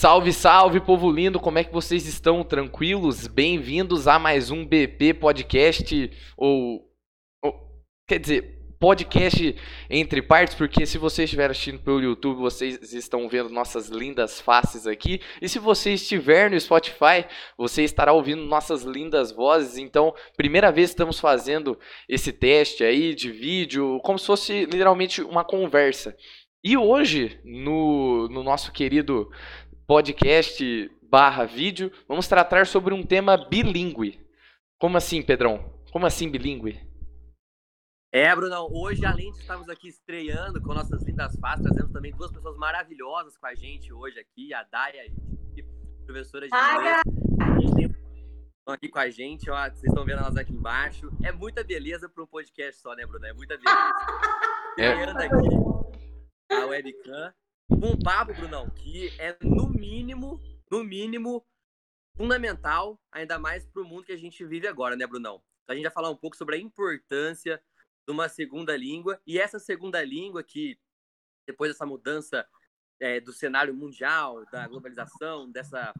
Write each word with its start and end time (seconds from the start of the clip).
Salve, 0.00 0.32
salve, 0.32 0.80
povo 0.80 1.12
lindo! 1.12 1.38
Como 1.38 1.58
é 1.58 1.62
que 1.62 1.74
vocês 1.74 2.06
estão? 2.06 2.42
Tranquilos? 2.42 3.26
Bem-vindos 3.26 4.08
a 4.08 4.18
mais 4.18 4.50
um 4.50 4.64
BP 4.64 5.12
Podcast, 5.12 6.10
ou, 6.38 6.88
ou, 7.44 7.52
Quer 8.08 8.18
dizer, 8.18 8.62
podcast 8.80 9.54
entre 9.90 10.22
partes, 10.22 10.54
porque 10.54 10.86
se 10.86 10.96
vocês 10.96 11.26
estiverem 11.26 11.50
assistindo 11.50 11.80
pelo 11.80 12.00
YouTube, 12.00 12.38
vocês 12.38 12.94
estão 12.94 13.28
vendo 13.28 13.50
nossas 13.50 13.90
lindas 13.90 14.40
faces 14.40 14.86
aqui. 14.86 15.20
E 15.38 15.46
se 15.50 15.58
você 15.58 15.92
estiver 15.92 16.50
no 16.50 16.58
Spotify, 16.58 17.26
você 17.58 17.84
estará 17.84 18.14
ouvindo 18.14 18.42
nossas 18.42 18.84
lindas 18.84 19.30
vozes. 19.30 19.76
Então, 19.76 20.14
primeira 20.34 20.72
vez 20.72 20.88
estamos 20.88 21.20
fazendo 21.20 21.78
esse 22.08 22.32
teste 22.32 22.82
aí 22.82 23.14
de 23.14 23.30
vídeo, 23.30 24.00
como 24.02 24.18
se 24.18 24.24
fosse 24.24 24.64
literalmente 24.64 25.20
uma 25.20 25.44
conversa. 25.44 26.16
E 26.62 26.76
hoje, 26.76 27.40
no, 27.42 28.28
no 28.28 28.42
nosso 28.42 28.70
querido 28.70 29.30
podcast 29.90 30.88
barra 31.02 31.44
vídeo, 31.44 31.90
vamos 32.06 32.28
tratar 32.28 32.64
sobre 32.64 32.94
um 32.94 33.02
tema 33.02 33.36
bilíngue. 33.36 34.24
Como 34.78 34.96
assim, 34.96 35.20
Pedrão? 35.20 35.82
Como 35.90 36.06
assim 36.06 36.30
bilíngue? 36.30 36.80
É, 38.12 38.32
Brunão, 38.36 38.68
hoje, 38.70 39.04
além 39.04 39.32
de 39.32 39.40
estarmos 39.40 39.68
aqui 39.68 39.88
estreando 39.88 40.62
com 40.62 40.72
nossas 40.72 41.02
lindas 41.02 41.34
faces, 41.40 41.64
trazemos 41.64 41.90
também 41.90 42.12
duas 42.12 42.30
pessoas 42.30 42.56
maravilhosas 42.56 43.36
com 43.36 43.46
a 43.46 43.54
gente 43.56 43.92
hoje 43.92 44.20
aqui, 44.20 44.54
a 44.54 44.62
Daya 44.62 45.04
e 45.56 45.60
a 45.60 46.04
professora 46.06 46.46
de 46.48 46.54
inglês. 46.54 47.90
Estão 48.60 48.74
aqui 48.74 48.88
com 48.88 49.00
a 49.00 49.10
gente, 49.10 49.50
ó, 49.50 49.60
vocês 49.64 49.82
estão 49.82 50.04
vendo 50.04 50.20
elas 50.20 50.36
aqui 50.36 50.52
embaixo. 50.52 51.10
É 51.20 51.32
muita 51.32 51.64
beleza 51.64 52.08
para 52.08 52.22
um 52.22 52.28
podcast 52.28 52.80
só, 52.80 52.94
né, 52.94 53.04
Bruno? 53.04 53.26
É 53.26 53.32
muita 53.32 53.58
beleza. 53.58 53.92
Estreando 54.78 55.18
aqui 55.18 56.54
a 56.54 56.66
webcam 56.66 57.34
um 57.70 57.98
papo, 57.98 58.34
Brunão, 58.34 58.68
que 58.70 59.08
é 59.18 59.36
no 59.42 59.68
mínimo, 59.68 60.40
no 60.70 60.84
mínimo, 60.84 61.46
fundamental, 62.16 63.00
ainda 63.10 63.38
mais 63.38 63.66
para 63.66 63.82
o 63.82 63.84
mundo 63.84 64.04
que 64.04 64.12
a 64.12 64.18
gente 64.18 64.44
vive 64.44 64.66
agora, 64.66 64.96
né, 64.96 65.06
Brunão? 65.06 65.42
A 65.68 65.74
gente 65.74 65.84
vai 65.84 65.92
falar 65.92 66.10
um 66.10 66.16
pouco 66.16 66.36
sobre 66.36 66.56
a 66.56 66.58
importância 66.58 67.62
de 68.06 68.12
uma 68.12 68.28
segunda 68.28 68.76
língua 68.76 69.20
e 69.26 69.38
essa 69.38 69.58
segunda 69.58 70.02
língua 70.02 70.42
que 70.42 70.78
depois 71.46 71.70
dessa 71.70 71.86
mudança 71.86 72.46
é, 72.98 73.20
do 73.20 73.32
cenário 73.32 73.74
mundial, 73.74 74.44
da 74.50 74.66
globalização, 74.68 75.50
dessa 75.50 75.94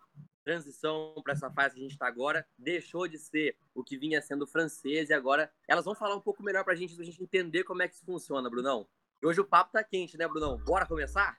transição 0.44 1.14
para 1.22 1.32
essa 1.32 1.50
fase 1.50 1.74
que 1.74 1.80
a 1.80 1.82
gente 1.84 1.92
está 1.92 2.06
agora, 2.06 2.46
deixou 2.58 3.06
de 3.06 3.18
ser 3.18 3.56
o 3.74 3.84
que 3.84 3.96
vinha 3.96 4.20
sendo 4.20 4.46
francês 4.46 5.10
e 5.10 5.14
agora 5.14 5.52
elas 5.68 5.84
vão 5.84 5.94
falar 5.94 6.16
um 6.16 6.20
pouco 6.20 6.42
melhor 6.42 6.64
para 6.64 6.72
a 6.72 6.76
gente, 6.76 6.94
para 6.94 7.02
a 7.02 7.06
gente 7.06 7.22
entender 7.22 7.64
como 7.64 7.82
é 7.82 7.88
que 7.88 7.94
isso 7.94 8.04
funciona, 8.04 8.50
Brunão. 8.50 8.88
E 9.22 9.26
hoje 9.26 9.40
o 9.40 9.44
papo 9.44 9.72
tá 9.72 9.84
quente, 9.84 10.16
né, 10.16 10.26
Brunão? 10.26 10.58
Bora 10.58 10.86
começar? 10.86 11.38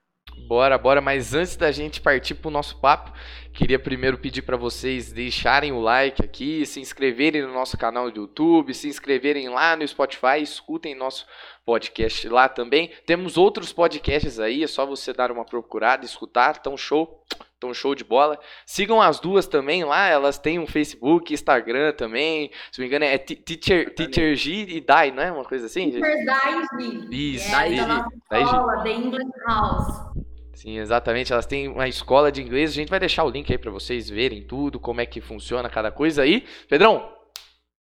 Bora, 0.51 0.77
bora, 0.77 0.99
mas 0.99 1.33
antes 1.33 1.55
da 1.55 1.71
gente 1.71 2.01
partir 2.01 2.35
para 2.35 2.49
o 2.49 2.51
nosso 2.51 2.77
papo, 2.81 3.13
queria 3.53 3.79
primeiro 3.79 4.17
pedir 4.17 4.41
para 4.41 4.57
vocês 4.57 5.09
deixarem 5.09 5.71
o 5.71 5.79
like 5.79 6.21
aqui, 6.21 6.65
se 6.65 6.81
inscreverem 6.81 7.41
no 7.41 7.53
nosso 7.53 7.77
canal 7.77 8.11
do 8.11 8.19
YouTube, 8.19 8.73
se 8.73 8.89
inscreverem 8.89 9.47
lá 9.47 9.77
no 9.77 9.87
Spotify, 9.87 10.41
escutem 10.41 10.93
nosso 10.93 11.25
podcast 11.65 12.27
lá 12.27 12.49
também. 12.49 12.91
Temos 13.05 13.37
outros 13.37 13.71
podcasts 13.71 14.39
aí, 14.39 14.61
é 14.61 14.67
só 14.67 14.85
você 14.85 15.13
dar 15.13 15.31
uma 15.31 15.45
procurada, 15.45 16.03
escutar, 16.03 16.57
tão 16.57 16.75
show, 16.75 17.23
tão 17.57 17.73
show 17.73 17.95
de 17.95 18.03
bola. 18.03 18.37
Sigam 18.65 19.01
as 19.01 19.21
duas 19.21 19.47
também 19.47 19.85
lá, 19.85 20.07
elas 20.07 20.37
têm 20.37 20.59
um 20.59 20.67
Facebook, 20.67 21.33
Instagram 21.33 21.93
também, 21.93 22.51
se 22.71 22.79
não 22.79 22.83
me 22.83 22.87
engano 22.87 23.05
é 23.05 23.17
Teacher, 23.17 23.93
Teacher 23.95 24.35
G 24.35 24.65
e 24.67 24.81
Dai, 24.81 25.11
não 25.11 25.23
é 25.23 25.31
uma 25.31 25.45
coisa 25.45 25.67
assim? 25.67 25.91
Teacher 25.91 26.25
Dai 26.25 26.65
G. 26.81 27.15
Isso, 27.15 27.55
é, 27.55 27.75
da 27.75 27.87
nossa 27.87 28.09
escola, 28.31 28.83
The 28.83 28.91
English 28.91 29.31
House. 29.47 30.20
Sim, 30.61 30.77
exatamente. 30.77 31.33
Elas 31.33 31.47
têm 31.47 31.67
uma 31.67 31.87
escola 31.87 32.31
de 32.31 32.39
inglês. 32.39 32.69
A 32.69 32.73
gente 32.73 32.89
vai 32.89 32.99
deixar 32.99 33.23
o 33.23 33.29
link 33.31 33.51
aí 33.51 33.57
para 33.57 33.71
vocês 33.71 34.07
verem 34.07 34.45
tudo, 34.45 34.79
como 34.79 35.01
é 35.01 35.07
que 35.07 35.19
funciona 35.19 35.67
cada 35.67 35.91
coisa 35.91 36.21
aí. 36.21 36.47
Pedrão, 36.69 37.17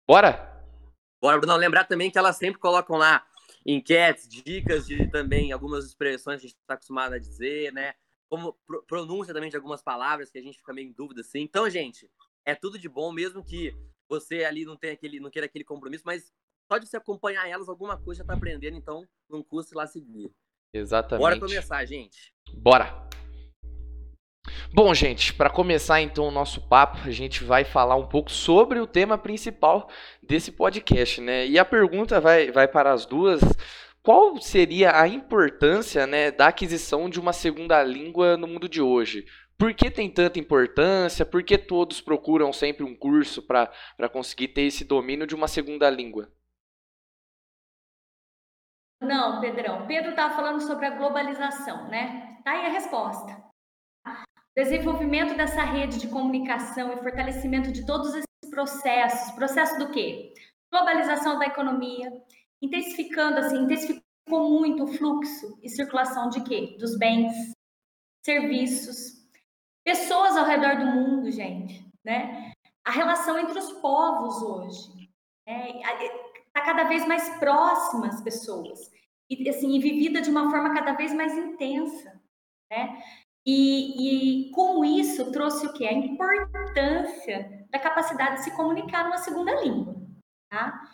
bora? 0.06 0.66
Bora, 1.18 1.38
Bruno. 1.38 1.56
Lembrar 1.56 1.84
também 1.84 2.10
que 2.10 2.18
elas 2.18 2.36
sempre 2.36 2.60
colocam 2.60 2.98
lá 2.98 3.26
enquetes, 3.64 4.28
dicas 4.28 4.86
de 4.86 5.10
também 5.10 5.50
algumas 5.50 5.86
expressões 5.86 6.42
que 6.42 6.46
a 6.46 6.48
gente 6.50 6.58
está 6.58 6.74
acostumado 6.74 7.14
a 7.14 7.18
dizer, 7.18 7.72
né? 7.72 7.94
Como 8.28 8.54
pronúncia 8.86 9.32
também 9.32 9.48
de 9.48 9.56
algumas 9.56 9.80
palavras 9.80 10.30
que 10.30 10.36
a 10.36 10.42
gente 10.42 10.58
fica 10.58 10.74
meio 10.74 10.90
em 10.90 10.92
dúvida, 10.92 11.22
assim. 11.22 11.40
Então, 11.40 11.70
gente, 11.70 12.10
é 12.44 12.54
tudo 12.54 12.78
de 12.78 12.86
bom, 12.86 13.10
mesmo 13.10 13.42
que 13.42 13.74
você 14.06 14.44
ali 14.44 14.66
não 14.66 14.76
tenha 14.76 14.92
aquele, 14.92 15.18
não 15.20 15.30
queira 15.30 15.46
aquele 15.46 15.64
compromisso, 15.64 16.02
mas 16.04 16.30
só 16.70 16.76
de 16.76 16.86
você 16.86 16.98
acompanhar 16.98 17.48
elas, 17.48 17.66
alguma 17.66 17.96
coisa 17.96 18.18
já 18.18 18.26
tá 18.26 18.34
aprendendo, 18.34 18.76
então 18.76 19.08
não 19.26 19.42
custa 19.42 19.74
lá 19.74 19.86
seguir. 19.86 20.30
Exatamente. 20.72 21.22
Bora 21.22 21.40
começar, 21.40 21.84
gente. 21.84 22.32
Bora! 22.54 23.08
Bom, 24.72 24.92
gente, 24.94 25.32
para 25.32 25.50
começar 25.50 26.00
então 26.00 26.26
o 26.28 26.30
nosso 26.30 26.60
papo, 26.68 26.98
a 27.06 27.10
gente 27.10 27.42
vai 27.42 27.64
falar 27.64 27.96
um 27.96 28.06
pouco 28.06 28.30
sobre 28.30 28.78
o 28.78 28.86
tema 28.86 29.16
principal 29.16 29.88
desse 30.22 30.52
podcast, 30.52 31.20
né? 31.20 31.46
E 31.46 31.58
a 31.58 31.64
pergunta 31.64 32.20
vai, 32.20 32.50
vai 32.50 32.68
para 32.68 32.92
as 32.92 33.06
duas. 33.06 33.40
Qual 34.02 34.40
seria 34.40 34.98
a 34.98 35.06
importância 35.08 36.06
né, 36.06 36.30
da 36.30 36.48
aquisição 36.48 37.10
de 37.10 37.20
uma 37.20 37.32
segunda 37.32 37.82
língua 37.82 38.36
no 38.36 38.46
mundo 38.46 38.68
de 38.68 38.80
hoje? 38.80 39.26
Por 39.58 39.74
que 39.74 39.90
tem 39.90 40.08
tanta 40.08 40.38
importância? 40.38 41.26
Por 41.26 41.42
que 41.42 41.58
todos 41.58 42.00
procuram 42.00 42.52
sempre 42.52 42.84
um 42.84 42.94
curso 42.94 43.42
para 43.42 43.68
conseguir 44.12 44.48
ter 44.48 44.62
esse 44.62 44.84
domínio 44.84 45.26
de 45.26 45.34
uma 45.34 45.48
segunda 45.48 45.90
língua? 45.90 46.30
Não, 49.00 49.40
Pedrão. 49.40 49.86
Pedro 49.86 50.10
estava 50.10 50.34
falando 50.34 50.60
sobre 50.60 50.86
a 50.86 50.96
globalização, 50.96 51.88
né? 51.88 52.38
Tá 52.44 52.52
aí 52.52 52.66
a 52.66 52.70
resposta. 52.70 53.44
Desenvolvimento 54.56 55.36
dessa 55.36 55.62
rede 55.62 55.98
de 56.00 56.08
comunicação 56.08 56.92
e 56.92 56.96
fortalecimento 56.96 57.70
de 57.70 57.86
todos 57.86 58.08
esses 58.08 58.50
processos. 58.50 59.32
Processo 59.34 59.78
do 59.78 59.90
quê? 59.90 60.34
Globalização 60.72 61.38
da 61.38 61.46
economia, 61.46 62.10
intensificando 62.60 63.38
assim, 63.38 63.58
intensificou 63.58 64.02
muito 64.50 64.82
o 64.82 64.86
fluxo 64.88 65.58
e 65.62 65.68
circulação 65.68 66.28
de 66.28 66.42
quê? 66.42 66.76
Dos 66.78 66.98
bens, 66.98 67.32
serviços, 68.24 69.18
pessoas 69.84 70.36
ao 70.36 70.44
redor 70.44 70.76
do 70.76 70.86
mundo, 70.86 71.30
gente, 71.30 71.88
né? 72.04 72.52
A 72.84 72.90
relação 72.90 73.38
entre 73.38 73.58
os 73.58 73.72
povos 73.74 74.42
hoje, 74.42 75.08
né? 75.46 75.80
Está 76.58 76.60
cada 76.60 76.84
vez 76.84 77.06
mais 77.06 77.28
próxima 77.38 78.08
às 78.08 78.20
pessoas 78.20 78.90
e 79.30 79.48
assim 79.48 79.76
e 79.76 79.80
vivida 79.80 80.20
de 80.20 80.30
uma 80.30 80.50
forma 80.50 80.74
cada 80.74 80.92
vez 80.92 81.12
mais 81.12 81.36
intensa, 81.36 82.20
né? 82.70 83.02
E, 83.46 84.48
e 84.48 84.50
com 84.52 84.84
isso 84.84 85.30
trouxe 85.32 85.66
o 85.66 85.72
que 85.72 85.86
a 85.86 85.92
importância 85.92 87.66
da 87.70 87.78
capacidade 87.78 88.36
de 88.36 88.44
se 88.44 88.56
comunicar 88.56 89.04
numa 89.04 89.18
segunda 89.18 89.54
língua, 89.60 89.96
tá? 90.50 90.90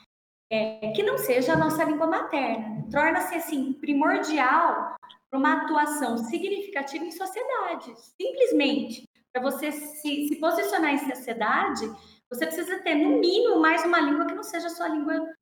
É, 0.53 0.93
que 0.93 1.03
não 1.03 1.19
seja 1.19 1.55
a 1.55 1.57
nossa 1.57 1.83
língua 1.85 2.07
materna, 2.07 2.87
torna-se 2.91 3.35
assim 3.35 3.73
primordial 3.73 4.95
para 5.31 5.39
uma 5.39 5.63
atuação 5.63 6.19
significativa 6.19 7.05
em 7.05 7.11
sociedade. 7.11 7.93
Simplesmente 8.21 9.09
para 9.33 9.43
você 9.43 9.73
se, 9.73 10.29
se 10.29 10.37
posicionar 10.37 10.93
em 10.93 11.11
sociedade, 11.11 11.91
você 12.31 12.47
precisa 12.47 12.79
ter 12.81 12.95
no 12.95 13.19
mínimo 13.19 13.61
mais 13.61 13.85
uma 13.85 14.01
língua 14.01 14.27
que 14.27 14.35
não 14.35 14.45
seja 14.45 14.69
a 14.69 14.71
sua 14.71 14.89
língua 14.89 15.35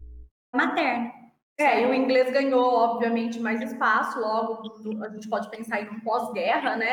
materna. 0.53 1.13
É, 1.59 1.83
e 1.83 1.87
o 1.87 1.95
inglês 1.95 2.33
ganhou, 2.33 2.75
obviamente, 2.75 3.39
mais 3.39 3.61
espaço, 3.61 4.19
logo 4.19 5.05
a 5.05 5.09
gente 5.11 5.29
pode 5.29 5.51
pensar 5.51 5.81
em 5.81 5.89
um 5.89 6.01
pós-guerra, 6.01 6.77
né? 6.77 6.93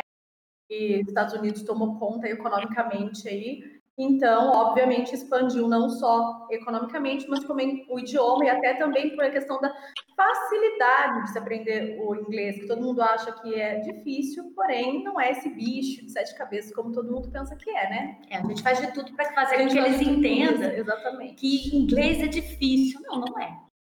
E 0.70 1.02
Estados 1.02 1.34
Unidos 1.34 1.64
tomou 1.64 1.98
conta 1.98 2.28
economicamente 2.28 3.28
aí. 3.28 3.79
Então, 4.02 4.50
obviamente, 4.54 5.14
expandiu 5.14 5.68
não 5.68 5.90
só 5.90 6.48
economicamente, 6.50 7.30
mas 7.30 7.44
também 7.44 7.86
o 7.90 8.00
idioma 8.00 8.46
e 8.46 8.50
até 8.50 8.76
também 8.76 9.14
por 9.14 9.26
a 9.26 9.30
questão 9.30 9.60
da 9.60 9.76
facilidade 10.16 11.24
de 11.24 11.32
se 11.32 11.38
aprender 11.38 12.00
o 12.02 12.16
inglês, 12.16 12.62
que 12.62 12.66
todo 12.66 12.82
mundo 12.82 13.02
acha 13.02 13.34
que 13.34 13.54
é 13.54 13.80
difícil, 13.82 14.54
porém 14.56 15.04
não 15.04 15.20
é 15.20 15.32
esse 15.32 15.50
bicho 15.50 16.06
de 16.06 16.12
sete 16.14 16.34
cabeças 16.38 16.74
como 16.74 16.94
todo 16.94 17.12
mundo 17.12 17.30
pensa 17.30 17.58
que 17.58 17.70
é, 17.70 17.90
né? 17.90 18.18
É, 18.30 18.38
a 18.38 18.42
gente 18.46 18.64
faz 18.64 18.80
de 18.80 18.94
tudo 18.94 19.12
para 19.12 19.34
fazer 19.34 19.58
com 19.58 19.68
que 19.68 19.78
eles 19.78 20.02
entendam 20.02 20.72
exatamente. 20.72 21.34
que 21.34 21.76
inglês 21.76 22.24
é 22.24 22.28
difícil. 22.28 23.02
Não, 23.02 23.20
não 23.20 23.38
é. 23.38 23.54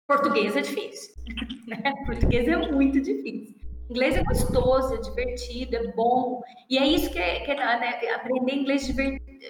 Português 0.08 0.56
é 0.56 0.62
difícil. 0.62 1.14
Né? 1.70 1.94
Português 2.08 2.48
é 2.48 2.58
muito 2.58 3.00
difícil. 3.00 3.56
Inglês 3.92 4.16
é 4.16 4.24
gostoso, 4.24 4.96
é 4.96 4.98
divertido, 5.02 5.76
é 5.76 5.92
bom. 5.92 6.42
E 6.68 6.80
é 6.80 6.88
isso 6.88 7.12
que 7.12 7.20
é, 7.20 7.42
que 7.42 7.52
é 7.52 7.56
né? 7.56 8.00
aprender 8.16 8.56
inglês 8.56 8.88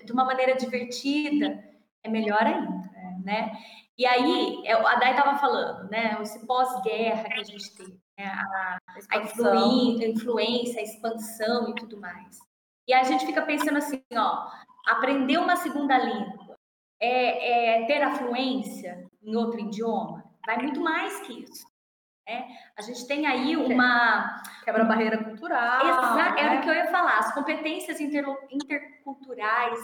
de 0.09 0.13
uma 0.13 0.25
maneira 0.25 0.55
divertida 0.55 1.63
é 2.03 2.09
melhor 2.09 2.41
ainda, 2.41 2.89
né? 3.23 3.51
E 3.95 4.07
aí, 4.07 4.63
é, 4.65 4.73
a 4.73 4.95
Dai 4.95 5.11
estava 5.11 5.37
falando, 5.37 5.87
né? 5.87 6.17
Esse 6.19 6.43
pós-guerra 6.47 7.25
que 7.25 7.39
a 7.39 7.43
gente 7.43 7.75
teve, 7.75 7.99
né? 8.17 8.25
a, 8.25 8.79
a, 9.11 9.17
influência, 9.19 10.07
a 10.07 10.09
influência, 10.09 10.79
a 10.79 10.83
expansão 10.83 11.69
e 11.69 11.75
tudo 11.75 11.99
mais. 11.99 12.39
E 12.87 12.93
a 12.93 13.03
gente 13.03 13.23
fica 13.23 13.43
pensando 13.43 13.77
assim, 13.77 14.01
ó, 14.15 14.47
aprender 14.87 15.37
uma 15.37 15.55
segunda 15.57 15.95
língua 15.99 16.57
é, 16.99 17.81
é 17.83 17.85
ter 17.85 18.01
a 18.01 18.15
fluência 18.15 19.07
em 19.21 19.35
outro 19.35 19.59
idioma? 19.59 20.27
vai 20.43 20.57
muito 20.57 20.81
mais 20.81 21.19
que 21.19 21.43
isso. 21.43 21.68
Né? 22.29 22.47
A 22.77 22.83
gente 22.83 23.07
tem 23.07 23.25
aí 23.25 23.57
uma. 23.57 24.43
Quebra 24.63 24.83
barreira 24.83 25.17
cultural. 25.23 25.81
Exato, 25.83 26.35
né? 26.35 26.35
era 26.37 26.59
o 26.59 26.61
que 26.61 26.69
eu 26.69 26.75
ia 26.75 26.91
falar. 26.91 27.17
As 27.17 27.33
competências 27.33 27.99
inter... 27.99 28.23
interculturais, 28.51 29.79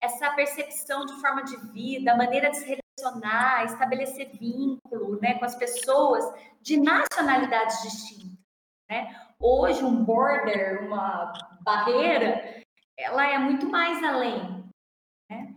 essa 0.00 0.30
percepção 0.30 1.04
de 1.04 1.20
forma 1.20 1.44
de 1.44 1.58
vida, 1.72 2.12
a 2.12 2.16
maneira 2.16 2.50
de 2.50 2.56
se 2.56 2.80
relacionar, 2.98 3.66
estabelecer 3.66 4.30
vínculo 4.32 5.20
né, 5.20 5.34
com 5.34 5.44
as 5.44 5.54
pessoas 5.54 6.24
de 6.62 6.78
nacionalidades 6.78 7.82
distintas. 7.82 8.38
Né? 8.88 9.14
Hoje, 9.38 9.84
um 9.84 10.02
border, 10.02 10.86
uma 10.86 11.34
barreira, 11.60 12.62
ela 12.98 13.26
é 13.30 13.38
muito 13.38 13.66
mais 13.66 14.02
além. 14.02 14.64
Né? 15.28 15.54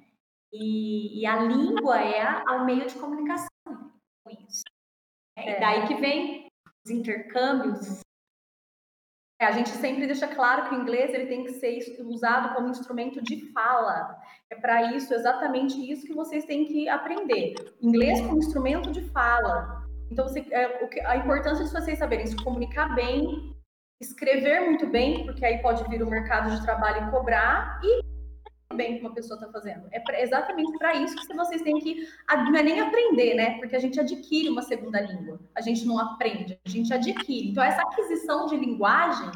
E, 0.51 1.21
e 1.21 1.25
a 1.25 1.37
língua 1.37 2.01
é 2.01 2.43
o 2.51 2.65
meio 2.65 2.85
de 2.85 2.95
comunicação? 2.95 3.52
É. 5.45 5.59
Daí 5.59 5.87
que 5.87 5.95
vem 5.95 6.47
os 6.85 6.91
intercâmbios. 6.91 8.01
É, 9.41 9.45
a 9.45 9.51
gente 9.51 9.69
sempre 9.69 10.05
deixa 10.05 10.27
claro 10.27 10.69
que 10.69 10.75
o 10.75 10.81
inglês 10.81 11.13
ele 11.13 11.25
tem 11.25 11.43
que 11.43 11.53
ser 11.53 11.79
usado 12.05 12.53
como 12.53 12.69
instrumento 12.69 13.21
de 13.21 13.51
fala. 13.51 14.17
É 14.49 14.55
para 14.55 14.93
isso, 14.93 15.13
exatamente 15.13 15.75
isso 15.91 16.05
que 16.05 16.13
vocês 16.13 16.45
têm 16.45 16.65
que 16.65 16.87
aprender. 16.87 17.55
Inglês 17.81 18.21
como 18.21 18.37
instrumento 18.37 18.91
de 18.91 19.01
fala. 19.09 19.83
Então, 20.11 20.27
você, 20.27 20.45
é, 20.51 20.87
a 21.05 21.17
importância 21.17 21.65
de 21.65 21.71
vocês 21.71 21.97
saberem 21.97 22.27
se 22.27 22.35
comunicar 22.43 22.93
bem, 22.93 23.53
escrever 23.99 24.61
muito 24.61 24.85
bem, 24.87 25.25
porque 25.25 25.45
aí 25.45 25.61
pode 25.61 25.83
vir 25.89 26.03
o 26.03 26.09
mercado 26.09 26.55
de 26.55 26.63
trabalho 26.63 27.07
e 27.07 27.11
cobrar, 27.11 27.79
e 27.83 28.12
bem 28.75 28.97
que 28.97 29.01
uma 29.01 29.13
pessoa 29.13 29.39
está 29.39 29.51
fazendo. 29.51 29.87
É 29.91 29.99
pra, 29.99 30.21
exatamente 30.21 30.77
para 30.77 30.95
isso 30.95 31.15
que 31.15 31.35
vocês 31.35 31.61
têm 31.61 31.79
que. 31.79 32.07
Não 32.29 32.55
é 32.55 32.63
nem 32.63 32.79
aprender, 32.79 33.35
né? 33.35 33.57
Porque 33.57 33.75
a 33.75 33.79
gente 33.79 33.99
adquire 33.99 34.49
uma 34.49 34.61
segunda 34.61 35.01
língua. 35.01 35.39
A 35.55 35.61
gente 35.61 35.85
não 35.85 35.99
aprende, 35.99 36.59
a 36.65 36.69
gente 36.69 36.93
adquire. 36.93 37.49
Então, 37.49 37.63
essa 37.63 37.81
aquisição 37.81 38.47
de 38.47 38.57
linguagem, 38.57 39.31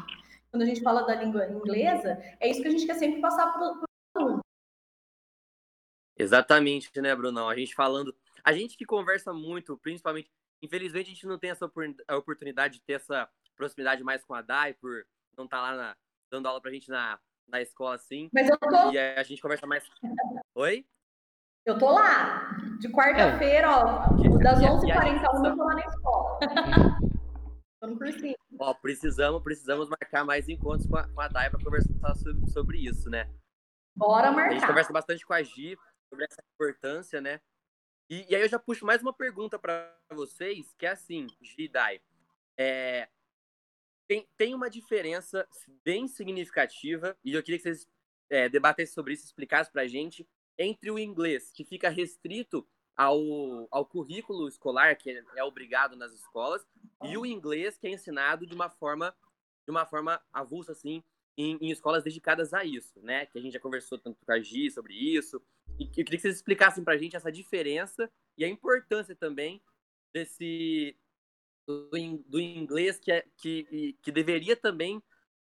quando 0.50 0.62
a 0.62 0.66
gente 0.66 0.82
fala 0.82 1.02
da 1.02 1.14
língua 1.14 1.46
inglesa, 1.46 2.18
é 2.40 2.48
isso 2.48 2.62
que 2.62 2.68
a 2.68 2.70
gente 2.70 2.86
quer 2.86 2.94
sempre 2.94 3.20
passar 3.20 3.52
para 3.52 3.62
o 3.62 3.84
aluno. 4.14 4.40
Exatamente, 6.16 6.90
né, 7.00 7.14
Brunão? 7.14 7.48
A 7.48 7.56
gente 7.56 7.74
falando. 7.74 8.14
A 8.42 8.52
gente 8.52 8.76
que 8.76 8.84
conversa 8.84 9.32
muito, 9.32 9.76
principalmente. 9.78 10.30
Infelizmente, 10.60 11.10
a 11.10 11.14
gente 11.14 11.26
não 11.26 11.38
tem 11.38 11.50
essa 11.50 11.70
oportunidade 12.16 12.74
de 12.74 12.80
ter 12.80 12.94
essa 12.94 13.28
proximidade 13.56 14.02
mais 14.02 14.24
com 14.24 14.34
a 14.34 14.42
Dai, 14.42 14.74
por 14.74 15.06
não 15.36 15.44
estar 15.44 15.58
tá 15.58 15.62
lá 15.62 15.76
na, 15.76 15.96
dando 16.30 16.46
aula 16.46 16.60
pra 16.60 16.72
gente 16.72 16.88
na, 16.88 17.18
na 17.48 17.60
escola, 17.60 17.94
assim. 17.94 18.28
Mas 18.32 18.48
eu 18.48 18.58
tô. 18.58 18.92
E 18.92 18.98
a 18.98 19.22
gente 19.22 19.40
conversa 19.40 19.66
mais. 19.66 19.84
Oi? 20.54 20.86
Eu 21.64 21.78
tô 21.78 21.90
lá. 21.90 22.56
De 22.80 22.88
quarta-feira, 22.90 23.66
é. 23.66 23.70
ó, 23.70 23.98
das 24.38 24.58
11h41 24.60 25.44
eu 25.44 25.56
tô 25.56 25.64
lá 25.64 25.74
na 25.74 25.84
escola. 25.84 26.38
tô 27.80 27.86
no 27.88 27.98
cursinho. 27.98 28.36
Ó, 28.58 28.74
precisamos, 28.74 29.42
precisamos 29.42 29.88
marcar 29.88 30.24
mais 30.24 30.48
encontros 30.48 30.86
com 30.86 30.96
a, 30.96 31.08
com 31.08 31.20
a 31.20 31.28
Dai 31.28 31.50
para 31.50 31.62
conversar 31.62 32.14
sobre, 32.14 32.50
sobre 32.50 32.78
isso, 32.78 33.10
né? 33.10 33.28
Bora 33.96 34.30
marcar. 34.30 34.50
A 34.50 34.54
gente 34.54 34.66
conversa 34.66 34.92
bastante 34.92 35.26
com 35.26 35.32
a 35.32 35.42
Gi 35.42 35.76
sobre 36.08 36.24
essa 36.24 36.42
importância, 36.54 37.20
né? 37.20 37.40
E, 38.08 38.24
e 38.30 38.34
aí 38.34 38.42
eu 38.42 38.48
já 38.48 38.58
puxo 38.58 38.86
mais 38.86 39.02
uma 39.02 39.12
pergunta 39.12 39.58
para 39.58 39.94
vocês, 40.12 40.74
que 40.78 40.86
é 40.86 40.90
assim, 40.90 41.26
Gi 41.42 41.64
e 41.64 41.68
Dai. 41.68 42.00
É, 42.56 43.08
tem, 44.08 44.26
tem 44.36 44.54
uma 44.54 44.70
diferença 44.70 45.46
bem 45.84 46.08
significativa, 46.08 47.16
e 47.22 47.34
eu 47.34 47.42
queria 47.42 47.58
que 47.58 47.62
vocês 47.62 47.86
é, 48.30 48.48
debatessem 48.48 48.94
sobre 48.94 49.12
isso, 49.12 49.26
explicassem 49.26 49.70
para 49.70 49.82
a 49.82 49.86
gente, 49.86 50.26
entre 50.58 50.90
o 50.90 50.98
inglês, 50.98 51.52
que 51.52 51.62
fica 51.62 51.90
restrito 51.90 52.66
ao, 52.96 53.20
ao 53.70 53.84
currículo 53.84 54.48
escolar, 54.48 54.96
que 54.96 55.10
é, 55.10 55.22
é 55.36 55.44
obrigado 55.44 55.94
nas 55.94 56.12
escolas, 56.12 56.66
e 57.04 57.16
o 57.16 57.26
inglês, 57.26 57.76
que 57.76 57.86
é 57.86 57.90
ensinado 57.90 58.46
de 58.46 58.54
uma 58.54 58.70
forma, 58.70 59.14
de 59.66 59.70
uma 59.70 59.84
forma 59.84 60.20
avulsa, 60.32 60.72
assim, 60.72 61.04
em, 61.36 61.56
em, 61.60 61.70
escolas 61.70 62.02
dedicadas 62.02 62.52
a 62.52 62.64
isso, 62.64 63.00
né? 63.00 63.26
Que 63.26 63.38
a 63.38 63.40
gente 63.40 63.52
já 63.52 63.60
conversou 63.60 63.98
tanto 63.98 64.18
com 64.24 64.32
a 64.32 64.40
Gi 64.40 64.70
sobre 64.72 64.94
isso. 64.94 65.40
E 65.78 65.84
eu 65.84 65.90
queria 65.90 66.16
que 66.16 66.20
vocês 66.20 66.34
explicassem 66.34 66.82
para 66.82 66.94
a 66.94 66.98
gente 66.98 67.14
essa 67.14 67.30
diferença 67.30 68.10
e 68.36 68.44
a 68.44 68.48
importância 68.48 69.14
também 69.14 69.62
desse, 70.12 70.96
do, 71.68 72.40
inglês 72.40 72.98
que, 72.98 73.12
é, 73.12 73.24
que, 73.36 73.96
que 74.02 74.10
deveria 74.10 74.56
também 74.56 75.02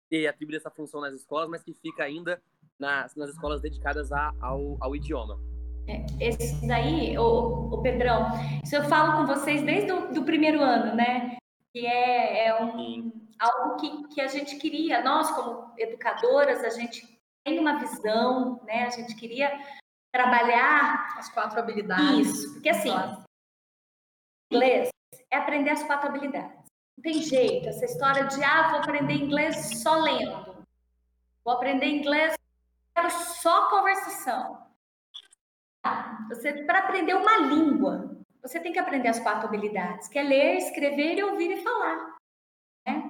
ter 0.09 0.27
atribuído 0.27 0.57
essa 0.57 0.69
função 0.69 1.01
nas 1.01 1.13
escolas, 1.13 1.50
mas 1.50 1.63
que 1.63 1.73
fica 1.73 2.03
ainda 2.03 2.41
nas, 2.77 3.15
nas 3.15 3.31
escolas 3.31 3.62
dedicadas 3.62 4.12
a, 4.12 4.31
ao, 4.39 4.77
ao 4.79 4.95
idioma. 4.95 5.39
É, 5.88 6.06
esse 6.19 6.68
daí, 6.68 7.18
o, 7.18 7.73
o 7.73 7.81
Pedrão, 7.81 8.27
isso 8.63 8.75
eu 8.75 8.83
falo 8.83 9.18
com 9.18 9.33
vocês 9.33 9.63
desde 9.63 9.91
o 9.91 10.13
do 10.13 10.23
primeiro 10.23 10.62
ano, 10.62 10.95
né? 10.95 11.38
Que 11.73 11.88
é, 11.88 12.47
é 12.47 12.63
um, 12.63 13.12
algo 13.39 13.77
que, 13.77 14.07
que 14.09 14.21
a 14.21 14.27
gente 14.27 14.57
queria, 14.57 15.03
nós 15.03 15.31
como 15.31 15.73
educadoras, 15.77 16.63
a 16.63 16.69
gente 16.69 17.07
tem 17.44 17.57
uma 17.57 17.79
visão, 17.79 18.62
né? 18.65 18.85
A 18.85 18.89
gente 18.89 19.15
queria 19.15 19.51
trabalhar 20.13 21.15
as 21.18 21.29
quatro 21.33 21.59
habilidades. 21.59 22.27
Isso, 22.27 22.53
porque 22.53 22.69
assim, 22.69 22.91
inglês 24.51 24.91
é 25.31 25.38
aprender 25.38 25.72
as 25.72 25.83
quatro 25.83 26.10
habilidades. 26.10 26.60
Não 26.98 27.01
tem 27.01 27.22
jeito, 27.22 27.69
essa 27.69 27.86
história 27.86 28.25
de, 28.25 28.44
ah, 28.44 28.69
vou 28.69 28.80
aprender 28.80 29.13
inglês 29.13 29.81
só 29.81 29.95
lendo. 29.95 30.66
Vou 31.44 31.54
aprender 31.54 31.88
inglês, 31.88 32.36
quero 32.94 33.10
só 33.10 33.69
conversação. 33.69 34.62
Você, 36.30 36.63
para 36.63 36.80
aprender 36.80 37.16
uma 37.16 37.38
língua, 37.38 38.18
você 38.42 38.60
tem 38.60 38.72
que 38.72 38.80
aprender 38.80 39.07
as 39.07 39.19
quatro 39.19 39.48
habilidades, 39.48 40.07
que 40.07 40.19
é 40.19 40.24
ler, 40.24 40.57
escrever, 40.57 41.24
ouvir 41.24 41.51
e 41.51 41.63
falar. 41.63 42.18
Né? 42.86 43.10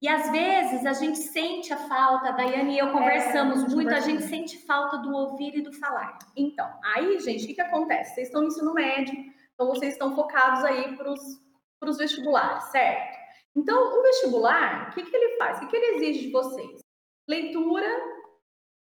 E 0.00 0.08
às 0.08 0.30
vezes 0.30 0.84
a 0.84 0.92
gente 0.92 1.18
sente 1.18 1.72
a 1.72 1.76
falta, 1.76 2.28
a 2.28 2.32
Daiane 2.32 2.74
e 2.74 2.78
eu 2.78 2.90
conversamos 2.90 3.64
é, 3.64 3.68
muito, 3.68 3.94
a 3.94 4.00
gente 4.00 4.24
sente 4.24 4.58
falta 4.66 4.98
do 4.98 5.12
ouvir 5.12 5.56
e 5.56 5.62
do 5.62 5.72
falar. 5.72 6.18
Então, 6.36 6.68
aí, 6.82 7.20
gente, 7.20 7.44
o 7.44 7.46
que, 7.46 7.54
que 7.54 7.60
acontece? 7.60 8.14
Vocês 8.14 8.26
estão 8.28 8.42
no 8.42 8.48
ensino 8.48 8.74
médio, 8.74 9.14
então 9.54 9.68
vocês 9.68 9.92
estão 9.92 10.14
focados 10.14 10.64
aí 10.64 10.96
para 10.96 11.10
os 11.10 11.40
para 11.82 11.90
os 11.90 11.98
vestibulares, 11.98 12.62
certo? 12.70 13.18
Então, 13.56 13.98
o 13.98 14.02
vestibular, 14.02 14.88
o 14.88 14.94
que, 14.94 15.02
que 15.02 15.16
ele 15.16 15.36
faz? 15.36 15.56
O 15.56 15.60
que, 15.60 15.66
que 15.66 15.76
ele 15.76 15.96
exige 15.96 16.26
de 16.26 16.32
vocês? 16.32 16.80
Leitura 17.28 17.88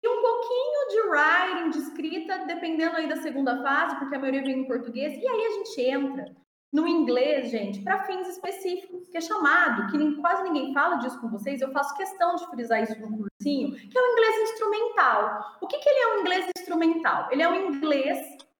e 0.01 0.07
um 0.07 0.21
pouquinho 0.21 0.87
de 0.89 1.01
writing, 1.09 1.69
de 1.69 1.77
escrita, 1.77 2.45
dependendo 2.47 2.97
aí 2.97 3.07
da 3.07 3.17
segunda 3.17 3.61
fase, 3.61 3.95
porque 3.97 4.15
a 4.15 4.19
maioria 4.19 4.41
vem 4.41 4.61
em 4.61 4.67
português. 4.67 5.13
E 5.13 5.27
aí 5.27 5.45
a 5.45 5.49
gente 5.51 5.81
entra 5.81 6.35
no 6.73 6.87
inglês, 6.87 7.51
gente, 7.51 7.81
para 7.83 8.03
fins 8.05 8.27
específicos, 8.27 9.07
que 9.07 9.17
é 9.17 9.21
chamado, 9.21 9.91
que 9.91 10.15
quase 10.15 10.43
ninguém 10.43 10.73
fala 10.73 10.95
disso 10.95 11.19
com 11.21 11.29
vocês, 11.29 11.61
eu 11.61 11.71
faço 11.71 11.95
questão 11.95 12.35
de 12.35 12.47
frisar 12.47 12.81
isso 12.81 12.99
no 12.99 13.17
cursinho, 13.17 13.71
que 13.75 13.97
é 13.97 14.01
o 14.01 14.11
inglês 14.13 14.51
instrumental. 14.51 15.57
O 15.61 15.67
que, 15.67 15.77
que 15.77 15.89
ele 15.89 15.99
é 15.99 16.15
um 16.15 16.19
inglês 16.21 16.45
instrumental? 16.57 17.27
Ele 17.31 17.43
é 17.43 17.49
um 17.49 17.55
inglês 17.55 18.17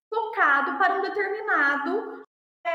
tocado 0.09 0.77
para 0.77 0.97
um 0.97 1.01
determinado 1.01 2.18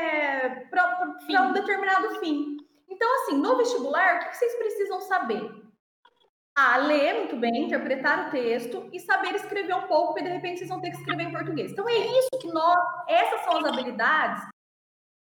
é, 0.03 0.49
para 0.69 1.09
um 1.41 1.53
determinado 1.53 2.19
fim. 2.19 2.57
Então, 2.89 3.07
assim, 3.15 3.37
no 3.37 3.57
vestibular, 3.57 4.17
o 4.17 4.19
que 4.19 4.37
vocês 4.37 4.55
precisam 4.55 5.01
saber? 5.01 5.51
A 6.57 6.77
ler 6.77 7.15
muito 7.15 7.35
bem, 7.35 7.65
interpretar 7.65 8.27
o 8.27 8.31
texto 8.31 8.89
e 8.93 8.99
saber 8.99 9.35
escrever 9.35 9.75
um 9.75 9.87
pouco, 9.87 10.13
porque 10.13 10.23
de 10.23 10.33
repente 10.33 10.59
vocês 10.59 10.69
vão 10.69 10.79
ter 10.79 10.91
que 10.91 10.97
escrever 10.97 11.23
em 11.23 11.31
português. 11.31 11.71
Então, 11.71 11.87
é 11.89 11.97
isso 11.97 12.29
que 12.39 12.47
nós, 12.47 12.77
essas 13.07 13.41
são 13.41 13.57
as 13.57 13.65
habilidades 13.65 14.54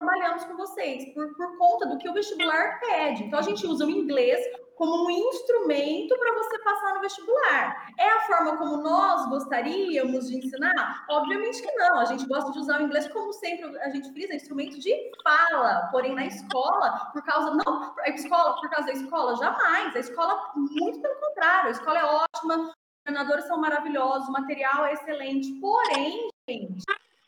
trabalhamos 0.02 0.44
com 0.46 0.58
vocês, 0.58 1.14
por, 1.14 1.34
por 1.36 1.58
conta 1.58 1.88
do 1.88 1.98
que 2.00 2.10
o 2.10 2.14
vestibular 2.14 2.80
pede. 2.80 3.24
Então, 3.24 3.38
a 3.38 3.44
gente 3.44 3.66
usa 3.68 3.86
o 3.86 3.90
inglês 3.90 4.44
como 4.76 5.06
um 5.06 5.12
instrumento 5.12 6.18
para 6.18 6.34
você 6.34 6.58
passar 6.64 6.96
no 6.96 7.02
vestibular. 7.02 7.88
É 8.00 8.10
a 8.10 8.22
forma 8.22 8.58
como 8.58 8.78
nós 8.78 9.30
gostaríamos 9.30 10.28
de 10.28 10.38
ensinar? 10.38 11.06
Obviamente 11.08 11.62
que 11.62 11.72
não. 11.74 12.00
A 12.00 12.06
gente 12.06 12.26
gosta 12.26 12.52
de 12.52 12.58
usar 12.58 12.82
o 12.82 12.86
inglês 12.86 13.08
como 13.10 13.32
sempre 13.32 13.78
a 13.80 13.90
gente 13.92 14.12
frisa, 14.12 14.34
instrumento 14.34 14.80
de 14.80 14.92
fala. 15.24 15.88
Porém, 15.92 16.16
na 16.16 16.26
escola, 16.26 17.12
por 17.14 17.24
causa 17.24 17.52
não, 17.64 17.96
a 18.00 18.10
escola, 18.10 18.60
por 18.60 18.70
causa 18.72 18.88
da 18.88 18.94
escola, 18.94 19.36
jamais. 19.36 19.96
A 19.96 20.00
escola, 20.00 20.52
muito 20.56 21.00
pelo 21.00 21.16
contrário, 21.20 21.68
a 21.68 21.72
escola 21.72 22.00
é 22.00 22.06
ótima, 22.06 22.56
os 22.64 22.74
treinadores 23.06 23.46
são 23.46 23.62
maravilhosos, 23.62 24.30
o 24.30 24.32
material 24.32 24.86
é 24.86 24.94
excelente. 24.94 25.60
Porém, 25.60 26.28
gente, 26.50 26.84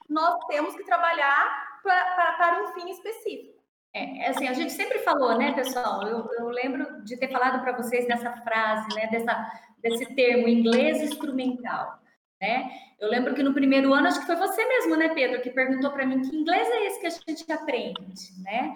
nós 0.10 0.36
temos 0.48 0.76
que 0.76 0.84
trabalhar 0.86 1.63
para 1.84 2.64
um 2.64 2.68
fim 2.74 2.90
específico. 2.90 3.54
É, 3.96 4.30
assim, 4.30 4.48
a 4.48 4.54
gente 4.54 4.72
sempre 4.72 5.00
falou, 5.00 5.38
né, 5.38 5.52
pessoal? 5.52 6.02
Eu, 6.08 6.28
eu 6.40 6.50
lembro 6.50 7.04
de 7.04 7.16
ter 7.16 7.28
falado 7.28 7.62
para 7.62 7.78
vocês 7.78 8.08
dessa 8.08 8.32
frase, 8.38 8.88
né, 8.96 9.08
dessa, 9.08 9.52
desse 9.78 10.16
termo 10.16 10.48
inglês 10.48 11.00
instrumental, 11.02 12.00
né? 12.42 12.72
Eu 13.00 13.08
lembro 13.08 13.36
que 13.36 13.44
no 13.44 13.54
primeiro 13.54 13.94
ano, 13.94 14.08
acho 14.08 14.20
que 14.22 14.26
foi 14.26 14.36
você 14.36 14.66
mesmo, 14.66 14.96
né, 14.96 15.10
Pedro, 15.10 15.42
que 15.42 15.52
perguntou 15.52 15.92
para 15.92 16.08
mim 16.08 16.22
que 16.22 16.36
inglês 16.36 16.68
é 16.68 16.88
esse 16.88 17.00
que 17.02 17.08
a 17.08 17.10
gente 17.10 17.52
aprende, 17.52 18.42
né? 18.42 18.74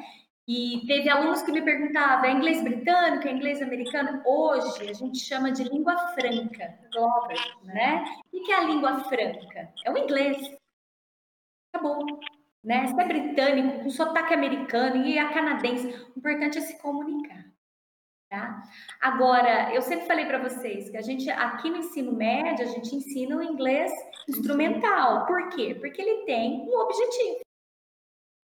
E 0.48 0.86
teve 0.86 1.10
alunos 1.10 1.42
que 1.42 1.52
me 1.52 1.62
perguntavam, 1.62 2.26
é 2.26 2.32
inglês 2.32 2.64
britânico, 2.64 3.28
é 3.28 3.32
inglês 3.32 3.62
americano? 3.62 4.22
Hoje 4.26 4.90
a 4.90 4.94
gente 4.94 5.20
chama 5.20 5.52
de 5.52 5.64
língua 5.64 5.98
franca, 6.10 6.80
né? 7.64 8.06
O 8.32 8.44
que 8.44 8.52
é 8.52 8.56
a 8.56 8.64
língua 8.64 9.04
franca? 9.06 9.74
É 9.84 9.92
o 9.92 9.98
inglês. 9.98 10.38
Acabou 11.74 12.06
né? 12.64 12.88
Se 12.88 13.00
é 13.00 13.06
britânico, 13.06 13.84
com 13.84 13.90
sotaque 13.90 14.34
americano 14.34 15.06
e 15.06 15.18
a 15.18 15.34
canadense, 15.34 15.88
o 15.88 16.20
importante 16.20 16.58
é 16.58 16.62
se 16.62 16.78
comunicar. 16.80 17.46
Tá? 18.30 18.62
Agora, 19.00 19.74
eu 19.74 19.82
sempre 19.82 20.06
falei 20.06 20.26
para 20.26 20.44
vocês 20.44 20.90
que 20.90 20.98
a 20.98 21.02
gente 21.02 21.30
aqui 21.30 21.70
no 21.70 21.78
ensino 21.78 22.12
médio 22.12 22.66
a 22.66 22.70
gente 22.70 22.94
ensina 22.94 23.38
o 23.38 23.44
inglês 23.44 23.90
instrumental. 24.28 25.26
Por 25.26 25.48
quê? 25.50 25.76
Porque 25.80 26.02
ele 26.02 26.26
tem 26.26 26.68
um 26.68 26.78
objetivo, 26.78 27.40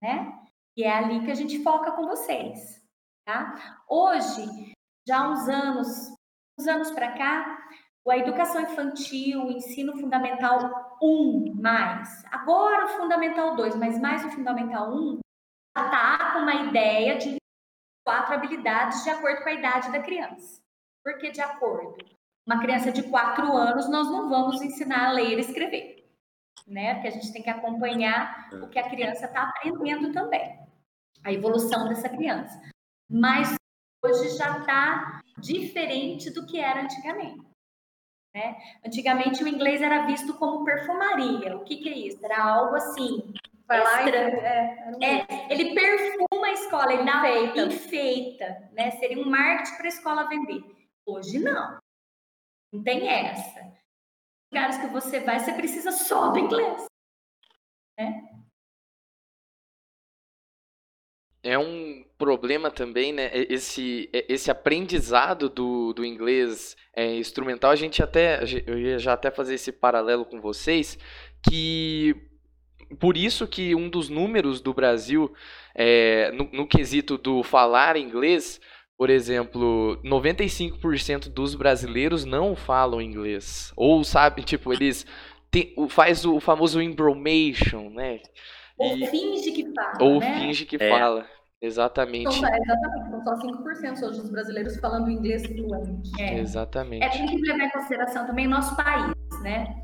né? 0.02 0.40
E 0.74 0.84
é 0.84 0.90
ali 0.90 1.22
que 1.24 1.30
a 1.30 1.34
gente 1.34 1.62
foca 1.62 1.92
com 1.92 2.06
vocês, 2.06 2.82
tá? 3.26 3.82
Hoje, 3.86 4.72
já 5.06 5.28
uns 5.28 5.46
anos, 5.50 6.16
uns 6.58 6.66
anos 6.66 6.90
para 6.90 7.12
cá, 7.12 7.68
a 8.10 8.18
educação 8.18 8.60
infantil, 8.60 9.46
o 9.46 9.52
ensino 9.52 9.96
fundamental 9.98 10.96
1 11.02 11.54
mais, 11.54 12.24
agora 12.30 12.84
o 12.84 12.88
fundamental 12.88 13.56
2, 13.56 13.76
mas 13.76 13.98
mais 13.98 14.24
o 14.24 14.30
fundamental 14.30 14.92
1, 14.92 15.20
está 15.76 16.32
com 16.32 16.40
uma 16.40 16.54
ideia 16.54 17.16
de 17.16 17.36
quatro 18.04 18.34
habilidades 18.34 19.02
de 19.02 19.10
acordo 19.10 19.42
com 19.42 19.48
a 19.48 19.54
idade 19.54 19.90
da 19.90 20.02
criança. 20.02 20.60
Por 21.02 21.18
que 21.18 21.30
de 21.30 21.40
acordo? 21.40 21.96
Uma 22.46 22.60
criança 22.60 22.92
de 22.92 23.02
quatro 23.04 23.56
anos, 23.56 23.88
nós 23.88 24.10
não 24.10 24.28
vamos 24.28 24.60
ensinar 24.60 25.08
a 25.08 25.12
ler 25.12 25.38
e 25.38 25.40
escrever, 25.40 26.06
né? 26.66 26.94
Porque 26.94 27.08
a 27.08 27.10
gente 27.10 27.32
tem 27.32 27.42
que 27.42 27.50
acompanhar 27.50 28.50
o 28.52 28.68
que 28.68 28.78
a 28.78 28.88
criança 28.90 29.24
está 29.24 29.44
aprendendo 29.44 30.12
também, 30.12 30.58
a 31.24 31.32
evolução 31.32 31.88
dessa 31.88 32.08
criança. 32.08 32.60
Mas 33.10 33.54
hoje 34.04 34.36
já 34.36 34.58
está 34.58 35.22
diferente 35.38 36.30
do 36.30 36.44
que 36.46 36.60
era 36.60 36.82
antigamente. 36.82 37.53
Né? 38.34 38.56
Antigamente 38.84 39.44
o 39.44 39.48
inglês 39.48 39.80
era 39.80 40.06
visto 40.06 40.34
como 40.34 40.64
perfumaria. 40.64 41.56
O 41.56 41.64
que, 41.64 41.76
que 41.76 41.88
é 41.88 41.96
isso? 41.96 42.24
Era 42.24 42.42
algo 42.42 42.74
assim. 42.74 43.32
Vai 43.66 43.82
lá 43.82 44.06
e, 44.06 44.10
é, 44.10 45.20
é, 45.26 45.52
ele 45.52 45.74
perfuma 45.74 46.48
a 46.48 46.52
escola, 46.52 46.92
ele 46.92 47.04
dá 47.04 47.22
enfeita, 47.22 47.62
enfeita 47.62 48.70
né? 48.72 48.90
Seria 48.90 49.22
um 49.22 49.30
marketing 49.30 49.76
para 49.76 49.86
a 49.86 49.88
escola 49.88 50.28
vender. 50.28 50.62
Hoje 51.06 51.38
não. 51.38 51.78
Não 52.70 52.82
tem 52.82 53.08
essa. 53.08 53.72
Lugares 54.52 54.76
que 54.76 54.86
você 54.88 55.20
vai, 55.20 55.40
você 55.40 55.54
precisa 55.54 55.92
só 55.92 56.30
do 56.30 56.38
inglês. 56.38 56.84
Né? 57.98 58.34
é 61.44 61.58
um 61.58 62.03
problema 62.24 62.70
também, 62.70 63.12
né? 63.12 63.30
Esse, 63.34 64.08
esse 64.12 64.50
aprendizado 64.50 65.50
do, 65.50 65.92
do 65.92 66.02
inglês 66.02 66.74
é, 66.96 67.16
instrumental, 67.16 67.70
a 67.70 67.76
gente 67.76 68.02
até, 68.02 68.40
eu 68.66 68.78
ia 68.78 68.98
já 68.98 69.12
até 69.12 69.30
fazer 69.30 69.56
esse 69.56 69.70
paralelo 69.70 70.24
com 70.24 70.40
vocês, 70.40 70.98
que 71.46 72.16
por 72.98 73.14
isso 73.14 73.46
que 73.46 73.74
um 73.74 73.90
dos 73.90 74.08
números 74.08 74.62
do 74.62 74.72
Brasil 74.72 75.34
é, 75.74 76.32
no, 76.32 76.48
no 76.50 76.66
quesito 76.66 77.18
do 77.18 77.42
falar 77.42 77.98
inglês, 77.98 78.58
por 78.96 79.10
exemplo, 79.10 80.00
95% 80.02 81.28
dos 81.28 81.54
brasileiros 81.54 82.24
não 82.24 82.56
falam 82.56 83.02
inglês. 83.02 83.70
Ou 83.76 84.02
sabe, 84.02 84.42
tipo, 84.42 84.72
eles 84.72 85.04
tem, 85.50 85.74
faz 85.90 86.24
o 86.24 86.40
famoso 86.40 86.80
embromation, 86.80 87.90
né? 87.90 88.20
Ou 88.78 88.96
e, 88.96 89.06
finge 89.08 89.52
que 89.52 89.74
fala. 89.74 89.98
Ou 90.00 90.20
né? 90.20 90.40
finge 90.40 90.64
que 90.64 90.76
é. 90.76 90.88
fala. 90.88 91.34
Exatamente. 91.64 92.36
Então, 92.36 92.48
é, 92.48 92.58
exatamente. 92.58 93.10
São 93.10 93.24
só 93.24 93.36
5% 93.36 94.02
hoje 94.02 94.20
dos 94.20 94.30
brasileiros 94.30 94.76
falando 94.76 95.10
inglês 95.10 95.46
fluente. 95.46 96.10
É. 96.20 96.38
Exatamente. 96.38 97.02
É, 97.02 97.08
tem 97.08 97.26
que 97.26 97.40
levar 97.40 97.64
em 97.64 97.70
consideração 97.70 98.26
também 98.26 98.46
o 98.46 98.50
nosso 98.50 98.76
país, 98.76 99.14
né? 99.42 99.82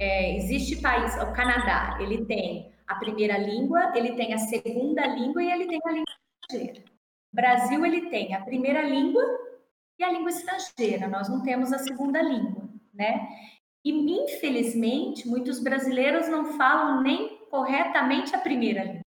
É, 0.00 0.36
existe 0.36 0.80
país, 0.80 1.14
o 1.16 1.32
Canadá, 1.32 1.98
ele 2.00 2.24
tem 2.24 2.72
a 2.86 2.94
primeira 2.94 3.36
língua, 3.36 3.92
ele 3.94 4.12
tem 4.12 4.32
a 4.32 4.38
segunda 4.38 5.06
língua 5.06 5.42
e 5.42 5.50
ele 5.50 5.66
tem 5.66 5.78
a 5.84 5.90
língua 5.90 6.04
estrangeira. 6.42 6.84
O 7.30 7.36
Brasil, 7.36 7.84
ele 7.84 8.08
tem 8.08 8.34
a 8.34 8.40
primeira 8.40 8.82
língua 8.82 9.22
e 9.98 10.04
a 10.04 10.10
língua 10.10 10.30
estrangeira. 10.30 11.08
Nós 11.08 11.28
não 11.28 11.42
temos 11.42 11.74
a 11.74 11.78
segunda 11.78 12.22
língua, 12.22 12.70
né? 12.94 13.28
E, 13.84 13.90
infelizmente, 13.92 15.28
muitos 15.28 15.60
brasileiros 15.62 16.26
não 16.28 16.56
falam 16.56 17.02
nem 17.02 17.38
corretamente 17.50 18.34
a 18.34 18.38
primeira 18.38 18.82
língua. 18.82 19.07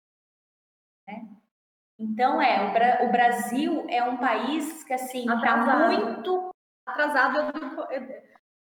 Então, 1.99 2.41
é, 2.41 2.69
o, 2.69 2.73
Bra 2.73 2.99
o, 3.03 3.11
Brasil 3.11 3.85
é 3.89 4.01
um 4.03 4.15
país 4.17 4.83
que, 4.85 4.93
assim, 4.93 5.25
está 5.29 5.87
muito 5.89 6.49
atrasado 6.85 7.51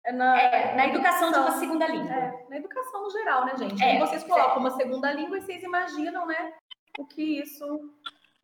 é, 0.05 0.13
na, 0.13 0.41
é, 0.41 0.75
na 0.75 0.89
educação 0.89 1.31
de 1.31 1.39
uma 1.39 1.53
segunda 1.53 1.87
língua. 1.87 2.13
É, 2.13 2.47
na 2.51 2.57
educação 2.57 3.03
no 3.05 3.11
geral, 3.11 3.47
né, 3.47 3.57
gente? 3.57 3.83
É, 3.83 3.99
vocês 4.01 4.25
colocam 4.25 4.59
uma 4.59 4.73
segunda 4.73 5.13
língua 5.13 5.39
e 5.39 5.41
vocês 5.41 5.63
imaginam, 5.63 6.27
né, 6.27 6.53
o 6.99 7.07
que 7.07 7.41
isso 7.41 7.65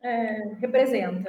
é, 0.01 0.53
representa. 0.61 1.25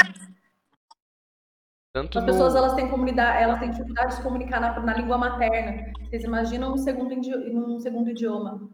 Tanto 1.93 2.19
As 2.19 2.25
no... 2.25 2.31
pessoas 2.31 2.55
elas 2.55 2.75
têm 2.75 2.89
comunidade, 2.89 3.43
elas 3.43 3.59
têm 3.59 3.71
dificuldade 3.71 4.09
de 4.11 4.15
se 4.17 4.23
comunicar 4.23 4.61
na, 4.61 4.79
na 4.79 4.95
língua 4.95 5.19
materna. 5.19 5.93
Vocês 6.05 6.23
imaginam 6.23 6.75
um 6.75 6.77
segundo, 6.77 7.15
um 7.15 7.81
segundo 7.81 8.11
idioma? 8.11 8.71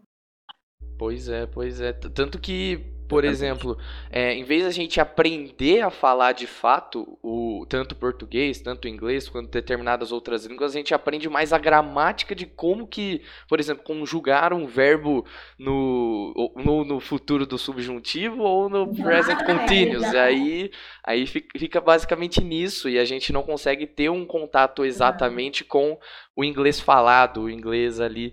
Pois 0.99 1.28
é, 1.28 1.46
pois 1.46 1.80
é. 1.80 1.92
Tanto 1.92 2.38
que 2.38 2.91
por 3.12 3.26
exemplo, 3.26 3.76
é, 4.11 4.33
em 4.33 4.42
vez 4.42 4.64
da 4.64 4.71
gente 4.71 4.99
aprender 4.99 5.83
a 5.83 5.90
falar 5.90 6.33
de 6.33 6.47
fato 6.47 7.19
o 7.23 7.66
tanto 7.69 7.95
português, 7.95 8.59
tanto 8.59 8.88
inglês, 8.88 9.28
quanto 9.28 9.50
determinadas 9.50 10.12
outras 10.12 10.47
línguas, 10.47 10.73
a 10.73 10.78
gente 10.78 10.95
aprende 10.95 11.28
mais 11.28 11.52
a 11.52 11.59
gramática 11.59 12.35
de 12.35 12.47
como 12.47 12.87
que, 12.87 13.21
por 13.47 13.61
exemplo, 13.61 13.85
conjugar 13.85 14.54
um 14.54 14.66
verbo 14.66 15.26
no, 15.59 16.54
no, 16.57 16.85
no 16.87 17.00
futuro 17.00 17.45
do 17.45 17.59
subjuntivo 17.59 18.45
ou 18.45 18.71
no 18.71 18.95
present 18.95 19.45
continuous. 19.45 20.11
E 20.11 20.16
aí, 20.16 20.71
aí 21.04 21.26
fica 21.26 21.83
basicamente 21.83 22.42
nisso 22.42 22.88
e 22.88 22.99
a 22.99 23.04
gente 23.04 23.31
não 23.31 23.42
consegue 23.42 23.87
ter 23.87 24.09
um 24.09 24.25
contato 24.25 24.87
exatamente 24.87 25.64
com 25.64 25.99
o 26.35 26.42
inglês 26.42 26.81
falado, 26.81 27.42
o 27.42 27.50
inglês 27.50 28.00
ali. 28.00 28.33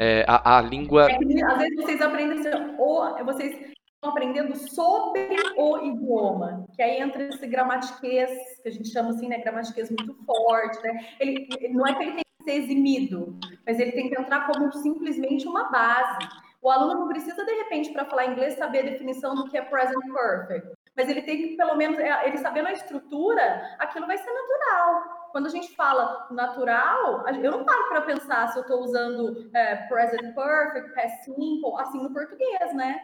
É, 0.00 0.24
a, 0.26 0.58
a, 0.58 0.62
língua. 0.62 1.10
É 1.10 1.18
que, 1.18 1.44
às 1.44 1.58
vezes 1.58 1.76
vocês 1.76 2.00
aprendem, 2.00 2.40
ou 2.78 3.24
vocês 3.26 3.74
aprendendo 4.06 4.56
sobre 4.56 5.28
o 5.56 5.78
idioma, 5.78 6.66
que 6.74 6.82
aí 6.82 7.00
entra 7.00 7.24
esse 7.24 7.46
gramatiquez, 7.46 8.30
que 8.62 8.68
a 8.68 8.72
gente 8.72 8.88
chama 8.88 9.10
assim, 9.10 9.28
né, 9.28 9.38
gramatiquez 9.38 9.90
muito 9.90 10.14
forte, 10.24 10.82
né? 10.82 11.06
Ele, 11.20 11.48
não 11.70 11.86
é 11.86 11.94
que 11.94 12.02
ele 12.02 12.12
tem 12.12 12.24
que 12.38 12.44
ser 12.44 12.52
eximido, 12.52 13.38
mas 13.66 13.78
ele 13.78 13.92
tem 13.92 14.08
que 14.08 14.20
entrar 14.20 14.46
como 14.46 14.72
simplesmente 14.72 15.46
uma 15.46 15.70
base. 15.70 16.28
O 16.62 16.70
aluno 16.70 17.00
não 17.00 17.08
precisa, 17.08 17.44
de 17.44 17.52
repente, 17.52 17.92
para 17.92 18.06
falar 18.06 18.26
inglês, 18.26 18.54
saber 18.54 18.80
a 18.80 18.90
definição 18.90 19.34
do 19.34 19.50
que 19.50 19.58
é 19.58 19.62
present 19.62 20.02
perfect, 20.12 20.74
mas 20.96 21.08
ele 21.08 21.22
tem 21.22 21.36
que, 21.36 21.56
pelo 21.56 21.76
menos, 21.76 21.98
é, 21.98 22.26
ele 22.26 22.38
sabendo 22.38 22.68
a 22.68 22.72
estrutura, 22.72 23.76
aquilo 23.78 24.06
vai 24.06 24.16
ser 24.16 24.32
natural. 24.32 25.28
Quando 25.32 25.46
a 25.46 25.50
gente 25.50 25.74
fala 25.74 26.28
natural, 26.30 27.24
eu 27.42 27.50
não 27.50 27.64
paro 27.64 27.88
para 27.88 28.02
pensar 28.02 28.48
se 28.48 28.58
eu 28.58 28.62
estou 28.62 28.82
usando 28.82 29.50
é, 29.52 29.76
present 29.88 30.34
perfect, 30.34 30.94
past 30.94 31.24
simple, 31.24 31.74
assim 31.78 32.02
no 32.02 32.12
português, 32.12 32.72
né? 32.74 33.00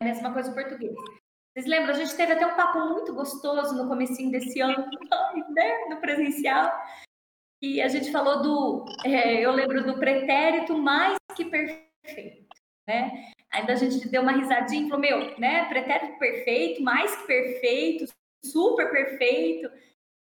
A 0.00 0.04
mesma 0.04 0.32
coisa 0.32 0.50
o 0.50 0.54
português. 0.54 0.94
Vocês 1.52 1.66
lembram? 1.66 1.90
A 1.90 1.98
gente 1.98 2.14
teve 2.16 2.32
até 2.32 2.46
um 2.46 2.54
papo 2.54 2.78
muito 2.80 3.12
gostoso 3.12 3.74
no 3.74 3.88
comecinho 3.88 4.30
desse 4.30 4.60
ano, 4.60 4.76
né? 5.50 5.86
no 5.88 6.00
presencial, 6.00 6.72
e 7.60 7.82
a 7.82 7.88
gente 7.88 8.12
falou 8.12 8.40
do, 8.40 8.84
é, 9.04 9.40
eu 9.40 9.50
lembro 9.50 9.84
do 9.84 9.98
pretérito 9.98 10.78
mais 10.78 11.16
que 11.34 11.44
perfeito, 11.44 12.46
né? 12.86 13.32
Ainda 13.50 13.72
a 13.72 13.76
gente 13.76 14.08
deu 14.08 14.22
uma 14.22 14.32
risadinha 14.32 14.86
e 14.86 14.88
falou, 14.88 15.00
meu, 15.00 15.38
né? 15.38 15.64
Pretérito 15.64 16.18
perfeito, 16.18 16.82
mais 16.82 17.16
que 17.16 17.26
perfeito, 17.26 18.04
super 18.44 18.88
perfeito. 18.90 19.68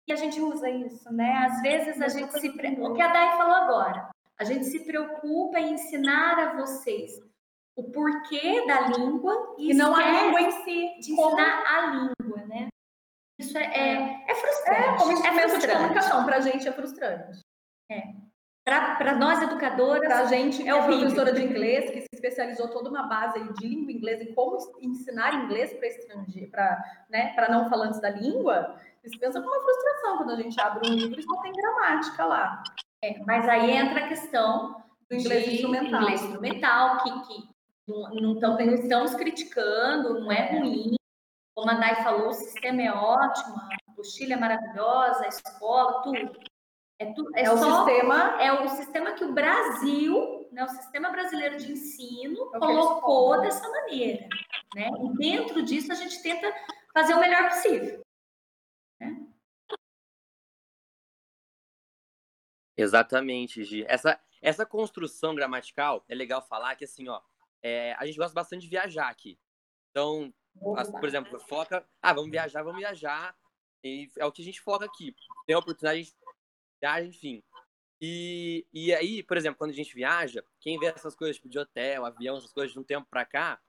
E 0.07 0.13
a 0.13 0.17
gente 0.17 0.41
usa 0.41 0.71
isso, 0.71 1.13
né? 1.13 1.33
Às 1.39 1.61
vezes 1.63 2.01
a 2.01 2.07
gente 2.07 2.39
se... 2.39 2.49
O 2.49 2.95
que 2.95 3.03
a 3.03 3.09
Dai 3.09 3.37
falou 3.37 3.57
agora. 3.57 4.09
A 4.39 4.45
gente 4.45 4.67
se 4.67 4.85
preocupa 4.85 5.59
em 5.59 5.73
ensinar 5.73 6.39
a 6.39 6.57
vocês 6.57 7.19
o 7.77 7.85
porquê 7.85 8.67
da 8.67 8.89
língua 8.89 9.55
e, 9.59 9.71
e 9.71 9.75
não 9.75 9.95
a 9.95 10.23
língua 10.23 10.41
em 10.41 10.51
si, 10.51 10.99
de 11.01 11.15
como... 11.15 11.39
ensinar 11.39 11.65
a 11.67 11.87
língua, 11.91 12.47
né? 12.47 12.69
Isso 13.39 13.57
é, 13.59 13.65
é, 13.65 14.25
é 14.27 14.35
frustrante. 14.35 14.81
É, 14.81 14.97
como 14.97 15.13
instrumento 15.13 15.39
é 15.39 15.49
frustrante. 15.49 15.67
de 15.67 15.73
comunicação, 15.77 16.25
para 16.25 16.37
a 16.37 16.41
gente 16.41 16.67
é 16.67 16.73
frustrante. 16.73 17.41
É. 17.91 18.03
Para 18.65 19.15
nós 19.15 19.41
educadoras, 19.43 20.01
para 20.01 20.21
a 20.21 20.25
gente 20.25 20.67
é 20.67 20.75
o 20.75 20.85
professora 20.85 21.33
de 21.33 21.41
inglês 21.41 21.89
que 21.89 22.01
se 22.01 22.09
especializou 22.13 22.69
toda 22.69 22.91
uma 22.91 23.05
base 23.05 23.39
de 23.55 23.69
língua 23.69 23.93
inglesa 23.93 24.25
e 24.25 24.35
como 24.35 24.59
ensinar 24.81 25.45
inglês 25.45 25.73
para 25.75 25.87
estrangeiro, 25.87 26.51
para 26.51 27.07
né, 27.09 27.33
não 27.49 27.69
falantes 27.69 28.01
da 28.01 28.11
língua, 28.11 28.81
você 29.05 29.17
pensa 29.19 29.41
com 29.41 29.47
uma 29.47 29.61
frustração 29.61 30.17
quando 30.17 30.33
a 30.33 30.43
gente 30.43 30.61
abre 30.61 30.91
um 30.91 30.95
livro 30.95 31.21
e 31.21 31.23
só 31.23 31.41
tem 31.43 31.53
gramática 31.53 32.25
lá. 32.25 32.65
É, 33.05 33.23
mas 33.25 33.49
aí 33.49 33.71
entra 33.71 34.05
a 34.05 34.09
questão 34.09 34.83
do 35.09 35.15
inglês 35.15 35.47
instrumental, 35.47 36.03
inglês 36.03 36.23
instrumental 36.25 37.05
que, 37.05 37.21
que 37.21 37.56
não, 37.87 38.11
não, 38.15 38.39
tão, 38.41 38.57
não 38.57 38.75
estamos 38.75 39.15
criticando, 39.15 40.21
não 40.21 40.33
é 40.33 40.59
ruim. 40.59 40.97
Como 41.55 41.71
a 41.71 41.75
Dai 41.75 42.03
falou, 42.03 42.29
o 42.29 42.35
sistema 42.35 42.83
é 42.83 42.93
ótimo, 42.93 43.57
a 43.57 43.93
apostila 43.93 44.35
é 44.35 44.37
maravilhosa, 44.37 45.25
a 45.25 45.29
escola, 45.29 46.03
tudo. 46.03 46.39
É, 46.99 47.13
tu, 47.13 47.31
é, 47.35 47.43
é 47.43 47.47
só, 47.47 47.55
o 47.55 47.87
sistema. 47.87 48.43
É 48.43 48.53
o 48.53 48.69
sistema 48.69 49.13
que 49.13 49.25
o 49.25 49.33
Brasil, 49.33 50.49
né, 50.51 50.65
o 50.65 50.69
sistema 50.69 51.11
brasileiro 51.11 51.57
de 51.57 51.73
ensino, 51.73 52.51
é 52.55 52.59
colocou 52.59 53.41
dessa 53.41 53.69
maneira. 53.69 54.29
né? 54.75 54.89
E 54.89 55.17
dentro 55.17 55.63
disso 55.63 55.93
a 55.93 55.95
gente 55.95 56.23
tenta 56.23 56.53
fazer 56.93 57.15
o 57.15 57.21
melhor 57.21 57.49
possível. 57.49 58.03
Né? 59.01 59.27
Exatamente, 62.77 63.65
Gi. 63.65 63.85
Essa, 63.89 64.21
essa 64.43 64.67
construção 64.67 65.35
gramatical 65.35 66.05
é 66.09 66.15
legal 66.15 66.43
falar 66.43 66.77
que 66.77 66.85
assim, 66.85 67.09
ó, 67.09 67.21
é, 67.67 67.97
a 67.99 68.07
gente 68.07 68.17
gosta 68.17 68.33
bastante 68.33 68.63
de 68.63 68.69
viajar 68.69 69.09
aqui. 69.09 69.37
Então, 69.91 70.33
as, 70.77 70.89
por 70.89 71.05
exemplo, 71.05 71.41
foca, 71.41 71.85
ah, 72.01 72.13
vamos 72.13 72.31
viajar, 72.31 72.63
vamos 72.63 72.79
viajar. 72.79 73.37
E 73.83 74.09
é 74.17 74.25
o 74.25 74.31
que 74.31 74.41
a 74.41 74.45
gente 74.45 74.61
foca 74.61 74.85
aqui. 74.85 75.17
Tem 75.47 75.57
a 75.57 75.59
oportunidade 75.59 76.05
de 76.05 76.15
viajar, 76.81 77.05
enfim. 77.05 77.43
E, 78.01 78.65
e 78.73 78.95
aí, 78.95 79.21
por 79.23 79.37
exemplo, 79.37 79.59
quando 79.59 79.71
a 79.71 79.75
gente 79.75 79.93
viaja, 79.95 80.45
quem 80.61 80.79
vê 80.79 80.87
essas 80.87 81.17
coisas 81.17 81.37
tipo, 81.37 81.49
de 81.49 81.59
hotel, 81.59 82.05
avião, 82.05 82.37
essas 82.37 82.53
coisas 82.53 82.73
de 82.73 82.79
um 82.79 82.85
tempo 82.85 83.09
pra 83.11 83.25
cá, 83.25 83.61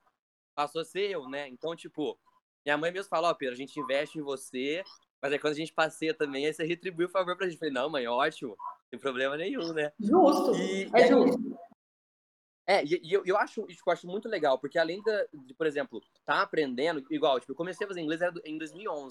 passou 0.54 0.80
a 0.80 0.84
ser 0.84 1.10
eu, 1.10 1.28
né? 1.28 1.48
Então, 1.48 1.74
tipo, 1.74 2.16
minha 2.64 2.78
mãe 2.78 2.92
mesmo 2.92 3.10
falou, 3.10 3.30
ó, 3.30 3.32
oh, 3.32 3.34
Pedro, 3.34 3.54
a 3.54 3.58
gente 3.58 3.80
investe 3.80 4.18
em 4.18 4.22
você, 4.22 4.84
mas 5.20 5.32
aí 5.32 5.40
quando 5.40 5.54
a 5.54 5.56
gente 5.56 5.72
passeia 5.72 6.14
também, 6.14 6.46
aí 6.46 6.52
você 6.52 6.64
retribui 6.64 7.06
o 7.06 7.10
favor 7.10 7.36
pra 7.36 7.46
gente. 7.46 7.54
Eu 7.54 7.58
falei, 7.58 7.74
não, 7.74 7.90
mãe, 7.90 8.06
ótimo, 8.06 8.50
não 8.50 8.90
tem 8.90 9.00
problema 9.00 9.36
nenhum, 9.36 9.72
né? 9.72 9.92
Justo, 9.98 10.54
e, 10.54 10.88
é 10.94 11.08
justo. 11.08 11.58
É, 12.68 12.84
e, 12.84 13.00
e 13.02 13.12
eu, 13.12 13.24
eu, 13.24 13.36
acho, 13.38 13.62
eu 13.62 13.92
acho 13.92 14.06
muito 14.06 14.28
legal, 14.28 14.58
porque 14.58 14.78
além 14.78 15.00
de, 15.02 15.28
de, 15.46 15.54
por 15.54 15.66
exemplo, 15.66 16.02
tá 16.26 16.42
aprendendo, 16.42 17.02
igual, 17.10 17.40
tipo, 17.40 17.52
eu 17.52 17.56
comecei 17.56 17.86
a 17.86 17.88
fazer 17.88 18.02
inglês 18.02 18.20
em 18.44 18.58
2011, 18.58 19.10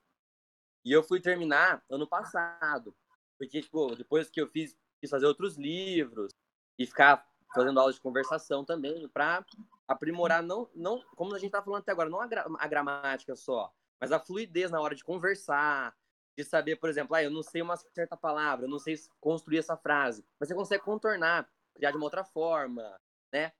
e 0.86 0.92
eu 0.92 1.02
fui 1.02 1.20
terminar 1.20 1.84
ano 1.90 2.08
passado, 2.08 2.96
porque, 3.38 3.62
tipo, 3.62 3.96
depois 3.96 4.30
que 4.30 4.40
eu 4.40 4.48
fiz 4.48 4.78
quis 5.00 5.10
fazer 5.10 5.26
outros 5.26 5.58
livros 5.58 6.32
e 6.78 6.86
ficar 6.86 7.26
fazendo 7.54 7.80
aulas 7.80 7.96
de 7.96 8.02
conversação 8.02 8.66
também 8.66 9.08
para 9.10 9.46
aprimorar 9.88 10.44
não 10.44 10.70
não 10.76 11.02
como 11.16 11.34
a 11.34 11.38
gente 11.38 11.48
está 11.48 11.62
falando 11.62 11.82
até 11.82 11.92
agora 11.92 12.10
não 12.10 12.20
a, 12.20 12.28
gra 12.28 12.46
a, 12.60 12.68
gramática 12.68 13.36
só 13.36 13.72
mas 14.00 14.12
a 14.12 14.20
fluidez 14.20 14.70
na 14.70 14.82
hora 14.82 14.96
de 14.96 15.04
conversar 15.04 15.96
de 16.38 16.44
saber 16.44 16.76
por 16.76 16.90
exemplo 16.90 17.16
ah, 17.16 17.24
eu 17.24 17.32
não 17.32 17.42
sei 17.42 17.62
uma 17.62 17.78
certa 17.78 18.18
palavra 18.18 18.66
eu 18.66 18.70
não 18.70 18.80
sei 18.80 18.96
construir 19.20 19.60
essa 19.60 19.78
frase 19.78 20.26
mas 20.40 20.50
você 20.50 20.56
consegue 20.56 20.84
contornar 20.84 21.50
criar 21.74 21.92
de 21.92 21.98
uma 21.98 22.06
outra 22.06 22.24
forma 22.24 23.00
né 23.32 23.52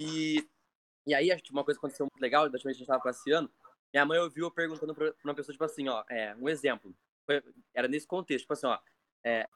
e 0.00 0.46
e 1.06 1.14
aí 1.14 1.28
uma 1.50 1.64
coisa 1.64 1.78
aconteceu 1.78 2.06
muito 2.10 2.20
legal 2.20 2.48
da 2.48 2.54
última 2.54 2.68
vez 2.68 2.76
que 2.76 2.82
a 2.82 2.84
gente 2.84 2.90
estava 2.90 3.02
passeando 3.02 3.52
minha 3.92 4.04
mãe 4.04 4.18
ouviu 4.18 4.46
eu 4.46 4.50
perguntando 4.50 4.94
para 4.94 5.14
uma 5.24 5.34
pessoa 5.34 5.52
tipo 5.52 5.64
assim 5.64 5.88
ó 5.88 6.04
é 6.10 6.34
um 6.36 6.48
exemplo 6.48 6.94
era 7.74 7.88
nesse 7.88 8.06
contexto 8.06 8.42
tipo 8.42 8.52
assim 8.52 8.66
ó 8.66 8.78
é, 9.24 9.48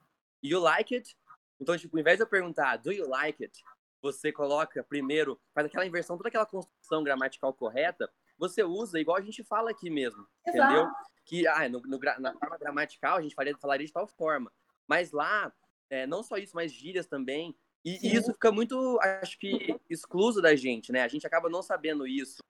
you 0.42 0.60
like 0.60 0.94
it 0.94 1.16
então, 1.60 1.76
tipo, 1.76 1.96
ao 1.96 2.00
invés 2.00 2.18
de 2.18 2.22
eu 2.22 2.28
perguntar, 2.28 2.76
do 2.76 2.92
you 2.92 3.08
like 3.08 3.42
it? 3.42 3.64
Você 4.00 4.30
coloca 4.30 4.84
primeiro, 4.84 5.40
faz 5.52 5.66
aquela 5.66 5.87
inversão, 5.87 6.16
toda 6.16 6.28
aquela 6.28 6.46
construção 6.46 7.02
gramatical 7.02 7.52
correta, 7.52 8.10
você 8.38 8.62
usa 8.62 9.00
igual 9.00 9.16
a 9.16 9.20
gente 9.20 9.42
fala 9.42 9.70
aqui 9.70 9.90
mesmo, 9.90 10.25
Exato. 10.46 10.72
entendeu? 10.72 10.88
Que 11.25 11.46
ah, 11.48 11.68
no, 11.68 11.80
no, 11.80 11.98
na 12.20 12.32
forma 12.38 12.58
gramatical 12.58 13.16
a 13.16 13.22
gente 13.22 13.34
falaria, 13.34 13.58
falaria 13.58 13.87
de 13.87 13.92
tal 13.92 14.06
forma. 14.06 14.52
Mas 14.87 15.10
lá, 15.10 15.52
é, 15.90 16.06
não 16.06 16.22
só 16.22 16.37
isso, 16.37 16.54
mas 16.54 16.72
gírias 16.72 17.06
também. 17.06 17.56
E, 17.88 18.07
e, 18.07 18.16
isso 18.16 18.33
fica 18.35 18.52
muito, 18.52 18.99
acho 19.00 19.38
que, 19.38 19.75
excluso 19.88 20.42
da 20.42 20.54
gente, 20.54 20.92
né? 20.92 21.02
A 21.02 21.09
gente 21.09 21.26
acaba 21.26 21.49
não 21.49 21.62
sabendo 21.62 22.07
isso. 22.07 22.42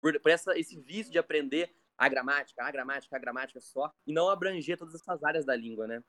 Por, 0.00 0.20
por 0.20 0.30
essa, 0.30 0.56
esse 0.56 0.78
vício 0.78 1.10
de 1.10 1.18
aprender 1.18 1.74
a 1.98 2.08
gramática, 2.08 2.62
a 2.62 2.70
gramática, 2.70 3.16
a 3.16 3.18
gramática 3.18 3.60
só, 3.60 3.90
e 4.06 4.12
não 4.12 4.28
abranger 4.28 4.78
todas 4.78 4.94
essas 4.94 5.24
áreas 5.24 5.44
da 5.44 5.56
língua, 5.56 5.88
né? 5.88 6.00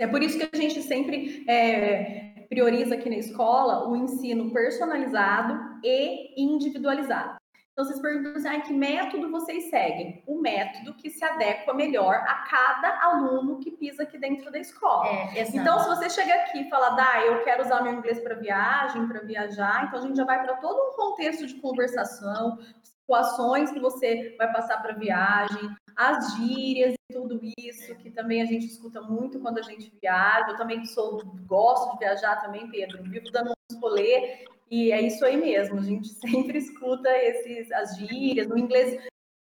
É 0.00 0.08
por 0.08 0.20
isso 0.20 0.36
que 0.36 0.48
a 0.52 0.60
gente 0.60 0.82
sempre 0.82 1.48
é, 1.48 2.46
prioriza 2.48 2.96
aqui 2.96 3.08
na 3.08 3.18
escola 3.18 3.88
o 3.88 3.94
ensino 3.94 4.52
personalizado 4.52 5.80
e 5.84 6.42
individualizado. 6.42 7.36
Então, 7.74 7.84
vocês 7.84 8.00
perguntam 8.00 8.36
assim, 8.36 8.46
ah, 8.46 8.60
que 8.60 8.72
método 8.72 9.32
vocês 9.32 9.68
seguem? 9.68 10.22
O 10.28 10.40
método 10.40 10.94
que 10.94 11.10
se 11.10 11.24
adequa 11.24 11.74
melhor 11.74 12.14
a 12.14 12.46
cada 12.48 13.00
aluno 13.02 13.58
que 13.58 13.72
pisa 13.72 14.04
aqui 14.04 14.16
dentro 14.16 14.52
da 14.52 14.60
escola. 14.60 15.08
É, 15.08 15.42
então, 15.52 15.80
se 15.80 15.88
você 15.88 16.08
chega 16.08 16.32
aqui 16.34 16.60
e 16.60 16.70
fala, 16.70 16.90
Dá, 16.90 17.26
eu 17.26 17.42
quero 17.42 17.64
usar 17.64 17.82
meu 17.82 17.94
inglês 17.94 18.20
para 18.20 18.36
viagem, 18.36 19.08
para 19.08 19.22
viajar, 19.22 19.86
então 19.86 19.98
a 19.98 20.02
gente 20.02 20.16
já 20.16 20.24
vai 20.24 20.40
para 20.40 20.54
todo 20.58 20.88
um 20.88 20.94
contexto 20.94 21.44
de 21.48 21.54
conversação, 21.54 22.60
situações 22.80 23.72
que 23.72 23.80
você 23.80 24.36
vai 24.38 24.52
passar 24.52 24.80
para 24.80 24.94
viagem, 24.94 25.76
as 25.96 26.36
gírias 26.36 26.94
e 26.94 27.12
tudo 27.12 27.40
isso, 27.58 27.92
que 27.96 28.10
também 28.10 28.40
a 28.40 28.46
gente 28.46 28.66
escuta 28.66 29.00
muito 29.00 29.40
quando 29.40 29.58
a 29.58 29.62
gente 29.62 29.92
viaja. 30.00 30.50
Eu 30.50 30.56
também 30.56 30.84
sou, 30.86 31.20
gosto 31.44 31.92
de 31.92 31.98
viajar 31.98 32.40
também, 32.40 32.70
Pedro. 32.70 33.02
Vivo 33.02 33.32
dando 33.32 33.50
uns 33.50 33.80
rolê 33.80 34.44
e 34.74 34.90
é 34.90 35.00
isso 35.00 35.24
aí 35.24 35.36
mesmo. 35.36 35.78
A 35.78 35.82
gente 35.82 36.08
sempre 36.18 36.58
escuta 36.58 37.08
esses, 37.10 37.70
as 37.70 37.96
gírias, 37.96 38.50
o 38.50 38.58
inglês 38.58 39.00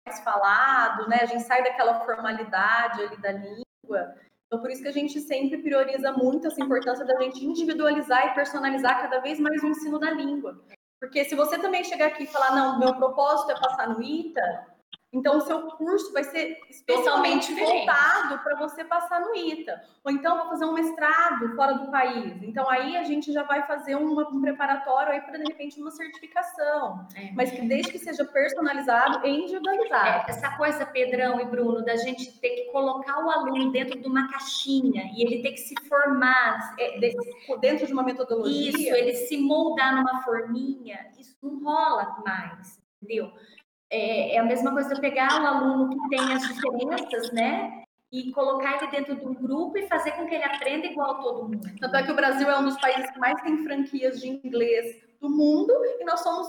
mais 0.06 0.20
falado, 0.20 1.10
né? 1.10 1.18
A 1.22 1.26
gente 1.26 1.44
sai 1.44 1.64
daquela 1.64 2.06
formalidade 2.06 3.02
ali 3.02 3.18
da 3.18 3.32
língua. 3.32 4.16
Então, 4.46 4.62
por 4.62 4.70
isso 4.70 4.84
que 4.84 4.88
a 4.88 4.94
gente 4.94 5.20
sempre 5.20 5.58
prioriza 5.58 6.12
muito 6.12 6.46
essa 6.46 6.62
importância 6.62 7.04
da 7.04 7.20
gente 7.20 7.44
individualizar 7.44 8.28
e 8.28 8.36
personalizar 8.36 9.02
cada 9.02 9.20
vez 9.20 9.40
mais 9.40 9.64
o 9.64 9.68
ensino 9.68 9.98
da 9.98 10.12
língua. 10.12 10.64
Porque 11.00 11.26
se 11.26 11.34
você 11.36 11.58
também 11.58 11.84
chegar 11.84 12.08
aqui 12.08 12.24
e 12.24 12.28
falar, 12.28 12.56
não, 12.56 12.80
meu 12.80 12.94
propósito 12.96 13.52
é 13.52 13.60
passar 13.60 13.90
no 13.90 14.02
ITA, 14.02 14.68
então, 15.16 15.38
o 15.38 15.42
seu 15.42 15.62
curso 15.72 16.12
vai 16.12 16.26
ser 16.26 16.60
especialmente 16.70 17.54
voltado 17.56 18.38
para 18.44 18.58
você 18.58 18.84
passar 18.84 19.22
no 19.22 19.34
ITA. 19.34 19.82
Ou 20.04 20.12
então, 20.12 20.38
vou 20.38 20.50
fazer 20.50 20.66
um 20.66 20.74
mestrado 20.74 21.56
fora 21.56 21.76
do 21.76 21.90
país. 21.90 22.44
Então, 22.44 22.70
aí 22.70 22.98
a 22.98 23.04
gente 23.04 23.32
já 23.32 23.44
vai 23.44 23.66
fazer 23.66 23.96
uma, 23.96 24.28
um 24.28 24.42
preparatório 24.42 25.14
aí 25.14 25.22
para, 25.22 25.38
de 25.38 25.46
repente, 25.46 25.80
uma 25.80 25.90
certificação. 25.90 27.08
É. 27.16 27.32
Mas 27.32 27.50
que 27.50 27.62
desde 27.62 27.94
que 27.94 27.98
seja 27.98 28.26
personalizado 28.26 29.26
e 29.26 29.30
individualizado. 29.30 30.06
É, 30.06 30.26
essa 30.28 30.58
coisa, 30.58 30.86
Pedrão 30.86 31.40
e 31.40 31.46
Bruno, 31.46 31.86
da 31.86 31.96
gente 31.96 32.38
ter 32.42 32.50
que 32.50 32.72
colocar 32.74 33.26
o 33.26 33.30
aluno 33.30 33.72
dentro 33.72 33.98
de 33.98 34.08
uma 34.08 34.30
caixinha 34.30 35.12
e 35.16 35.22
ele 35.22 35.42
ter 35.42 35.52
que 35.52 35.62
se 35.62 35.76
formar 35.88 36.76
é, 36.78 37.00
dentro 37.62 37.88
de 37.88 37.94
uma 37.94 38.04
metodologia. 38.04 38.70
Isso, 38.70 38.94
ele 38.94 39.14
se 39.14 39.38
moldar 39.38 39.96
numa 39.96 40.22
forminha, 40.24 41.08
isso 41.18 41.38
não 41.42 41.64
rola 41.64 42.22
mais, 42.26 42.82
entendeu? 43.02 43.32
É, 43.96 44.36
é, 44.36 44.40
a 44.40 44.44
mesma 44.44 44.74
coisa 44.74 44.94
de 44.94 45.00
pegar 45.00 45.42
o 45.42 45.46
aluno 45.46 45.90
que 45.90 46.10
tem 46.10 46.34
as 46.34 46.42
diferenças, 46.48 47.32
né? 47.32 47.84
E 48.12 48.32
colocar 48.32 48.78
ele 48.78 48.92
dentro 48.92 49.16
de 49.16 49.26
um 49.26 49.34
grupo 49.34 49.78
e 49.78 49.88
fazer 49.88 50.12
com 50.12 50.26
que 50.26 50.36
ele 50.36 50.44
aprenda 50.44 50.86
igual 50.86 51.12
a 51.12 51.22
todo 51.22 51.44
mundo. 51.44 51.62
Tanto 51.80 51.96
é 51.96 52.04
que 52.04 52.12
o 52.12 52.16
Brasil 52.16 52.50
é 52.50 52.60
um 52.60 52.66
dos 52.66 52.80
países 52.80 53.10
que 53.12 53.20
mais 53.20 53.42
tem 53.42 53.64
franquias 53.64 54.20
de 54.20 54.28
inglês 54.28 55.02
do 55.20 55.30
mundo 55.30 55.74
e 56.00 56.04
nós 56.04 56.20
somos, 56.22 56.48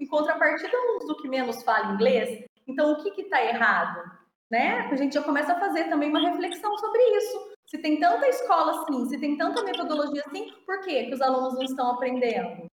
em 0.00 0.06
contrapartida, 0.06 0.76
um 0.76 0.98
dos 1.06 1.20
que 1.22 1.28
menos 1.28 1.62
fala 1.62 1.94
inglês. 1.94 2.44
Então, 2.66 2.92
o 2.92 3.02
que 3.02 3.20
está 3.20 3.42
errado? 3.44 4.02
Né? 4.50 4.88
A 4.90 4.96
gente 4.96 5.14
já 5.14 5.22
começa 5.22 5.52
a 5.52 5.60
fazer 5.60 5.84
também 5.84 6.10
uma 6.10 6.28
reflexão 6.28 6.76
sobre 6.76 7.00
isso. 7.16 7.50
Se 7.66 7.78
tem 7.78 8.00
tanta 8.00 8.28
escola 8.28 8.82
assim, 8.82 9.06
se 9.06 9.18
tem 9.18 9.36
tanta 9.36 9.62
metodologia 9.62 10.24
assim, 10.26 10.52
por 10.66 10.80
que, 10.80 11.04
que 11.04 11.14
os 11.14 11.20
alunos 11.20 11.54
não 11.54 11.62
estão 11.62 11.92
aprendendo? 11.92 12.66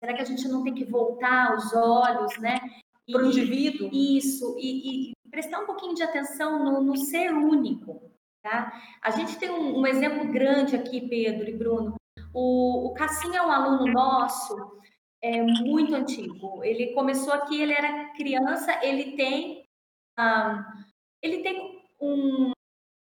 Será 0.00 0.14
que 0.14 0.22
a 0.22 0.24
gente 0.24 0.48
não 0.48 0.64
tem 0.64 0.74
que 0.74 0.84
voltar 0.84 1.54
os 1.54 1.72
olhos, 1.72 2.36
né? 2.38 2.58
Para 3.10 3.22
o 3.22 3.26
indivíduo. 3.26 3.90
Isso, 3.92 4.56
e, 4.58 5.10
e, 5.10 5.12
prestar 5.30 5.60
um 5.60 5.66
pouquinho 5.66 5.94
de 5.94 6.02
atenção 6.02 6.62
no, 6.62 6.82
no 6.82 6.96
ser 6.96 7.32
único. 7.32 8.10
Tá? 8.42 8.72
A 9.00 9.10
gente 9.10 9.38
tem 9.38 9.50
um, 9.50 9.80
um, 9.80 9.86
exemplo 9.86 10.30
grande 10.32 10.76
aqui, 10.76 11.08
Pedro 11.08 11.48
e 11.48 11.56
Bruno. 11.56 11.94
O, 12.34 12.88
o 12.88 12.94
Cassim 12.94 13.34
é 13.36 13.42
um 13.42 13.50
aluno 13.50 13.90
nosso, 13.92 14.80
é 15.22 15.40
muito 15.42 15.94
antigo. 15.94 16.62
Ele 16.64 16.92
começou 16.92 17.32
aqui, 17.32 17.60
ele 17.60 17.72
era 17.72 18.12
criança, 18.14 18.78
ele 18.84 19.12
tem, 19.12 19.64
um, 20.18 20.64
ele 21.22 21.42
tem 21.42 21.82
um, 22.00 22.52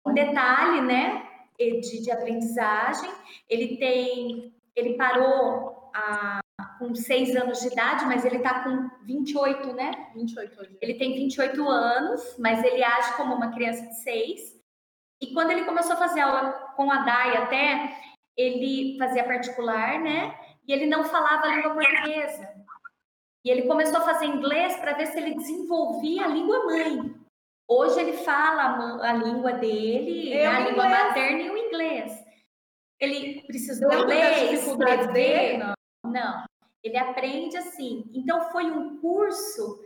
um 0.07 0.15
detalhe, 0.15 0.81
né, 0.81 1.29
de, 1.59 2.03
de 2.03 2.11
aprendizagem. 2.11 3.11
Ele 3.49 3.77
tem, 3.77 4.55
ele 4.75 4.95
parou 4.95 5.91
a 5.95 6.41
com 6.79 6.95
6 6.95 7.37
anos 7.37 7.61
de 7.61 7.69
idade, 7.69 8.05
mas 8.07 8.25
ele 8.25 8.37
está 8.37 8.65
com 8.65 8.89
28, 9.05 9.73
né? 9.73 10.11
28 10.15 10.61
hoje. 10.61 10.79
Ele 10.81 10.95
tem 10.95 11.15
28 11.15 11.69
anos, 11.69 12.37
mas 12.39 12.63
ele 12.65 12.83
age 12.83 13.17
como 13.17 13.35
uma 13.35 13.53
criança 13.53 13.87
de 13.87 13.95
6. 14.03 14.57
E 15.21 15.33
quando 15.33 15.51
ele 15.51 15.65
começou 15.65 15.95
a 15.95 15.99
fazer 15.99 16.21
aula 16.21 16.53
com 16.77 16.91
a 16.91 16.99
Dai 16.99 17.37
até, 17.37 17.97
ele 18.37 18.97
fazia 18.99 19.25
particular, 19.25 19.99
né? 20.01 20.39
E 20.67 20.73
ele 20.73 20.87
não 20.87 21.05
falava 21.05 21.47
a 21.47 21.57
língua 21.57 21.75
portuguesa. 21.75 22.49
E 23.45 23.51
ele 23.51 23.63
começou 23.63 23.99
a 23.99 24.05
fazer 24.05 24.27
inglês 24.27 24.77
para 24.77 24.95
ver 24.95 25.07
se 25.07 25.19
ele 25.19 25.35
desenvolvia 25.35 26.25
a 26.25 26.29
língua 26.29 26.65
mãe. 26.65 27.15
Hoje 27.69 28.01
ele 28.01 28.13
fala 28.15 29.01
a, 29.03 29.13
língua 29.13 29.53
dele, 29.53 30.31
né? 30.31 30.47
a 30.47 30.61
língua 30.61 30.89
materna 30.89 31.43
e 31.43 31.51
o 31.51 31.57
inglês. 31.57 32.25
Ele 33.01 33.43
precisou 33.43 33.89
ler, 34.05 34.53
escrever. 34.53 35.59
Não. 35.59 35.75
não. 36.05 36.46
Ele 36.87 36.97
aprende 36.97 37.57
assim. 37.57 38.09
Então 38.15 38.51
foi 38.53 38.71
um 38.71 38.99
curso 38.99 39.85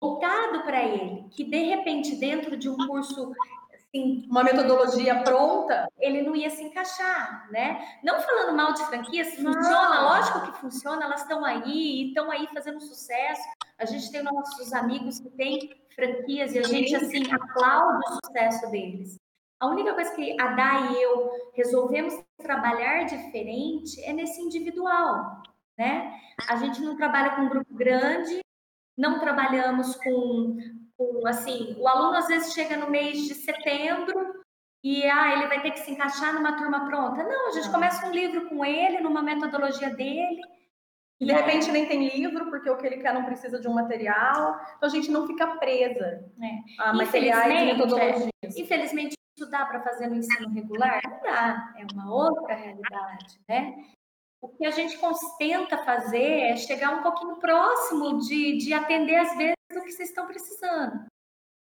voltado 0.00 0.62
para 0.62 0.82
ele, 0.84 1.28
que 1.30 1.42
de 1.42 1.64
repente 1.64 2.14
dentro 2.16 2.56
de 2.56 2.68
um 2.68 2.76
curso 2.86 3.32
assim, 3.74 4.26
uma 4.28 4.44
metodologia 4.44 5.22
pronta, 5.22 5.88
ele 5.98 6.22
não 6.22 6.36
ia 6.36 6.50
se 6.50 6.62
encaixar, 6.62 7.50
né? 7.50 7.98
Não 8.04 8.20
falando 8.20 8.56
mal 8.56 8.74
de 8.74 8.84
franquias, 8.86 9.34
funciona, 9.34 10.02
lógico 10.02 10.40
que 10.42 10.60
funciona, 10.60 11.04
elas 11.04 11.22
estão 11.22 11.44
aí, 11.44 12.08
estão 12.08 12.30
aí 12.30 12.46
fazendo 12.54 12.80
sucesso, 12.80 13.42
A 13.78 13.84
gente 13.84 14.10
tem 14.10 14.22
nossos 14.22 14.72
amigos 14.72 15.18
que 15.18 15.30
têm 15.30 15.74
franquias 15.94 16.54
e 16.54 16.58
a 16.58 16.62
gente, 16.62 16.94
assim, 16.96 17.22
aplaude 17.30 18.04
o 18.08 18.26
sucesso 18.26 18.70
deles. 18.70 19.16
A 19.60 19.66
única 19.66 19.94
coisa 19.94 20.14
que 20.14 20.40
a 20.40 20.48
Dai 20.54 20.92
e 20.92 21.02
eu 21.02 21.30
resolvemos 21.54 22.14
trabalhar 22.38 23.04
diferente 23.04 24.02
é 24.04 24.12
nesse 24.12 24.40
individual, 24.40 25.42
né? 25.78 26.18
A 26.48 26.56
gente 26.56 26.80
não 26.80 26.96
trabalha 26.96 27.34
com 27.34 27.42
um 27.42 27.48
grupo 27.48 27.74
grande, 27.74 28.40
não 28.96 29.18
trabalhamos 29.18 29.94
com, 29.96 30.56
com 30.96 31.26
assim, 31.26 31.76
o 31.78 31.86
aluno 31.86 32.16
às 32.16 32.26
vezes 32.26 32.54
chega 32.54 32.76
no 32.76 32.90
mês 32.90 33.18
de 33.26 33.34
setembro 33.34 34.44
e 34.82 35.04
ah, 35.04 35.32
ele 35.32 35.48
vai 35.48 35.60
ter 35.62 35.72
que 35.72 35.80
se 35.80 35.90
encaixar 35.90 36.32
numa 36.34 36.56
turma 36.56 36.86
pronta. 36.86 37.24
Não, 37.24 37.48
a 37.48 37.52
gente 37.52 37.70
começa 37.70 38.06
um 38.06 38.12
livro 38.12 38.48
com 38.48 38.64
ele, 38.64 39.00
numa 39.00 39.22
metodologia 39.22 39.90
dele. 39.90 40.40
E 41.18 41.24
de 41.24 41.32
repente 41.32 41.72
nem 41.72 41.86
tem 41.86 42.08
livro, 42.08 42.50
porque 42.50 42.68
o 42.68 42.76
que 42.76 42.86
ele 42.86 42.98
quer 42.98 43.14
não 43.14 43.24
precisa 43.24 43.58
de 43.58 43.66
um 43.66 43.72
material. 43.72 44.60
Então 44.76 44.88
a 44.88 44.92
gente 44.92 45.10
não 45.10 45.26
fica 45.26 45.56
presa 45.56 46.24
é. 46.40 46.82
a 46.82 46.92
materiais 46.92 47.62
e 47.62 47.64
metodologias. 47.64 48.30
É, 48.44 48.60
infelizmente, 48.60 49.16
isso 49.36 49.50
dá 49.50 49.64
para 49.66 49.80
fazer 49.80 50.08
no 50.08 50.16
ensino 50.16 50.50
regular? 50.50 51.00
Não 51.04 51.20
dá, 51.22 51.74
é 51.78 51.86
uma 51.92 52.14
outra 52.14 52.54
realidade, 52.54 53.40
né? 53.48 53.74
O 54.40 54.48
que 54.48 54.66
a 54.66 54.70
gente 54.70 54.98
tenta 55.38 55.78
fazer 55.78 56.40
é 56.50 56.56
chegar 56.56 56.98
um 56.98 57.02
pouquinho 57.02 57.36
próximo 57.36 58.18
de, 58.20 58.58
de 58.58 58.72
atender, 58.72 59.16
às 59.16 59.36
vezes, 59.36 59.56
o 59.72 59.82
que 59.82 59.92
vocês 59.92 60.08
estão 60.08 60.26
precisando 60.26 61.06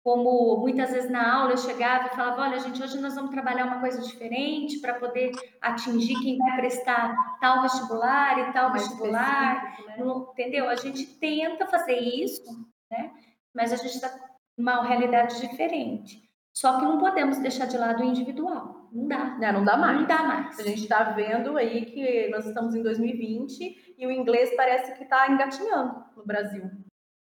como 0.09 0.57
muitas 0.57 0.91
vezes 0.91 1.11
na 1.11 1.39
aula 1.39 1.53
eu 1.53 1.59
chegava 1.59 2.07
e 2.07 2.17
falava, 2.17 2.41
olha 2.41 2.61
gente, 2.61 2.83
hoje 2.83 2.99
nós 2.99 3.15
vamos 3.15 3.31
trabalhar 3.31 3.67
uma 3.67 3.79
coisa 3.79 4.01
diferente 4.01 4.81
para 4.81 4.95
poder 4.95 5.33
atingir 5.61 6.19
quem 6.23 6.39
vai 6.39 6.57
prestar 6.57 7.15
tal 7.39 7.61
vestibular 7.61 8.39
e 8.39 8.53
tal 8.55 8.71
Mais 8.71 8.85
vestibular, 8.85 9.79
né? 9.87 9.97
entendeu? 10.31 10.67
A 10.67 10.77
gente 10.77 11.05
tenta 11.19 11.67
fazer 11.67 11.99
isso, 11.99 12.43
né? 12.91 13.13
Mas 13.53 13.71
a 13.71 13.77
gente 13.77 13.97
está 13.97 14.11
numa 14.57 14.83
realidade 14.83 15.47
diferente. 15.47 16.27
Só 16.57 16.79
que 16.79 16.87
não 16.87 16.97
podemos 16.97 17.37
deixar 17.39 17.67
de 17.67 17.77
lado 17.77 18.03
o 18.03 18.07
individual. 18.07 18.78
Não 18.93 19.09
dá. 19.09 19.39
Não, 19.39 19.53
não 19.53 19.65
dá 19.65 19.77
mais. 19.77 20.01
Não 20.01 20.07
dá 20.07 20.23
mais. 20.23 20.59
A 20.59 20.63
gente 20.63 20.83
está 20.83 21.05
vendo 21.13 21.57
aí 21.57 21.85
que 21.87 22.29
nós 22.29 22.47
estamos 22.47 22.75
em 22.75 22.83
2020 22.83 23.95
e 23.99 24.07
o 24.07 24.11
inglês 24.11 24.55
parece 24.57 24.95
que 24.97 25.03
está 25.03 25.31
engatinhando 25.31 26.05
no 26.17 26.25
Brasil. 26.25 26.71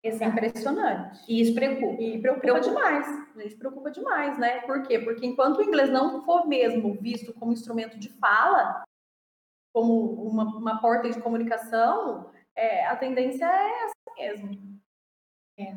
Exato. 0.04 0.24
É 0.24 0.28
impressionante. 0.28 1.26
E 1.28 1.42
isso 1.42 1.54
preocupa. 1.54 2.02
E 2.02 2.22
preocupa, 2.22 2.42
preocupa, 2.42 2.70
demais. 2.70 3.08
Isso 3.38 3.58
preocupa 3.58 3.92
demais, 3.92 4.38
né? 4.38 4.62
Por 4.62 4.84
quê? 4.84 5.00
Porque 5.00 5.26
enquanto 5.26 5.58
o 5.58 5.64
inglês 5.64 5.90
não 5.90 6.24
for 6.24 6.48
mesmo 6.48 6.94
visto 7.02 7.34
como 7.34 7.52
instrumento 7.52 8.00
de 8.00 8.10
fala, 8.18 8.84
como 9.74 10.14
uma, 10.24 10.44
uma 10.44 10.82
porta 10.82 11.10
de 11.10 11.22
comunicação, 11.22 12.32
é, 12.56 12.86
a 12.86 12.96
tendência 12.96 13.46
é 13.46 13.84
essa 13.84 13.94
mesmo. 14.18 14.80
É. 15.58 15.76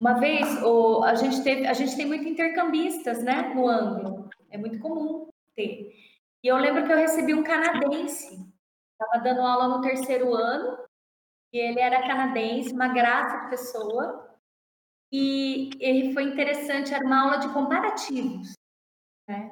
Uma 0.00 0.14
vez, 0.14 0.62
o, 0.62 1.04
a, 1.04 1.14
gente 1.14 1.42
teve, 1.42 1.66
a 1.66 1.74
gente 1.74 1.94
tem 1.94 2.06
muito 2.06 2.26
intercambistas, 2.26 3.22
né, 3.22 3.52
no 3.54 3.68
ângulo. 3.68 4.30
É 4.50 4.58
muito 4.58 4.78
comum 4.80 5.28
ter. 5.54 5.94
E 6.42 6.48
eu 6.48 6.56
lembro 6.56 6.84
que 6.86 6.92
eu 6.92 6.96
recebi 6.96 7.34
um 7.34 7.42
canadense. 7.42 8.46
Estava 8.92 9.22
dando 9.22 9.40
aula 9.40 9.68
no 9.68 9.80
terceiro 9.80 10.34
ano 10.34 10.78
e 11.52 11.58
ele 11.58 11.80
era 11.80 12.06
canadense, 12.06 12.72
uma 12.72 12.88
graça 12.88 13.44
de 13.44 13.50
pessoa. 13.50 14.38
E 15.12 15.70
ele 15.80 16.12
foi 16.12 16.24
interessante, 16.24 16.94
era 16.94 17.04
uma 17.04 17.22
aula 17.22 17.36
de 17.38 17.52
comparativos. 17.52 18.52
Né? 19.28 19.50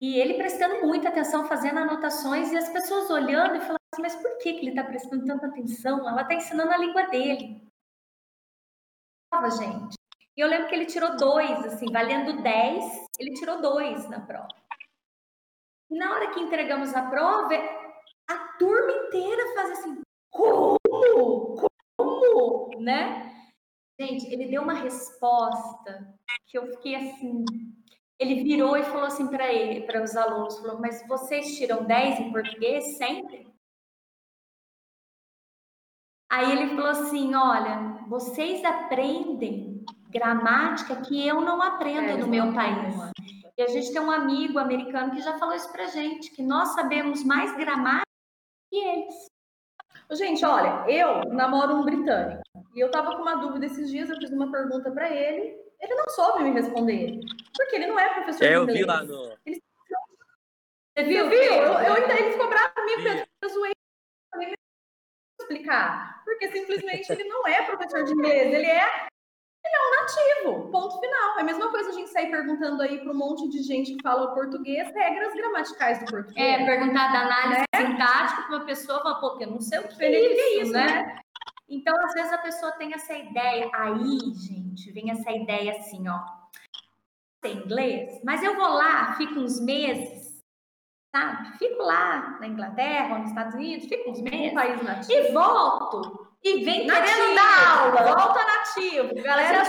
E 0.00 0.18
ele 0.18 0.34
prestando 0.34 0.86
muita 0.86 1.08
atenção, 1.08 1.46
fazendo 1.46 1.78
anotações, 1.78 2.52
e 2.52 2.56
as 2.56 2.68
pessoas 2.68 3.08
olhando 3.08 3.56
e 3.56 3.60
falando 3.60 3.78
assim, 3.92 4.02
mas 4.02 4.14
por 4.16 4.36
que, 4.38 4.52
que 4.52 4.60
ele 4.60 4.70
está 4.70 4.84
prestando 4.84 5.24
tanta 5.24 5.46
atenção? 5.46 6.06
Ela 6.06 6.22
está 6.22 6.34
ensinando 6.34 6.72
a 6.72 6.76
língua 6.76 7.06
dele. 7.06 7.62
Gente. 9.58 9.96
E 10.36 10.40
eu 10.40 10.48
lembro 10.48 10.68
que 10.68 10.74
ele 10.74 10.86
tirou 10.86 11.16
dois, 11.16 11.64
assim, 11.64 11.86
valendo 11.92 12.42
dez, 12.42 12.84
ele 13.18 13.34
tirou 13.34 13.60
dois 13.60 14.08
na 14.08 14.20
prova. 14.20 14.48
E 15.90 15.96
na 15.96 16.12
hora 16.12 16.32
que 16.32 16.40
entregamos 16.40 16.92
a 16.92 17.08
prova, 17.08 17.54
a 18.28 18.38
turma 18.58 18.90
inteira 18.90 19.54
faz 19.54 19.70
assim, 19.78 20.02
como? 20.30 20.76
Como? 21.96 22.80
Né? 22.80 23.32
Gente, 24.00 24.26
ele 24.26 24.46
deu 24.46 24.62
uma 24.62 24.74
resposta 24.74 26.18
que 26.46 26.58
eu 26.58 26.66
fiquei 26.72 26.96
assim. 26.96 27.44
Ele 28.18 28.42
virou 28.42 28.76
e 28.76 28.82
falou 28.82 29.04
assim 29.04 29.28
para 29.28 29.52
ele, 29.52 29.86
para 29.86 30.02
os 30.02 30.16
alunos, 30.16 30.58
falou: 30.58 30.80
"Mas 30.80 31.06
vocês 31.06 31.56
tiram 31.56 31.84
10 31.84 32.18
em 32.20 32.32
português 32.32 32.96
sempre?" 32.96 33.46
Aí 36.28 36.50
ele 36.50 36.74
falou 36.74 36.90
assim: 36.90 37.34
"Olha, 37.34 38.04
vocês 38.08 38.64
aprendem 38.64 39.73
gramática 40.14 40.96
que 41.02 41.26
eu 41.26 41.40
não 41.40 41.60
aprendo 41.60 42.10
é, 42.10 42.16
no 42.16 42.28
meu 42.28 42.52
país." 42.52 42.94
E 43.56 43.62
a 43.62 43.68
gente 43.68 43.92
tem 43.92 44.00
um 44.00 44.10
amigo 44.10 44.58
americano 44.58 45.12
que 45.12 45.20
já 45.20 45.38
falou 45.38 45.54
isso 45.54 45.70
pra 45.70 45.86
gente, 45.86 46.30
que 46.30 46.42
nós 46.42 46.68
sabemos 46.74 47.24
mais 47.24 47.54
gramática 47.56 48.04
que 48.70 48.78
eles. 48.78 49.14
Gente, 50.12 50.44
olha, 50.44 50.84
eu 50.90 51.24
namoro 51.32 51.74
um 51.74 51.84
britânico. 51.84 52.42
E 52.74 52.80
eu 52.80 52.90
tava 52.90 53.16
com 53.16 53.22
uma 53.22 53.36
dúvida 53.36 53.66
esses 53.66 53.90
dias, 53.90 54.10
eu 54.10 54.16
fiz 54.16 54.30
uma 54.30 54.50
pergunta 54.50 54.90
para 54.90 55.10
ele, 55.10 55.56
ele 55.80 55.94
não 55.94 56.08
soube 56.08 56.44
me 56.44 56.50
responder. 56.50 57.20
Porque 57.56 57.76
ele 57.76 57.86
não 57.86 57.98
é 57.98 58.12
professor 58.14 58.44
é, 58.44 58.48
de 58.48 58.54
inglês. 58.54 58.68
eu 58.68 58.74
vi 58.74 58.84
lá 58.84 59.02
no... 59.04 59.36
Ele... 59.46 59.62
Você 60.96 61.04
viu? 61.04 61.24
Você 61.24 61.30
viu? 61.30 61.52
Eu, 61.52 61.72
eu, 61.72 61.96
ele 61.96 62.32
ficou 62.32 62.48
bravo 62.48 62.74
comigo, 62.74 63.02
porque 63.02 63.28
eu 63.42 63.48
zoei 63.48 63.74
explicar. 65.40 66.22
Porque 66.24 66.50
simplesmente 66.50 67.10
ele 67.10 67.24
não 67.24 67.46
é 67.46 67.62
professor 67.62 68.04
de 68.04 68.12
inglês, 68.12 68.52
ele 68.52 68.66
é 68.66 69.06
ele 69.64 69.74
é 69.74 69.80
um 69.80 69.90
nativo, 70.00 70.70
ponto 70.70 71.00
final. 71.00 71.38
É 71.38 71.40
a 71.40 71.44
mesma 71.44 71.70
coisa 71.70 71.88
a 71.90 71.92
gente 71.92 72.10
sair 72.10 72.30
perguntando 72.30 72.82
aí 72.82 72.98
para 73.00 73.12
um 73.12 73.16
monte 73.16 73.48
de 73.48 73.62
gente 73.62 73.94
que 73.94 74.02
fala 74.02 74.34
português, 74.34 74.92
regras 74.92 75.32
gramaticais 75.32 76.00
do 76.00 76.06
português. 76.06 76.60
É, 76.60 76.64
perguntar 76.64 77.12
da 77.12 77.20
análise 77.20 77.60
né? 77.60 77.86
sintática 77.86 78.42
para 78.42 78.56
uma 78.56 78.64
pessoa, 78.66 79.02
fala, 79.02 79.20
pô, 79.20 79.38
eu 79.40 79.50
não 79.50 79.60
sei 79.60 79.78
o 79.78 79.88
que, 79.88 80.04
é 80.04 80.32
isso, 80.32 80.40
é 80.40 80.62
isso, 80.62 80.72
né? 80.72 80.86
né? 80.86 81.20
Então, 81.66 81.96
às 82.04 82.12
vezes 82.12 82.32
a 82.32 82.38
pessoa 82.38 82.72
tem 82.72 82.92
essa 82.92 83.14
ideia. 83.14 83.70
Aí, 83.72 84.18
gente, 84.34 84.92
vem 84.92 85.10
essa 85.10 85.30
ideia 85.32 85.72
assim, 85.72 86.06
ó. 86.08 86.20
Tem 87.40 87.56
inglês, 87.56 88.20
mas 88.24 88.42
eu 88.42 88.54
vou 88.54 88.68
lá, 88.68 89.14
fico 89.16 89.38
uns 89.38 89.60
meses, 89.60 90.42
sabe? 91.14 91.58
Fico 91.58 91.82
lá 91.82 92.38
na 92.40 92.46
Inglaterra, 92.46 93.18
nos 93.18 93.28
Estados 93.28 93.54
Unidos, 93.54 93.86
fico 93.86 94.10
uns 94.10 94.20
meses. 94.20 94.52
Um 94.52 94.54
país 94.54 94.82
nativo. 94.82 95.12
E 95.12 95.32
volto 95.32 96.23
e 96.44 96.62
vem 96.62 96.86
nativo. 96.86 97.06
querendo 97.06 97.34
dar 97.34 97.78
aula. 97.78 98.16
Volta 98.16 98.44
nativo. 98.44 99.14
Galera, 99.22 99.64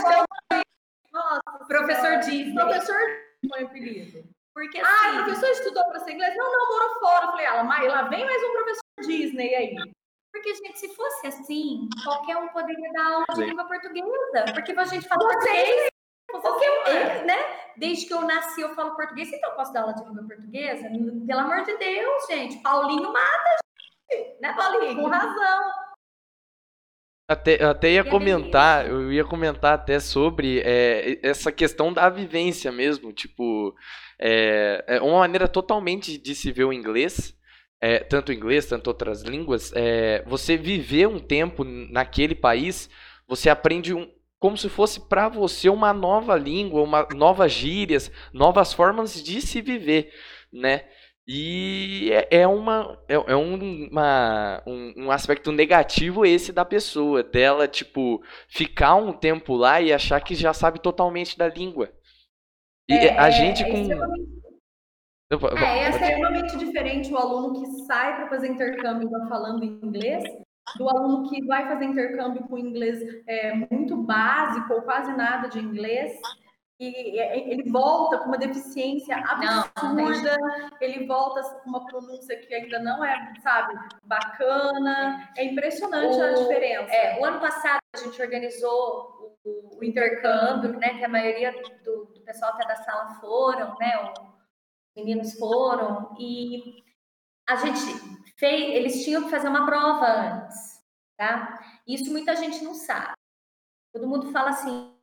Nossa, 1.12 1.42
professor 1.68 2.18
Disney. 2.20 2.54
Professor 2.54 3.00
foi 3.50 3.64
o 3.64 3.68
apelido. 3.68 4.24
Porque 4.54 4.80
assim, 4.80 4.90
ah, 4.90 5.12
o 5.12 5.24
professor 5.24 5.50
estudou 5.50 5.86
para 5.86 6.00
ser 6.00 6.14
inglês? 6.14 6.36
Não, 6.38 6.52
não, 6.52 6.68
morou 6.70 7.00
fora. 7.00 7.26
Eu 7.26 7.32
falei, 7.32 7.46
ela, 7.46 7.64
mas 7.64 7.88
lá 7.88 8.04
vem 8.04 8.26
mais 8.26 8.44
um 8.44 8.52
professor 8.52 8.82
Disney 9.02 9.56
aí. 9.56 9.76
Porque, 10.32 10.54
gente, 10.56 10.80
se 10.80 10.94
fosse 10.96 11.28
assim, 11.28 11.90
qualquer 12.04 12.38
um 12.38 12.50
poderia 12.50 12.92
dar 12.92 13.14
aula 13.14 13.26
de 13.34 13.46
língua 13.46 13.66
portuguesa. 13.66 14.54
Porque 14.54 14.72
a 14.74 14.86
gente 14.86 15.08
fala 15.08 15.20
português. 15.20 15.88
Qualquer 16.30 17.22
um, 17.22 17.26
né? 17.26 17.38
Desde 17.78 18.06
que 18.06 18.14
eu 18.14 18.22
nasci, 18.22 18.62
eu 18.62 18.76
falo 18.76 18.96
português, 18.96 19.30
então 19.32 19.50
eu 19.50 19.56
posso 19.56 19.72
dar 19.72 19.82
aula 19.82 19.94
de 19.94 20.04
língua 20.04 20.24
portuguesa? 20.28 20.90
Pelo 21.28 21.40
amor 21.40 21.64
de 21.64 21.78
Deus, 21.78 22.28
gente. 22.28 22.62
Paulinho 22.62 23.12
mata, 23.14 23.58
gente. 24.12 24.42
Né, 24.42 24.54
Paulinho? 24.54 25.02
Com 25.02 25.08
razão. 25.08 25.85
Até, 27.28 27.64
até 27.64 27.92
ia 27.92 28.04
comentar, 28.04 28.88
eu 28.88 29.12
ia 29.12 29.26
comentar 29.26 29.74
até 29.74 30.00
sobre 30.00 30.60
é, 30.60 31.20
essa 31.24 31.52
questão 31.52 31.92
da 31.92 32.08
vivência 32.08 32.72
mesmo, 32.72 33.12
tipo, 33.12 33.74
é, 34.20 34.84
é, 34.88 35.02
uma 35.02 35.20
maneira 35.20 35.48
totalmente 35.48 36.20
de 36.20 36.36
se 36.36 36.52
ver 36.52 36.66
o 36.66 36.74
inglês, 36.74 37.36
é, 37.82 37.98
tanto 37.98 38.30
o 38.30 38.34
inglês, 38.34 38.68
tanto 38.68 38.88
outras 38.88 39.24
línguas, 39.24 39.72
é, 39.76 40.24
você 40.28 40.56
viver 40.56 41.08
um 41.08 41.20
tempo 41.20 41.64
naquele 41.64 42.36
país, 42.36 42.92
você 43.28 43.50
aprende 43.50 43.92
um, 43.92 44.08
como 44.38 44.56
se 44.56 44.70
fosse 44.70 45.00
para 45.10 45.28
você 45.28 45.68
uma 45.68 45.92
nova 45.92 46.36
língua, 46.36 46.84
uma 46.84 47.08
novas 47.16 47.52
gírias, 47.52 48.12
novas 48.32 48.72
formas 48.72 49.24
de 49.24 49.42
se 49.42 49.62
viver, 49.62 50.14
né? 50.54 50.86
E 51.28 52.12
é, 52.12 52.42
é, 52.42 52.48
uma, 52.48 53.00
é, 53.08 53.16
é 53.16 53.36
um, 53.36 53.88
uma, 53.90 54.62
um, 54.68 55.06
um, 55.06 55.12
aspecto 55.12 55.52
negativo 55.52 56.24
esse 56.24 56.54
da 56.54 56.64
pessoa, 56.64 57.24
dela, 57.24 57.68
tipo, 57.68 58.22
ficar 58.48 58.94
um 58.96 59.12
tempo 59.12 59.56
lá 59.56 59.82
e 59.82 59.92
achar 59.92 60.22
que 60.22 60.36
já 60.36 60.54
sabe 60.54 60.80
totalmente 60.80 61.36
da 61.36 61.48
língua. 61.48 61.92
E 62.88 62.94
é, 62.94 63.18
a 63.18 63.32
gente 63.32 63.64
é, 63.64 63.72
com. 63.72 63.78
É, 65.58 65.80
é 65.80 65.90
extremamente 65.90 66.58
diferente 66.58 67.12
o 67.12 67.18
aluno 67.18 67.60
que 67.60 67.66
sai 67.86 68.16
para 68.18 68.30
fazer 68.30 68.48
intercâmbio 68.48 69.10
falando 69.28 69.64
inglês 69.64 70.24
do 70.78 70.88
aluno 70.88 71.28
que 71.28 71.44
vai 71.46 71.68
fazer 71.68 71.86
intercâmbio 71.86 72.44
com 72.44 72.58
inglês 72.58 73.00
é, 73.28 73.54
muito 73.72 73.98
básico 73.98 74.74
ou 74.74 74.82
quase 74.84 75.16
nada 75.16 75.48
de 75.48 75.60
inglês 75.60 76.20
e 76.78 77.20
ele 77.20 77.70
volta 77.70 78.18
com 78.18 78.26
uma 78.26 78.38
deficiência 78.38 79.16
absurda, 79.16 80.38
não, 80.38 80.50
não 80.50 80.70
ele 80.82 81.06
volta 81.06 81.42
com 81.42 81.70
uma 81.70 81.86
pronúncia 81.86 82.38
que 82.38 82.54
ainda 82.54 82.80
não 82.80 83.04
é, 83.04 83.34
sabe, 83.42 83.74
bacana. 84.04 85.32
É 85.38 85.46
impressionante 85.46 86.18
o, 86.18 86.24
a 86.24 86.34
diferença. 86.34 86.94
É, 86.94 87.20
o 87.20 87.26
ano 87.26 87.40
passado 87.40 87.80
a 87.96 87.98
gente 87.98 88.22
organizou 88.22 89.38
o, 89.46 89.78
o 89.78 89.84
intercâmbio, 89.84 90.78
né? 90.78 90.98
Que 90.98 91.06
a 91.06 91.10
maioria 91.10 91.54
do, 91.84 92.08
do, 92.08 92.22
pessoal 92.26 92.52
até 92.54 92.68
da 92.68 92.76
sala 92.76 93.16
foram, 93.22 93.76
né? 93.78 94.12
Os 94.12 94.20
meninos 94.98 95.38
foram, 95.40 96.14
e 96.20 96.84
a 97.48 97.56
gente 97.56 97.80
fez, 98.38 98.76
eles 98.76 99.04
tinham 99.04 99.24
que 99.24 99.30
fazer 99.30 99.48
uma 99.48 99.66
prova 99.66 100.06
antes, 100.08 100.84
tá? 101.16 101.64
Isso 101.88 102.12
muita 102.12 102.36
gente 102.36 102.64
não 102.64 102.74
sabe. 102.74 103.14
Todo 103.94 104.08
mundo 104.08 104.32
fala 104.32 104.50
assim, 104.50 104.95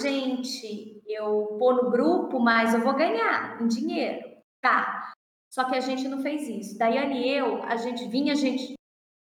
gente 0.00 1.02
eu 1.06 1.56
pôr 1.58 1.82
no 1.82 1.90
grupo, 1.90 2.38
mas 2.38 2.74
eu 2.74 2.80
vou 2.80 2.94
ganhar 2.94 3.60
em 3.60 3.66
dinheiro. 3.66 4.38
Tá. 4.60 5.12
Só 5.52 5.64
que 5.64 5.76
a 5.76 5.80
gente 5.80 6.06
não 6.06 6.22
fez 6.22 6.48
isso. 6.48 6.78
Daiane 6.78 7.26
e 7.26 7.30
eu, 7.30 7.62
a 7.64 7.76
gente 7.76 8.06
vinha, 8.08 8.32
a 8.32 8.36
gente, 8.36 8.74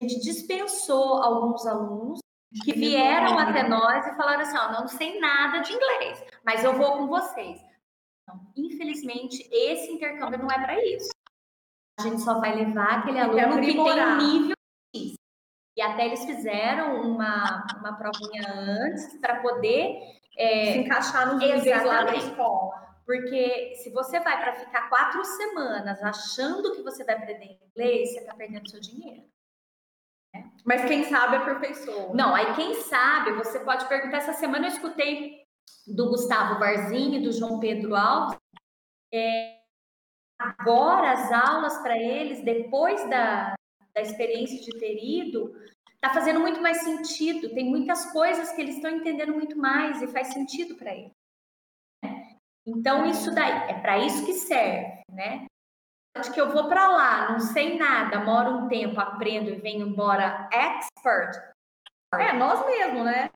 a 0.03 0.07
gente 0.07 0.20
dispensou 0.20 1.22
alguns 1.22 1.66
alunos 1.66 2.20
que 2.64 2.72
vieram 2.72 3.38
até 3.38 3.66
nós 3.66 4.07
e 4.07 4.16
falaram 4.16 4.42
assim: 4.42 4.59
ó, 4.59 4.72
não 4.72 4.88
sei 4.88 5.18
nada 5.18 5.61
de 5.61 5.72
inglês, 5.72 6.24
mas 6.44 6.62
eu 6.64 6.74
vou 6.74 6.98
com 6.98 7.07
vocês. 7.07 7.61
Então, 8.22 8.40
infelizmente, 8.57 9.48
esse 9.51 9.90
intercâmbio 9.90 10.38
não 10.38 10.51
é 10.51 10.59
para 10.59 10.85
isso. 10.85 11.09
A 11.98 12.03
gente 12.03 12.20
só 12.20 12.38
vai 12.40 12.55
levar 12.55 12.98
aquele 12.98 13.18
aluno 13.18 13.61
que 13.61 13.72
tem 13.72 13.81
um 13.81 14.16
nível 14.18 14.57
X. 14.94 15.14
E 15.77 15.83
até 15.83 16.07
eles 16.07 16.24
fizeram 16.24 17.03
uma, 17.03 17.66
uma 17.79 17.96
provinha 17.96 18.53
antes 18.53 19.18
para 19.18 19.40
poder 19.40 20.17
é, 20.38 20.72
se 20.72 20.79
encaixar 20.79 21.33
nos 21.33 21.40
níveis 21.40 21.85
lá 21.85 22.05
da 22.05 22.14
escola. 22.14 22.88
Porque 23.05 23.74
se 23.77 23.90
você 23.90 24.20
vai 24.20 24.38
para 24.38 24.55
ficar 24.55 24.88
quatro 24.88 25.24
semanas 25.24 26.01
achando 26.03 26.72
que 26.74 26.83
você 26.83 27.03
vai 27.05 27.16
aprender 27.16 27.59
inglês, 27.70 28.12
você 28.12 28.20
está 28.20 28.35
perdendo 28.35 28.70
seu 28.70 28.81
dinheiro. 28.81 29.24
Né? 30.35 30.51
Mas 30.64 30.85
quem 30.85 31.05
sabe 31.05 31.37
aperfeiçoa. 31.37 32.14
Não, 32.14 32.35
aí 32.35 32.55
quem 32.55 32.74
sabe, 32.74 33.33
você 33.33 33.61
pode 33.61 33.88
perguntar. 33.88 34.18
Essa 34.18 34.35
semana 34.35 34.66
eu 34.66 34.72
escutei 34.72 35.42
do 35.87 36.11
Gustavo 36.11 36.61
Barzinho 36.61 37.14
e 37.14 37.22
do 37.22 37.33
João 37.33 37.59
Pedro 37.59 37.96
Alves. 37.96 38.38
É, 39.12 39.59
agora 40.38 41.12
as 41.12 41.33
aulas 41.33 41.79
para 41.79 41.96
eles, 41.96 42.44
depois 42.44 43.09
da, 43.09 43.55
da 43.94 44.03
experiência 44.03 44.61
de 44.61 44.79
ter 44.79 45.03
ido, 45.03 45.55
está 45.98 46.14
fazendo 46.14 46.40
muito 46.40 46.61
mais 46.61 46.78
sentido. 46.82 47.52
Tem 47.54 47.64
muitas 47.64 48.11
coisas 48.12 48.50
que 48.52 48.61
eles 48.61 48.76
estão 48.76 48.90
entendendo 48.90 49.32
muito 49.32 49.58
mais 49.58 50.00
e 50.00 50.06
faz 50.06 50.28
sentido 50.28 50.76
para 50.76 50.94
eles. 50.94 51.12
Então, 52.66 53.06
isso 53.06 53.34
daí 53.34 53.70
é 53.70 53.80
para 53.80 53.98
isso 53.98 54.24
que 54.24 54.34
serve, 54.34 55.02
né? 55.11 55.46
Acho 56.16 56.32
que 56.32 56.40
eu 56.40 56.50
vou 56.50 56.68
para 56.68 56.88
lá, 56.88 57.32
não 57.32 57.40
sei 57.40 57.78
nada, 57.78 58.20
moro 58.20 58.50
um 58.50 58.68
tempo, 58.68 59.00
aprendo 59.00 59.50
e 59.50 59.56
venho 59.56 59.87
embora 59.87 60.48
expert. 60.52 61.37
É, 62.14 62.32
nós 62.32 62.64
mesmos, 62.66 63.04
né? 63.04 63.30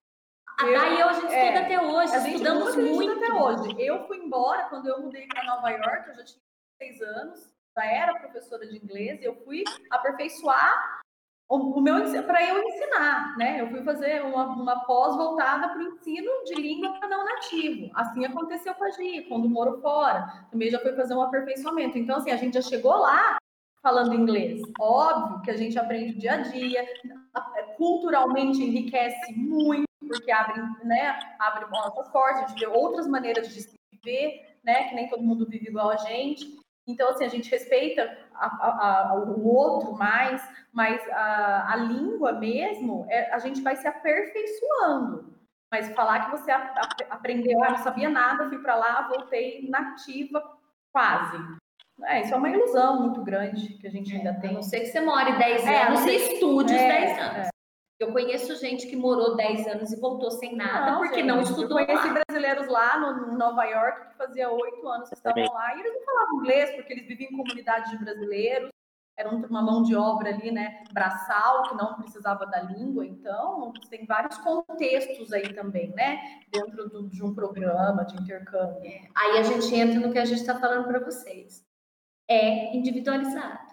Eu, 0.61 0.79
Daí 0.79 1.03
a 1.03 1.13
gente 1.13 1.33
é, 1.33 1.45
estuda 1.47 1.65
até 1.65 1.81
hoje, 1.81 2.15
a 2.15 2.29
estudamos 2.29 2.77
muito. 2.77 3.13
até 3.13 3.33
hoje. 3.33 3.75
Eu 3.79 4.07
fui 4.07 4.19
embora 4.19 4.69
quando 4.69 4.87
eu 4.87 5.01
mudei 5.01 5.27
para 5.27 5.45
Nova 5.45 5.71
York, 5.71 6.09
eu 6.09 6.15
já 6.17 6.25
tinha 6.25 6.41
seis 6.81 7.01
anos, 7.01 7.55
já 7.77 7.85
era 7.85 8.19
professora 8.19 8.67
de 8.67 8.77
inglês, 8.77 9.23
eu 9.23 9.35
fui 9.45 9.65
aperfeiçoar 9.91 11.02
o, 11.49 11.81
meu 11.81 11.97
para 12.25 12.49
eu 12.49 12.63
ensinar, 12.63 13.37
né? 13.37 13.61
Eu 13.61 13.69
fui 13.69 13.83
fazer 13.83 14.23
uma, 14.23 14.47
uma 14.47 14.81
pós 14.85 15.17
voltada 15.17 15.69
para 15.69 15.79
o 15.79 15.83
ensino 15.83 16.31
de 16.45 16.55
língua 16.55 16.93
para 16.99 17.09
não 17.09 17.25
nativo. 17.25 17.91
Assim 17.95 18.25
aconteceu 18.25 18.75
com 18.75 18.85
a 18.85 18.91
Gi, 18.91 19.27
quando 19.29 19.49
moro 19.49 19.81
fora. 19.81 20.47
Também 20.51 20.71
já 20.71 20.79
foi 20.79 20.95
fazer 20.95 21.15
um 21.15 21.23
aperfeiçoamento. 21.23 21.99
Então, 21.99 22.17
assim, 22.17 22.31
a 22.31 22.37
gente 22.37 22.55
já 22.55 22.63
chegou 22.63 22.97
lá 22.97 23.37
falando 23.83 24.15
inglês. 24.15 24.63
Óbvio 24.81 25.43
que 25.43 25.51
a 25.51 25.57
gente 25.57 25.79
aprende 25.79 26.15
o 26.15 26.19
dia 26.19 26.35
a 26.35 26.37
dia, 26.39 26.87
culturalmente 27.77 28.63
enriquece 28.63 29.35
muito, 29.35 29.89
porque 30.07 30.31
abre, 30.31 30.61
né, 30.85 31.19
abre 31.39 31.69
nossas 31.71 32.09
portas, 32.09 32.45
a 32.45 32.47
gente 32.47 32.61
vê 32.61 32.67
outras 32.67 33.09
maneiras 33.09 33.53
de 33.53 33.63
se 33.63 33.75
viver, 33.91 34.57
né, 34.65 34.89
que 34.89 34.95
nem 34.95 35.09
todo 35.09 35.23
mundo 35.23 35.47
vive 35.49 35.69
igual 35.69 35.91
a 35.91 35.97
gente. 35.97 36.62
Então, 36.87 37.11
assim, 37.11 37.25
a 37.25 37.29
gente 37.29 37.51
respeita 37.51 38.19
a, 38.35 38.47
a, 38.47 39.11
a, 39.11 39.15
o 39.15 39.47
outro 39.47 39.93
mais, 39.93 40.43
mas 40.73 41.01
a, 41.11 41.77
língua 41.77 42.33
mesmo, 42.33 43.07
é, 43.09 43.33
a 43.33 43.39
gente 43.39 43.61
vai 43.63 43.77
se 43.77 43.87
aperfeiçoando. 43.87 45.33
Mas 45.71 45.95
falar 45.95 46.27
que 46.27 46.31
você 46.33 46.51
aprendeu, 47.09 47.63
ah, 47.63 47.71
não 47.71 47.79
sabia 47.79 48.11
nada, 48.11 48.49
fui 48.49 48.59
para 48.59 48.75
lá, 48.75 49.09
voltei 49.09 49.69
nativa 49.71 50.43
quase. 50.93 51.39
É, 52.05 52.23
isso 52.23 52.35
é 52.35 52.37
uma 52.37 52.51
ilusão 52.51 53.01
muito 53.01 53.23
grande 53.23 53.75
que 53.75 53.87
a 53.87 53.91
gente 53.91 54.15
ainda 54.15 54.35
tem. 54.35 54.51
A 54.51 54.55
não 54.55 54.63
ser 54.63 54.81
que 54.81 54.87
você 54.87 55.01
more 55.01 55.39
10 55.39 55.67
é, 55.67 55.83
anos 55.85 56.05
e 56.05 56.17
estude 56.17 56.75
os 56.75 56.81
é, 56.81 56.89
10 56.89 57.19
anos. 57.19 57.52
Eu 58.03 58.13
conheço 58.13 58.57
gente 58.57 58.89
que 58.89 58.97
morou 58.97 59.37
10 59.37 59.67
anos 59.69 59.93
e 59.93 60.01
voltou 60.01 60.29
sem 60.29 60.57
nada 60.57 60.91
não, 60.91 60.99
porque 60.99 61.21
gente, 61.21 61.27
não 61.27 61.41
estudou. 61.41 61.79
Eu 61.79 61.87
conheci 61.87 62.09
lá. 62.09 62.23
brasileiros 62.27 62.67
lá 62.67 62.99
no, 62.99 63.39
Nova 63.39 63.65
York 63.65 64.09
que 64.09 64.17
fazia 64.17 64.51
oito 64.51 64.89
anos 64.89 65.09
que 65.09 65.15
estavam 65.15 65.45
lá 65.45 65.77
e 65.77 65.81
eles 65.81 65.95
não 65.95 66.05
falavam 66.05 66.41
inglês 66.41 66.75
porque 66.75 66.93
eles 66.95 67.07
viviam 67.07 67.31
em 67.31 67.37
comunidades 67.37 67.91
de 67.93 67.99
brasileiros. 67.99 68.71
Era 69.17 69.29
uma 69.29 69.63
mão 69.63 69.85
de 69.85 69.95
obra 69.95 70.31
ali, 70.31 70.51
né, 70.51 70.83
braçal, 70.91 71.69
que 71.69 71.77
não 71.77 71.95
precisava 71.95 72.45
da 72.47 72.63
língua. 72.63 73.07
Então, 73.07 73.73
tem 73.89 74.05
vários 74.05 74.39
contextos 74.39 75.33
aí 75.33 75.53
também, 75.55 75.91
né, 75.91 76.41
dentro 76.51 76.89
do, 76.89 77.09
de 77.09 77.23
um 77.23 77.33
programa 77.33 78.05
de 78.05 78.21
intercâmbio. 78.21 78.83
É. 78.85 79.09
Aí 79.15 79.39
a 79.39 79.43
gente 79.43 79.73
entra 79.75 80.01
no 80.01 80.13
que 80.13 80.19
a 80.19 80.25
gente 80.25 80.41
está 80.41 80.59
falando 80.59 80.89
para 80.89 80.99
vocês. 80.99 81.65
É 82.29 82.75
individualizado. 82.75 83.71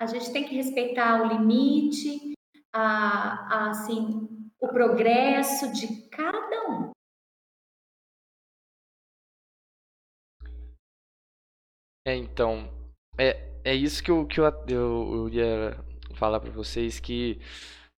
A 0.00 0.06
gente 0.06 0.30
tem 0.32 0.44
que 0.44 0.56
respeitar 0.56 1.22
o 1.22 1.26
limite, 1.28 2.33
a, 2.74 3.46
a, 3.48 3.70
assim, 3.70 4.28
o 4.60 4.68
progresso 4.68 5.72
de 5.72 6.08
cada 6.08 6.68
um. 6.68 6.90
É, 12.06 12.16
então, 12.16 12.68
é, 13.16 13.48
é 13.64 13.74
isso 13.74 14.02
que 14.02 14.10
eu, 14.10 14.26
que 14.26 14.40
eu, 14.40 14.44
eu, 14.68 15.10
eu 15.14 15.28
ia 15.30 15.84
falar 16.14 16.40
para 16.40 16.50
vocês, 16.50 17.00
que, 17.00 17.40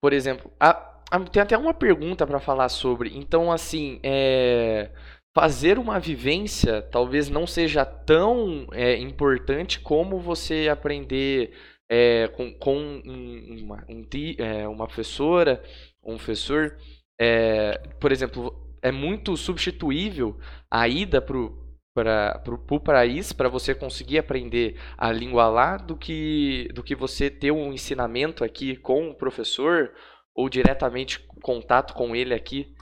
por 0.01 0.13
exemplo, 0.13 0.53
a, 0.61 1.01
a, 1.11 1.21
tem 1.21 1.43
até 1.43 1.57
uma 1.57 1.75
pergunta 1.75 2.27
para 2.27 2.39
falar 2.39 2.69
sobre, 2.69 3.17
então, 3.17 3.51
assim, 3.51 3.99
é, 4.05 4.93
fazer 5.35 5.79
uma 5.79 5.99
vivência 5.99 6.83
talvez 6.83 7.29
não 7.29 7.47
seja 7.47 7.85
tão 7.85 8.69
é, 8.73 8.97
importante 8.97 9.81
como 9.81 10.21
você 10.21 10.69
aprender 10.69 11.53
é, 11.89 12.29
com, 12.29 12.53
com 12.53 12.77
um, 12.77 13.59
uma, 13.63 13.85
um, 13.89 14.07
é, 14.39 14.69
uma 14.69 14.87
professora, 14.87 15.63
um 16.03 16.17
professor, 16.17 16.77
é, 17.21 17.79
por 18.01 18.13
exemplo, 18.13 18.77
é 18.83 18.91
muito 18.93 19.37
substituível 19.37 20.39
a 20.71 20.89
ida 20.89 21.21
para 21.21 21.37
o 21.37 22.81
país 22.81 23.33
para 23.33 23.49
você 23.49 23.75
conseguir 23.75 24.19
aprender 24.19 24.79
a 24.97 25.11
língua 25.11 25.49
lá 25.49 25.77
do 25.77 25.97
que, 25.97 26.69
do 26.75 26.83
que 26.83 26.95
você 26.95 27.31
ter 27.31 27.51
um 27.51 27.73
ensinamento 27.73 28.45
aqui 28.45 28.77
com 28.77 29.11
o 29.11 29.15
professor 29.15 29.93
ou 30.35 30.49
diretamente 30.49 31.27
contato 31.43 31.95
com 31.95 32.15
ele 32.15 32.35
aqui? 32.35 32.75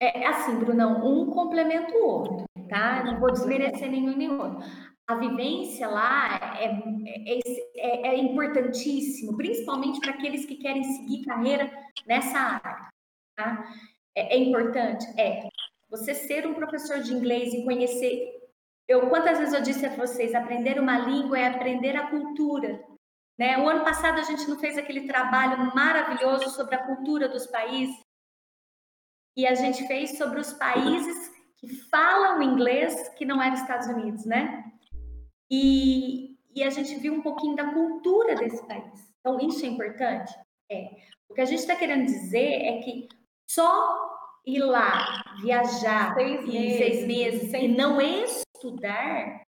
É 0.00 0.28
assim, 0.28 0.56
Brunão, 0.60 1.04
um 1.04 1.26
complementa 1.26 1.92
o 1.92 2.06
outro, 2.06 2.44
tá? 2.68 3.02
Não 3.02 3.18
vou 3.18 3.32
desmerecer 3.32 3.90
nenhum 3.90 4.16
nem 4.16 4.30
outro 4.30 4.64
a 5.08 5.14
vivência 5.14 5.88
lá 5.88 6.58
é, 6.60 6.66
é, 6.66 7.40
é, 7.76 8.08
é 8.08 8.18
importantíssimo, 8.18 9.38
principalmente 9.38 10.00
para 10.00 10.10
aqueles 10.10 10.44
que 10.44 10.56
querem 10.56 10.84
seguir 10.84 11.24
carreira 11.24 11.72
nessa 12.06 12.38
área. 12.38 12.90
Tá? 13.34 13.74
É, 14.14 14.36
é, 14.36 14.38
importante? 14.38 15.06
É. 15.18 15.48
Você 15.88 16.14
ser 16.14 16.46
um 16.46 16.52
professor 16.52 17.00
de 17.00 17.14
inglês 17.14 17.54
e 17.54 17.64
conhecer. 17.64 18.34
Eu, 18.86 19.08
quantas 19.08 19.38
vezes 19.38 19.54
eu 19.54 19.62
disse 19.62 19.86
a 19.86 19.96
vocês, 19.96 20.34
aprender 20.34 20.78
uma 20.78 20.98
língua 20.98 21.38
é 21.38 21.46
aprender 21.46 21.96
a 21.96 22.10
cultura. 22.10 22.84
Né? 23.38 23.56
O 23.56 23.66
ano 23.66 23.84
passado 23.84 24.18
a 24.18 24.24
gente 24.24 24.46
não 24.46 24.58
fez 24.58 24.76
aquele 24.76 25.06
trabalho 25.06 25.74
maravilhoso 25.74 26.50
sobre 26.50 26.74
a 26.74 26.84
cultura 26.84 27.30
dos 27.30 27.46
países. 27.46 27.96
E 29.34 29.46
a 29.46 29.54
gente 29.54 29.86
fez 29.86 30.18
sobre 30.18 30.38
os 30.38 30.52
países 30.52 31.32
que 31.56 31.68
falam 31.86 32.42
inglês 32.42 33.08
que 33.16 33.24
não 33.24 33.42
eram 33.42 33.54
Estados 33.54 33.86
Unidos, 33.86 34.26
né? 34.26 34.70
E, 35.50 36.36
e 36.54 36.62
a 36.62 36.70
gente 36.70 36.94
viu 36.96 37.14
um 37.14 37.22
pouquinho 37.22 37.56
da 37.56 37.72
cultura 37.72 38.34
desse 38.34 38.66
país. 38.66 39.12
Então, 39.20 39.38
isso 39.40 39.64
é 39.64 39.68
importante? 39.68 40.32
É. 40.70 40.90
O 41.28 41.34
que 41.34 41.40
a 41.40 41.44
gente 41.44 41.60
está 41.60 41.76
querendo 41.76 42.04
dizer 42.04 42.62
é 42.62 42.80
que 42.80 43.08
só 43.50 44.08
ir 44.46 44.60
lá, 44.60 45.22
viajar 45.42 46.14
seis 46.14 46.46
meses, 46.46 46.78
seis 46.78 47.06
meses 47.06 47.52
e 47.52 47.68
não 47.68 48.00
estudar, 48.00 49.42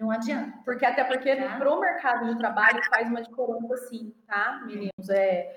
não 0.00 0.10
adianta. 0.10 0.58
Porque 0.64 0.86
até 0.86 1.04
porque 1.04 1.34
tá? 1.34 1.56
para 1.56 1.74
o 1.74 1.80
mercado 1.80 2.26
de 2.26 2.38
trabalho 2.38 2.80
faz 2.88 3.08
uma 3.08 3.22
diferença 3.22 3.76
sim, 3.88 4.14
tá, 4.26 4.62
meninos? 4.64 5.08
É, 5.10 5.56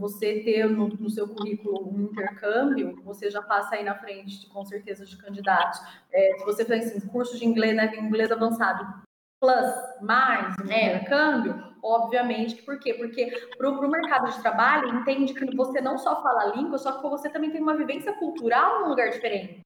você 0.00 0.40
ter 0.40 0.68
no, 0.68 0.88
no, 0.88 1.10
seu 1.10 1.28
currículo 1.28 1.88
um 1.88 2.02
intercâmbio, 2.04 3.00
você 3.04 3.30
já 3.30 3.42
passa 3.42 3.76
aí 3.76 3.84
na 3.84 3.94
frente, 3.94 4.48
com 4.48 4.64
certeza, 4.64 5.04
de 5.04 5.16
candidatos. 5.16 5.80
É, 6.12 6.38
se 6.38 6.44
você 6.44 6.64
faz 6.64 6.86
assim, 6.86 7.06
curso 7.08 7.38
de 7.38 7.44
inglês, 7.44 7.76
né, 7.76 7.94
inglês 7.96 8.32
avançado, 8.32 9.06
plus, 9.40 10.00
mais 10.00 10.54
um 10.64 10.70
é. 10.70 10.96
intercâmbio, 10.96 11.76
obviamente, 11.82 12.62
por 12.62 12.78
quê? 12.78 12.94
Porque 12.94 13.30
para 13.56 13.68
o 13.68 13.90
mercado 13.90 14.30
de 14.30 14.40
trabalho, 14.40 15.00
entende 15.00 15.34
que 15.34 15.56
você 15.56 15.80
não 15.80 15.96
só 15.96 16.22
fala 16.22 16.42
a 16.42 16.56
língua, 16.56 16.78
só 16.78 16.92
que 16.92 17.08
você 17.08 17.30
também 17.30 17.50
tem 17.50 17.62
uma 17.62 17.76
vivência 17.76 18.12
cultural 18.14 18.80
num 18.80 18.88
lugar 18.88 19.10
diferente. 19.10 19.60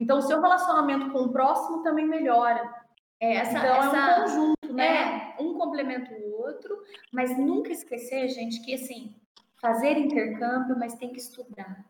Então, 0.00 0.18
o 0.18 0.22
seu 0.22 0.40
relacionamento 0.40 1.10
com 1.12 1.20
o 1.20 1.32
próximo 1.32 1.82
também 1.82 2.06
melhora. 2.06 2.82
É, 3.20 3.36
essa, 3.36 3.58
então, 3.58 3.76
essa, 3.76 3.96
é 3.96 4.00
um 4.00 4.22
conjunto, 4.22 4.72
né? 4.72 5.34
É, 5.38 5.42
um 5.42 5.54
complementa 5.54 6.12
o 6.12 6.42
outro, 6.42 6.82
mas 7.12 7.38
nunca 7.38 7.70
esquecer, 7.70 8.28
gente, 8.28 8.60
que 8.64 8.74
assim, 8.74 9.14
fazer 9.60 9.96
intercâmbio, 9.96 10.76
mas 10.76 10.96
tem 10.96 11.12
que 11.12 11.20
estudar. 11.20 11.84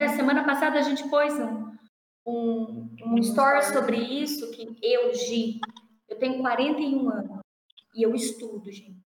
Na 0.00 0.08
semana 0.10 0.44
passada 0.44 0.78
a 0.78 0.82
gente 0.82 1.08
pôs 1.08 1.34
um, 1.40 1.76
um, 2.24 2.96
um 3.04 3.18
story 3.18 3.64
sobre 3.64 3.96
isso, 3.96 4.52
que 4.52 4.76
eu, 4.80 5.12
Gi, 5.14 5.60
eu 6.08 6.18
tenho 6.18 6.40
41 6.40 7.08
anos 7.10 7.40
e 7.94 8.02
eu 8.02 8.14
estudo, 8.14 8.70
gente. 8.70 9.02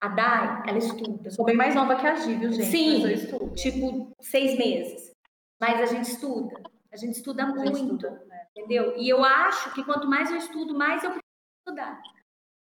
A 0.00 0.08
Dai, 0.08 0.62
ela 0.68 0.78
estuda. 0.78 1.30
Sou 1.30 1.44
bem 1.44 1.56
mais 1.56 1.74
nova 1.74 1.96
que 1.96 2.06
a 2.06 2.14
Gi, 2.14 2.34
viu, 2.36 2.52
gente? 2.52 2.70
Sim, 2.70 3.52
tipo, 3.54 4.12
seis 4.20 4.56
meses. 4.56 5.12
Mas 5.60 5.80
a 5.80 5.86
gente 5.86 6.04
estuda. 6.04 6.62
A 6.92 6.96
gente 6.96 7.16
estuda 7.16 7.42
a 7.42 7.46
muito, 7.46 7.66
gente 7.66 7.82
estuda, 7.82 8.10
né? 8.26 8.46
entendeu? 8.56 8.96
E 8.96 9.08
eu 9.08 9.24
acho 9.24 9.74
que 9.74 9.84
quanto 9.84 10.08
mais 10.08 10.30
eu 10.30 10.36
estudo, 10.36 10.74
mais 10.74 11.02
eu 11.02 11.10
preciso 11.10 11.24
estudar. 11.66 12.00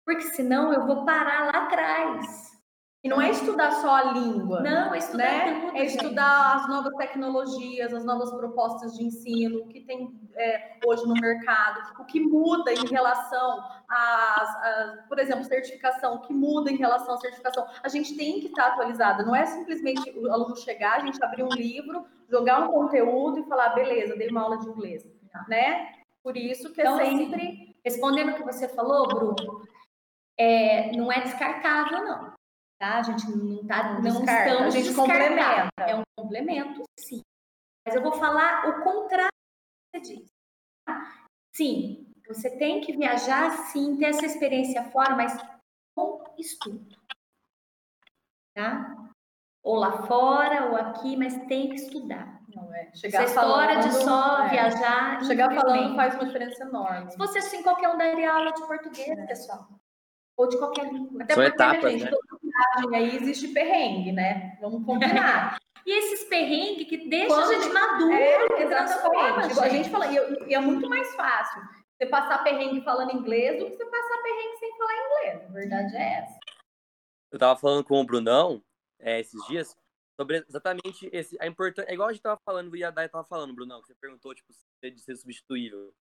Porque 0.05 0.23
senão 0.23 0.73
eu 0.73 0.87
vou 0.87 1.05
parar 1.05 1.45
lá 1.45 1.65
atrás. 1.65 2.58
E 3.01 3.07
não 3.07 3.21
é 3.21 3.29
estudar 3.29 3.71
só 3.71 3.95
a 3.95 4.03
língua. 4.11 4.59
Não, 4.61 4.93
é 4.93 4.97
estudar 4.97 5.23
né? 5.23 5.61
tudo, 5.61 5.77
É 5.77 5.85
estudar 5.85 6.51
gente. 6.51 6.63
as 6.63 6.69
novas 6.69 6.93
tecnologias, 6.95 7.93
as 7.93 8.03
novas 8.03 8.29
propostas 8.31 8.93
de 8.97 9.05
ensino, 9.05 9.59
o 9.59 9.67
que 9.69 9.79
tem 9.81 10.19
é, 10.35 10.77
hoje 10.85 11.07
no 11.07 11.13
mercado, 11.13 11.93
o 11.97 12.03
que 12.03 12.19
muda 12.19 12.73
em 12.73 12.85
relação 12.87 13.63
a, 13.89 15.05
por 15.07 15.17
exemplo, 15.17 15.45
certificação, 15.45 16.15
o 16.15 16.21
que 16.21 16.33
muda 16.33 16.69
em 16.69 16.75
relação 16.75 17.13
à 17.13 17.17
certificação. 17.17 17.65
A 17.81 17.87
gente 17.87 18.17
tem 18.17 18.41
que 18.41 18.47
estar 18.47 18.67
atualizada. 18.67 19.23
Não 19.23 19.33
é 19.33 19.45
simplesmente 19.45 20.11
o 20.19 20.29
aluno 20.29 20.57
chegar, 20.57 20.97
a 20.97 21.05
gente 21.05 21.23
abrir 21.23 21.43
um 21.43 21.55
livro, 21.55 22.05
jogar 22.29 22.67
um 22.67 22.71
conteúdo 22.73 23.39
e 23.39 23.47
falar, 23.47 23.69
beleza, 23.69 24.17
dei 24.17 24.27
uma 24.27 24.41
aula 24.41 24.57
de 24.57 24.67
inglês. 24.67 25.07
Né? 25.47 25.89
Por 26.21 26.35
isso 26.35 26.73
que 26.73 26.81
é 26.81 26.83
então, 26.83 26.99
é 26.99 27.05
sempre. 27.05 27.47
Assim, 27.47 27.75
respondendo 27.85 28.31
o 28.31 28.35
que 28.35 28.43
você 28.43 28.67
falou, 28.67 29.07
Bruno, 29.07 29.61
é, 30.37 30.91
não 30.97 31.09
é 31.09 31.21
descartável, 31.21 32.03
não 32.03 32.38
tá? 32.79 32.99
A 32.99 33.01
gente 33.03 33.29
não 33.29 33.67
tá, 33.67 33.93
não, 33.93 34.01
não 34.01 34.25
estamos 34.25 34.75
a 34.75 34.79
gente 34.79 34.95
complementa. 34.95 35.69
É 35.79 35.95
um 35.95 36.03
complemento, 36.17 36.83
sim. 36.99 37.21
Mas 37.85 37.95
eu 37.95 38.01
vou 38.01 38.13
falar 38.13 38.69
o 38.69 38.83
contrário 38.83 39.29
que 39.93 39.99
você 39.99 40.15
disse. 40.15 40.31
Tá? 40.85 41.27
Sim, 41.55 42.07
você 42.27 42.57
tem 42.57 42.81
que 42.81 42.95
viajar, 42.95 43.51
sim, 43.71 43.97
ter 43.97 44.05
essa 44.05 44.25
experiência 44.25 44.83
fora, 44.91 45.15
mas 45.15 45.37
com 45.95 46.23
estudo, 46.37 46.95
tá? 48.55 48.95
Ou 49.63 49.75
lá 49.75 50.03
fora, 50.07 50.67
ou 50.69 50.77
aqui, 50.77 51.17
mas 51.17 51.35
tem 51.47 51.69
que 51.69 51.75
estudar. 51.75 52.39
Não 52.55 52.73
é. 52.73 52.91
Chegar 52.95 53.23
Essa 53.23 53.41
história 53.41 53.81
falando, 53.81 53.97
de 53.97 54.03
só 54.03 54.45
é. 54.45 54.49
viajar. 54.49 55.25
Chegar 55.25 55.53
falando 55.53 55.95
faz 55.95 56.15
uma 56.15 56.25
diferença 56.25 56.63
enorme. 56.63 57.11
Se 57.11 57.17
fosse 57.17 57.37
assim, 57.39 57.61
qualquer 57.61 57.89
um 57.89 57.97
daria 57.97 58.31
aula 58.31 58.51
de 58.51 58.65
português, 58.65 59.09
é. 59.09 59.25
pessoal. 59.25 59.67
Ou 60.37 60.47
de 60.47 60.57
qualquer 60.57 60.91
língua. 60.91 61.23
Até 61.23 61.33
São 61.33 61.43
porque, 61.43 61.55
etapas, 61.55 61.83
né, 61.83 61.99
gente, 61.99 62.11
né? 62.11 62.38
Viagem 62.59 62.95
aí 62.95 63.15
existe 63.15 63.47
perrengue, 63.49 64.11
né? 64.11 64.57
Vamos 64.61 64.85
combinar. 64.85 65.57
e 65.85 65.97
esses 65.97 66.27
perrengues 66.27 66.87
que 66.87 67.09
deixam 67.09 67.39
a 67.39 67.53
gente 67.53 67.69
maduro. 67.69 68.13
É, 68.13 68.63
exatamente. 68.63 69.59
A 69.59 69.69
gente 69.69 69.89
fala, 69.89 70.07
e, 70.11 70.53
é 70.53 70.59
muito 70.59 70.89
mais 70.89 71.13
fácil 71.15 71.61
você 71.97 72.05
passar 72.05 72.43
perrengue 72.43 72.81
falando 72.81 73.13
inglês 73.13 73.59
do 73.59 73.65
que 73.65 73.77
você 73.77 73.85
passar 73.85 74.21
perrengue 74.23 74.57
sem 74.57 74.77
falar 74.77 74.93
inglês. 74.93 75.49
A 75.49 75.53
verdade 75.53 75.95
é 75.95 76.13
essa. 76.19 76.39
Eu 77.31 77.39
tava 77.39 77.59
falando 77.59 77.83
com 77.83 77.99
o 77.99 78.05
Brunão 78.05 78.63
é, 78.99 79.19
esses 79.19 79.45
dias 79.47 79.77
sobre 80.19 80.43
exatamente 80.47 81.09
esse, 81.13 81.37
a 81.39 81.47
importância. 81.47 81.89
É 81.89 81.93
igual 81.93 82.09
a 82.09 82.13
gente 82.13 82.21
tava 82.21 82.39
falando, 82.45 82.75
e 82.75 82.83
a 82.83 82.91
Dai 82.91 83.07
tava 83.07 83.23
falando, 83.23 83.53
Brunão, 83.53 83.81
que 83.81 83.87
você 83.87 83.95
perguntou, 83.95 84.35
tipo, 84.35 84.51
de 84.81 84.99
ser 84.99 85.15
substituível. 85.15 85.93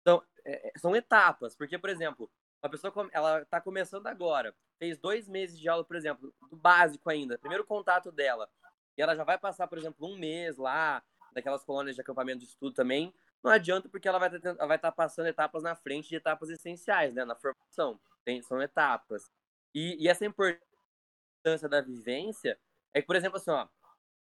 Então, 0.00 0.22
é, 0.44 0.68
é, 0.68 0.72
são 0.78 0.96
etapas, 0.96 1.54
porque, 1.54 1.78
por 1.78 1.90
exemplo, 1.90 2.30
uma 2.62 2.70
pessoa, 2.70 2.92
ela 3.12 3.44
tá 3.44 3.60
começando 3.60 4.06
agora, 4.06 4.54
fez 4.78 4.98
dois 4.98 5.28
meses 5.28 5.58
de 5.58 5.68
aula, 5.68 5.84
por 5.84 5.96
exemplo, 5.96 6.34
do 6.50 6.56
básico 6.56 7.08
ainda, 7.08 7.38
primeiro 7.38 7.64
contato 7.64 8.10
dela, 8.10 8.48
e 8.96 9.02
ela 9.02 9.14
já 9.14 9.24
vai 9.24 9.38
passar, 9.38 9.68
por 9.68 9.78
exemplo, 9.78 10.06
um 10.06 10.18
mês 10.18 10.56
lá, 10.56 11.02
daquelas 11.32 11.64
colônias 11.64 11.94
de 11.94 12.02
acampamento 12.02 12.40
de 12.40 12.46
estudo 12.46 12.74
também, 12.74 13.14
não 13.42 13.50
adianta 13.50 13.88
porque 13.88 14.08
ela 14.08 14.18
vai 14.18 14.34
estar 14.34 14.54
vai 14.66 14.78
tá 14.78 14.90
passando 14.90 15.26
etapas 15.26 15.62
na 15.62 15.76
frente 15.76 16.08
de 16.08 16.16
etapas 16.16 16.50
essenciais, 16.50 17.14
né, 17.14 17.24
na 17.24 17.36
formação, 17.36 18.00
tem, 18.24 18.42
são 18.42 18.60
etapas. 18.60 19.30
E, 19.74 19.96
e 20.02 20.08
essa 20.08 20.26
importância 20.26 21.68
da 21.68 21.80
vivência 21.80 22.58
é 22.92 23.00
que, 23.00 23.06
por 23.06 23.14
exemplo, 23.14 23.36
assim, 23.36 23.50
ó, 23.50 23.68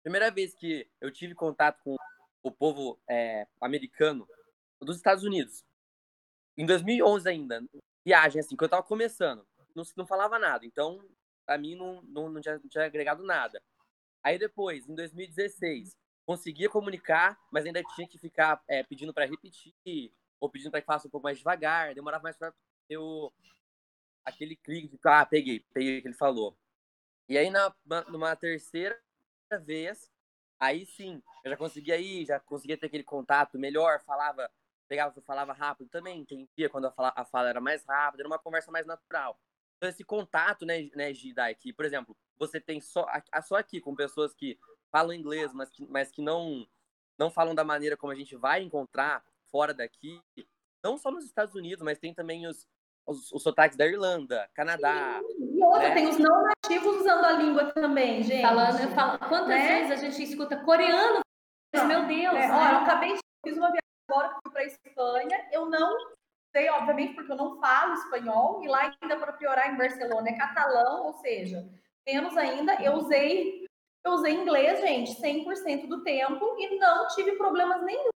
primeira 0.01 0.31
vez 0.31 0.53
que 0.55 0.89
eu 1.01 1.11
tive 1.11 1.35
contato 1.35 1.79
com 1.83 1.97
o 2.41 2.51
povo 2.51 2.99
é, 3.09 3.47
americano 3.59 4.27
dos 4.79 4.97
Estados 4.97 5.23
Unidos, 5.23 5.63
em 6.57 6.65
2011 6.65 7.29
ainda, 7.29 7.63
viagem, 8.05 8.39
assim, 8.39 8.55
que 8.55 8.63
eu 8.63 8.69
tava 8.69 8.83
começando. 8.83 9.45
Não, 9.75 9.83
não 9.97 10.05
falava 10.05 10.37
nada. 10.37 10.65
Então, 10.65 11.03
pra 11.45 11.57
mim, 11.57 11.75
não, 11.75 12.01
não, 12.03 12.29
não, 12.29 12.41
tinha, 12.41 12.57
não 12.57 12.69
tinha 12.69 12.85
agregado 12.85 13.23
nada. 13.23 13.61
Aí 14.23 14.37
depois, 14.37 14.87
em 14.87 14.95
2016, 14.95 15.95
conseguia 16.25 16.69
comunicar, 16.69 17.37
mas 17.51 17.65
ainda 17.65 17.83
tinha 17.95 18.07
que 18.07 18.17
ficar 18.17 18.61
é, 18.67 18.83
pedindo 18.83 19.13
para 19.13 19.25
repetir, 19.25 19.73
ou 20.39 20.49
pedindo 20.49 20.71
para 20.71 20.81
que 20.81 20.87
faça 20.87 21.07
um 21.07 21.11
pouco 21.11 21.25
mais 21.25 21.37
devagar, 21.37 21.93
demorava 21.93 22.23
mais 22.23 22.37
para 22.37 22.53
ter 22.87 22.97
o, 22.97 23.31
aquele 24.23 24.55
clique 24.55 24.87
de, 24.87 24.99
ah, 25.03 25.25
peguei, 25.25 25.65
peguei 25.73 25.99
o 25.99 26.01
que 26.01 26.07
ele 26.07 26.15
falou. 26.15 26.57
E 27.27 27.37
aí, 27.37 27.49
na, 27.49 27.73
numa 28.09 28.35
terceira 28.35 28.99
vez, 29.61 30.09
aí 30.59 30.85
sim, 30.85 31.21
eu 31.43 31.51
já 31.51 31.57
conseguia 31.57 31.97
ir, 31.97 32.25
já 32.25 32.39
conseguia 32.39 32.77
ter 32.77 32.87
aquele 32.87 33.03
contato 33.03 33.59
melhor, 33.59 34.01
falava 34.03 34.49
pegava, 34.87 35.19
falava 35.21 35.53
rápido 35.53 35.89
também, 35.89 36.19
entendia 36.19 36.69
quando 36.69 36.85
a 36.85 36.91
fala, 36.91 37.13
a 37.15 37.25
fala 37.25 37.49
era 37.49 37.61
mais 37.61 37.83
rápida, 37.85 38.23
era 38.23 38.27
uma 38.27 38.39
conversa 38.39 38.71
mais 38.71 38.85
natural. 38.85 39.39
Então, 39.77 39.89
esse 39.89 40.03
contato, 40.03 40.65
né, 40.65 40.89
né 40.95 41.13
Gida, 41.13 41.53
que, 41.53 41.73
por 41.73 41.85
exemplo, 41.85 42.15
você 42.37 42.59
tem 42.59 42.79
só, 42.79 43.05
só 43.43 43.55
aqui 43.55 43.81
com 43.81 43.95
pessoas 43.95 44.33
que 44.33 44.57
falam 44.91 45.13
inglês, 45.13 45.51
mas 45.53 45.69
que, 45.69 45.85
mas 45.87 46.11
que 46.11 46.21
não, 46.21 46.65
não 47.17 47.29
falam 47.29 47.53
da 47.53 47.63
maneira 47.63 47.97
como 47.97 48.13
a 48.13 48.15
gente 48.15 48.35
vai 48.35 48.61
encontrar 48.61 49.23
fora 49.51 49.73
daqui, 49.73 50.21
não 50.83 50.97
só 50.97 51.11
nos 51.11 51.25
Estados 51.25 51.55
Unidos, 51.55 51.83
mas 51.83 51.99
tem 51.99 52.13
também 52.13 52.47
os, 52.47 52.67
os, 53.05 53.31
os 53.31 53.43
sotaques 53.43 53.77
da 53.77 53.85
Irlanda, 53.85 54.49
Canadá. 54.53 55.21
Sim. 55.27 55.57
E 55.57 55.63
outra, 55.63 55.89
né? 55.89 55.93
tem 55.95 56.07
os 56.07 56.17
não 56.17 56.43
nativos 56.43 57.01
usando 57.01 57.25
a 57.25 57.31
língua 57.33 57.71
também, 57.73 58.23
gente. 58.23 58.41
Falando, 58.41 58.79
eu 58.79 58.91
falo, 58.91 59.19
quantas 59.19 59.47
né? 59.47 59.67
vezes 59.67 59.91
a 59.91 59.95
gente 59.95 60.23
escuta 60.23 60.57
coreano? 60.63 61.19
Meu 61.73 62.05
Deus! 62.05 62.35
É, 62.35 62.47
né? 62.47 62.51
Ó, 62.51 62.69
eu 62.71 62.77
acabei 62.77 63.13
de 63.13 63.19
fiz 63.43 63.57
uma 63.57 63.67
viagem 63.67 63.82
agora 64.09 64.29
que 64.29 64.39
fui 64.43 64.51
para 64.51 64.61
a 64.61 64.65
Espanha, 64.65 65.49
eu 65.51 65.65
não 65.69 65.97
sei, 66.55 66.69
obviamente, 66.69 67.15
porque 67.15 67.31
eu 67.31 67.37
não 67.37 67.59
falo 67.59 67.93
espanhol, 67.93 68.63
e 68.63 68.67
lá 68.67 68.93
ainda 69.01 69.17
para 69.17 69.33
piorar 69.33 69.73
em 69.73 69.77
Barcelona 69.77 70.29
é 70.29 70.37
catalão, 70.37 71.05
ou 71.07 71.13
seja, 71.13 71.67
menos 72.05 72.37
ainda, 72.37 72.75
eu 72.81 72.93
usei 72.93 73.63
eu 74.05 74.11
usei 74.11 74.33
inglês, 74.33 74.81
gente, 74.81 75.15
100% 75.15 75.87
do 75.87 76.03
tempo 76.03 76.57
e 76.59 76.77
não 76.77 77.07
tive 77.07 77.37
problemas 77.37 77.81
nenhum. 77.83 78.09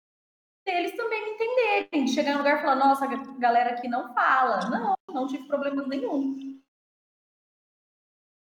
Eles 0.66 0.96
também 0.96 1.22
me 1.22 1.30
entenderem, 1.32 2.04
de 2.06 2.12
chegar 2.12 2.32
em 2.32 2.38
lugar 2.38 2.58
e 2.58 2.62
falar, 2.62 2.76
nossa, 2.76 3.04
a 3.04 3.38
galera 3.38 3.72
aqui 3.72 3.86
não 3.86 4.14
fala. 4.14 4.70
Não, 4.70 4.94
não 5.12 5.26
tive 5.26 5.46
problemas 5.46 5.86
nenhum. 5.86 6.58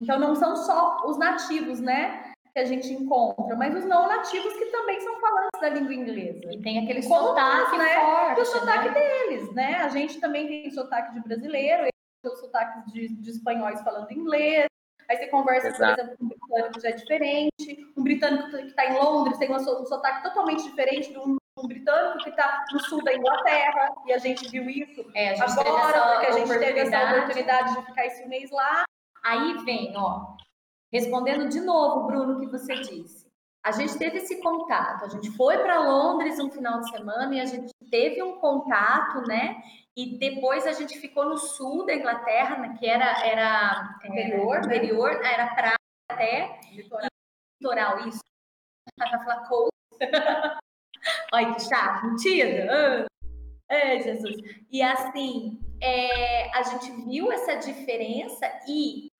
Então 0.02 0.19
não 0.19 0.36
são 0.36 0.56
só 0.56 1.06
os 1.06 1.17
nativos, 1.17 1.80
né? 1.80 2.34
Que 2.58 2.62
a 2.62 2.65
gente 2.65 2.91
encontra, 2.91 3.56
mas 3.56 3.76
os 3.76 3.86
não 3.86 4.08
nativos 4.08 4.52
que 4.54 4.65
também 4.65 5.00
são 5.02 5.20
falantes 5.20 5.62
da 5.62 5.70
língua 5.70 5.93
inglesa. 5.93 6.52
E 6.52 6.60
tem 6.60 6.80
aquele 6.80 7.04
sotaque 7.04 7.78
né? 7.78 7.93
forte, 7.93 8.41
o 8.41 8.46
sotaque 8.46 8.89
né? 8.89 8.93
deles, 8.96 9.54
né? 9.54 9.76
A 9.76 9.89
gente 9.89 10.20
também 10.20 10.48
tem 10.48 10.72
sotaque 10.72 11.13
de 11.13 11.20
brasileiro, 11.20 11.84
eles 11.84 11.93
têm 12.24 12.36
sotaque 12.36 12.91
de, 12.91 13.10
de 13.10 13.30
espanhóis 13.30 13.80
falando 13.84 14.12
inglês. 14.12 14.65
Aí 15.08 15.17
você 15.17 15.28
conversa, 15.28 15.67
Exato. 15.67 15.96
por 15.96 16.02
exemplo, 16.02 16.17
com 16.17 16.26
um 16.26 16.30
britânico 16.30 16.74
que 16.74 16.82
já 16.82 16.89
é 16.89 16.91
diferente. 16.93 17.93
Um 17.96 18.04
britânico 18.04 18.50
que 18.50 18.58
está 18.58 18.86
em 18.88 18.98
Londres 18.98 19.38
tem 19.38 19.52
um 19.56 19.86
sotaque 19.86 20.24
totalmente 20.24 20.63
diferente 20.63 21.12
de 21.12 21.20
um, 21.20 21.38
um 21.60 21.67
britânico 21.67 22.24
que 22.24 22.30
está 22.32 22.66
no 22.74 22.80
sul 22.80 23.03
da 23.03 23.14
Inglaterra. 23.14 23.93
E 24.08 24.14
a 24.14 24.18
gente 24.18 24.49
viu 24.49 24.68
isso 24.68 25.05
é, 25.14 25.39
agora, 25.39 26.14
porque 26.14 26.26
a 26.26 26.32
gente 26.32 26.58
teve 26.58 26.80
essa 26.80 27.12
oportunidade 27.12 27.76
de 27.76 27.86
ficar 27.86 28.05
esse 28.08 28.28
mês 28.28 28.49
lá. 28.49 28.84
Aí 29.24 29.64
vem, 29.64 29.93
ó, 29.95 30.36
Respondendo 30.92 31.50
de 31.50 31.60
novo, 31.60 32.08
Bruno, 32.08 32.38
o 32.38 32.40
que 32.40 32.48
você 32.48 32.76
disse. 32.76 33.28
A 33.64 33.72
gente 33.72 33.98
teve 33.98 34.20
esse 34.20 34.42
contato, 34.42 35.04
a 35.04 35.10
gente 35.10 35.30
foi 35.32 35.58
para 35.58 35.80
Londres 35.80 36.40
um 36.40 36.50
final 36.50 36.80
de 36.80 36.90
semana 36.90 37.36
e 37.36 37.42
a 37.42 37.46
gente 37.46 37.74
teve 37.92 38.24
um 38.24 38.40
contato, 38.40 39.28
né? 39.28 39.62
E 39.96 40.18
depois 40.18 40.66
a 40.66 40.72
gente 40.72 40.98
ficou 41.00 41.26
no 41.26 41.38
sul 41.38 41.86
da 41.86 41.94
Inglaterra, 41.94 42.58
né, 42.60 42.78
que 42.80 42.86
era 42.86 43.26
era 43.26 44.00
interior, 44.06 44.60
interior, 44.60 45.20
né? 45.20 45.34
era 45.34 45.56
praia, 45.56 45.76
até. 46.10 46.60
Litoral, 46.72 47.10
litoral 47.60 48.08
isso. 48.08 48.22
Vai 48.98 49.10
falar 49.10 49.48
coast. 49.50 49.72
Olha 51.34 51.54
que 51.56 51.62
chato, 51.62 52.06
mentira. 52.06 53.08
É, 53.70 54.00
Jesus. 54.00 54.36
E 54.72 54.82
assim, 54.82 55.60
é, 55.82 56.50
a 56.58 56.64
gente 56.64 56.92
viu 57.06 57.32
essa 57.32 57.56
diferença 57.56 58.50
e 58.68 59.12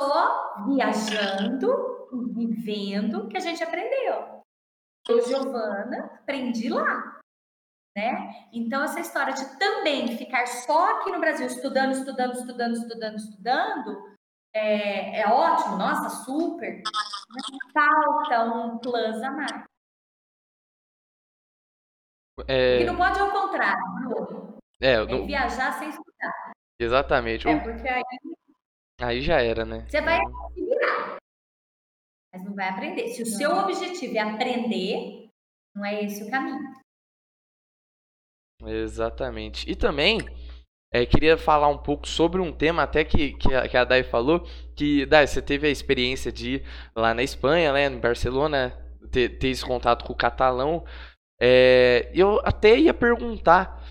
só 0.00 0.64
viajando, 0.64 2.08
vivendo, 2.32 3.28
que 3.28 3.36
a 3.36 3.40
gente 3.40 3.62
aprendeu. 3.62 4.40
Eu, 5.08 5.22
Giovana, 5.26 6.06
aprendi 6.22 6.70
lá. 6.70 7.20
Né? 7.96 8.48
Então, 8.52 8.82
essa 8.82 9.00
história 9.00 9.34
de 9.34 9.58
também 9.58 10.16
ficar 10.16 10.46
só 10.46 10.96
aqui 10.96 11.10
no 11.10 11.20
Brasil 11.20 11.46
estudando, 11.46 11.92
estudando, 11.92 12.32
estudando, 12.34 12.74
estudando, 12.76 13.16
estudando, 13.16 14.16
é, 14.54 15.20
é 15.20 15.28
ótimo, 15.28 15.76
nossa, 15.76 16.08
super. 16.24 16.82
Mas 17.28 17.72
falta 17.72 18.44
um 18.44 18.78
plus 18.78 19.22
a 19.22 19.30
mais. 19.30 19.64
É... 22.48 22.78
Que 22.78 22.84
não 22.84 22.96
pode 22.96 23.18
é 23.18 23.22
o 23.22 23.32
contrário. 23.32 24.58
É, 24.80 24.92
é 24.92 25.06
não... 25.06 25.26
viajar 25.26 25.72
sem 25.72 25.90
estudar. 25.90 26.52
Exatamente. 26.78 27.46
É, 27.46 27.60
porque 27.60 27.88
aí... 27.88 28.02
Aí 29.00 29.22
já 29.22 29.40
era, 29.40 29.64
né? 29.64 29.86
Você 29.88 30.00
vai 30.00 30.18
se 30.54 30.64
virar, 30.64 31.16
mas 32.32 32.44
não 32.44 32.54
vai 32.54 32.68
aprender. 32.68 33.08
Se 33.08 33.22
o 33.22 33.26
seu 33.26 33.50
objetivo 33.50 34.16
é 34.16 34.20
aprender, 34.20 35.28
não 35.74 35.84
é 35.84 36.04
esse 36.04 36.22
o 36.22 36.30
caminho. 36.30 36.58
Exatamente. 38.62 39.70
E 39.70 39.74
também, 39.74 40.18
é, 40.92 41.06
queria 41.06 41.38
falar 41.38 41.68
um 41.68 41.78
pouco 41.78 42.06
sobre 42.06 42.40
um 42.40 42.52
tema 42.52 42.82
até 42.82 43.04
que, 43.04 43.32
que, 43.34 43.54
a, 43.54 43.68
que 43.68 43.76
a 43.76 43.84
Dai 43.84 44.02
falou, 44.02 44.46
que, 44.76 45.06
Dai, 45.06 45.26
você 45.26 45.40
teve 45.40 45.66
a 45.66 45.70
experiência 45.70 46.30
de 46.30 46.56
ir 46.56 46.64
lá 46.94 47.14
na 47.14 47.22
Espanha, 47.22 47.72
né, 47.72 47.86
em 47.86 47.98
Barcelona, 47.98 48.76
ter, 49.10 49.38
ter 49.38 49.48
esse 49.48 49.64
contato 49.64 50.04
com 50.04 50.12
o 50.12 50.16
catalão. 50.16 50.84
É, 51.40 52.10
eu 52.12 52.38
até 52.44 52.76
ia 52.78 52.92
perguntar, 52.92 53.82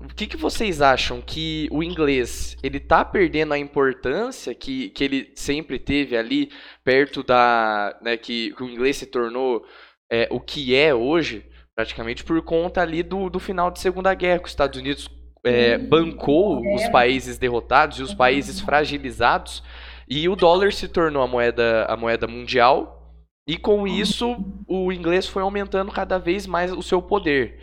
o 0.00 0.08
que, 0.08 0.26
que 0.26 0.36
vocês 0.36 0.80
acham 0.80 1.20
que 1.20 1.68
o 1.70 1.82
inglês, 1.82 2.56
ele 2.62 2.80
tá 2.80 3.04
perdendo 3.04 3.52
a 3.52 3.58
importância 3.58 4.54
que, 4.54 4.88
que 4.90 5.04
ele 5.04 5.32
sempre 5.34 5.78
teve 5.78 6.16
ali, 6.16 6.50
perto 6.82 7.22
da, 7.22 7.98
né, 8.00 8.16
que, 8.16 8.52
que 8.54 8.62
o 8.62 8.68
inglês 8.68 8.96
se 8.96 9.06
tornou 9.06 9.62
é, 10.10 10.26
o 10.30 10.40
que 10.40 10.74
é 10.74 10.94
hoje, 10.94 11.44
praticamente 11.74 12.24
por 12.24 12.40
conta 12.42 12.80
ali 12.80 13.02
do, 13.02 13.28
do 13.28 13.38
final 13.38 13.70
de 13.70 13.78
Segunda 13.78 14.14
Guerra, 14.14 14.38
que 14.38 14.46
os 14.46 14.52
Estados 14.52 14.80
Unidos 14.80 15.08
é, 15.44 15.76
bancou 15.76 16.62
os 16.74 16.88
países 16.88 17.36
derrotados 17.36 17.98
e 17.98 18.02
os 18.02 18.14
países 18.14 18.60
fragilizados 18.60 19.62
e 20.08 20.28
o 20.28 20.36
dólar 20.36 20.72
se 20.72 20.88
tornou 20.88 21.22
a 21.22 21.26
moeda, 21.26 21.84
a 21.86 21.96
moeda 21.96 22.26
mundial 22.26 23.14
e 23.46 23.56
com 23.56 23.86
isso 23.86 24.36
o 24.66 24.92
inglês 24.92 25.26
foi 25.26 25.42
aumentando 25.42 25.92
cada 25.92 26.18
vez 26.18 26.46
mais 26.46 26.72
o 26.72 26.82
seu 26.82 27.02
poder, 27.02 27.60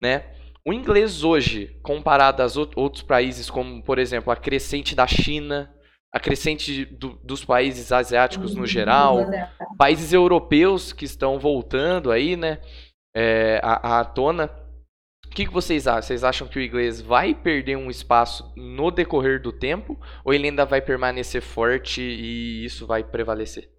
né? 0.00 0.24
O 0.64 0.72
inglês 0.72 1.24
hoje, 1.24 1.78
comparado 1.82 2.42
aos 2.42 2.56
outros 2.56 3.02
países, 3.02 3.48
como 3.48 3.82
por 3.82 3.98
exemplo 3.98 4.30
a 4.32 4.36
crescente 4.36 4.94
da 4.94 5.06
China, 5.06 5.74
a 6.12 6.20
crescente 6.20 6.84
do, 6.84 7.14
dos 7.24 7.44
países 7.44 7.90
asiáticos 7.92 8.54
no 8.54 8.66
geral, 8.66 9.18
países 9.78 10.12
europeus 10.12 10.92
que 10.92 11.04
estão 11.04 11.38
voltando 11.38 12.10
aí, 12.10 12.36
né, 12.36 12.60
é, 13.14 13.60
à, 13.62 14.00
à 14.00 14.04
tona, 14.04 14.50
o 15.26 15.30
que, 15.30 15.46
que 15.46 15.52
vocês 15.52 15.86
acham? 15.86 16.02
Vocês 16.02 16.24
acham 16.24 16.48
que 16.48 16.58
o 16.58 16.62
inglês 16.62 17.00
vai 17.00 17.32
perder 17.32 17.76
um 17.76 17.88
espaço 17.88 18.52
no 18.56 18.90
decorrer 18.90 19.40
do 19.40 19.52
tempo 19.52 19.96
ou 20.24 20.34
ele 20.34 20.48
ainda 20.48 20.66
vai 20.66 20.82
permanecer 20.82 21.40
forte 21.40 22.02
e 22.02 22.64
isso 22.64 22.84
vai 22.84 23.04
prevalecer? 23.04 23.70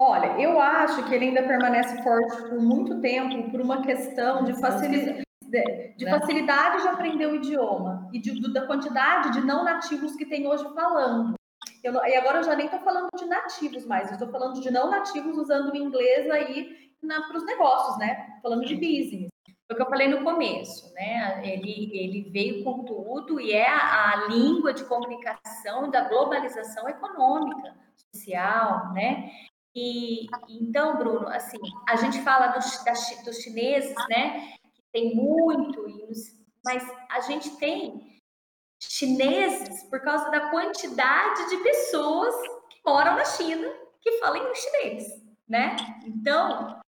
Olha, 0.00 0.40
eu 0.40 0.60
acho 0.60 1.04
que 1.06 1.14
ele 1.14 1.26
ainda 1.26 1.42
permanece 1.42 2.00
forte 2.04 2.48
por 2.48 2.60
muito 2.60 3.00
tempo 3.00 3.50
por 3.50 3.60
uma 3.60 3.82
questão 3.82 4.44
de 4.44 4.58
facilidade. 4.60 5.23
De, 5.96 6.04
né? 6.04 6.18
facilidade 6.18 6.82
de 6.82 6.88
aprender 6.88 7.26
o 7.26 7.36
idioma 7.36 8.08
e 8.12 8.18
de, 8.18 8.52
da 8.52 8.66
quantidade 8.66 9.32
de 9.32 9.40
não 9.40 9.64
nativos 9.64 10.16
que 10.16 10.26
tem 10.26 10.46
hoje 10.46 10.64
falando. 10.74 11.34
Eu, 11.82 11.94
e 12.06 12.16
agora 12.16 12.38
eu 12.38 12.44
já 12.44 12.56
nem 12.56 12.66
estou 12.66 12.80
falando 12.80 13.08
de 13.16 13.26
nativos 13.26 13.84
mais, 13.86 14.08
eu 14.08 14.14
estou 14.14 14.28
falando 14.30 14.60
de 14.60 14.70
não 14.70 14.90
nativos 14.90 15.36
usando 15.36 15.70
o 15.70 15.76
inglês 15.76 16.30
aí 16.30 16.90
para 17.00 17.36
os 17.36 17.44
negócios, 17.44 17.98
né? 17.98 18.38
Falando 18.42 18.64
de 18.64 18.74
business. 18.74 19.28
Foi 19.66 19.74
o 19.74 19.76
que 19.76 19.82
eu 19.82 19.90
falei 19.90 20.08
no 20.08 20.22
começo, 20.22 20.92
né? 20.94 21.42
Ele, 21.46 21.90
ele 21.92 22.30
veio 22.30 22.64
com 22.64 22.84
tudo 22.84 23.40
e 23.40 23.52
é 23.52 23.68
a, 23.68 24.12
a 24.12 24.26
língua 24.28 24.72
de 24.74 24.84
comunicação 24.84 25.90
da 25.90 26.08
globalização 26.08 26.88
econômica, 26.88 27.74
social, 28.12 28.92
né? 28.92 29.30
E 29.74 30.26
então, 30.48 30.96
Bruno, 30.96 31.28
assim, 31.28 31.58
a 31.88 31.96
gente 31.96 32.20
fala 32.22 32.48
dos, 32.48 32.84
das, 32.84 33.24
dos 33.24 33.38
chineses, 33.38 33.94
né? 34.08 34.54
Tem 34.94 35.12
muito, 35.12 35.84
mas 36.64 36.88
a 37.10 37.20
gente 37.22 37.50
tem 37.56 38.20
chineses 38.80 39.82
por 39.90 40.00
causa 40.00 40.30
da 40.30 40.50
quantidade 40.50 41.48
de 41.50 41.56
pessoas 41.64 42.32
que 42.70 42.78
moram 42.86 43.16
na 43.16 43.24
China 43.24 43.68
que 44.00 44.12
falam 44.18 44.54
chinês, 44.54 45.04
né? 45.48 45.74
Então, 46.06 46.80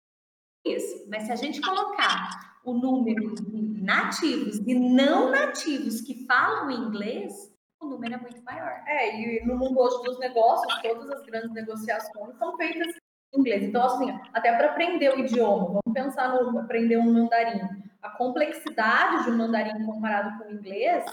isso. 0.64 1.10
Mas 1.10 1.24
se 1.24 1.32
a 1.32 1.36
gente 1.36 1.60
colocar 1.62 2.60
o 2.64 2.74
número 2.74 3.34
de 3.34 3.82
nativos 3.82 4.58
e 4.60 4.76
não 4.76 5.32
nativos 5.32 6.01
que 6.01 6.26
falam 6.28 6.70
inglês, 6.70 7.51
o 7.82 7.88
número 7.88 8.14
é 8.14 8.18
muito 8.18 8.43
maior. 8.43 8.84
É, 8.86 9.20
e 9.20 9.45
no 9.45 9.58
mundo 9.58 9.80
hoje 9.80 10.03
dos 10.03 10.20
negócios, 10.20 10.82
todas 10.82 11.10
as 11.10 11.26
grandes 11.26 11.51
negociações 11.53 12.38
são 12.38 12.56
feitas 12.56 12.95
em 13.34 13.39
inglês. 13.39 13.64
Então, 13.64 13.84
assim, 13.84 14.12
até 14.32 14.56
para 14.56 14.72
aprender 14.72 15.10
o 15.16 15.20
idioma, 15.20 15.66
vamos 15.66 15.93
pensar 15.93 16.34
no 16.34 16.60
aprender 16.60 16.97
um 16.97 17.12
mandarim. 17.12 17.62
A 18.06 18.10
complexidade 18.12 19.24
de 19.24 19.32
um 19.32 19.38
mandarim 19.38 19.86
comparado 19.86 20.38
com 20.38 20.49
o 20.49 20.53
inglês 20.53 21.03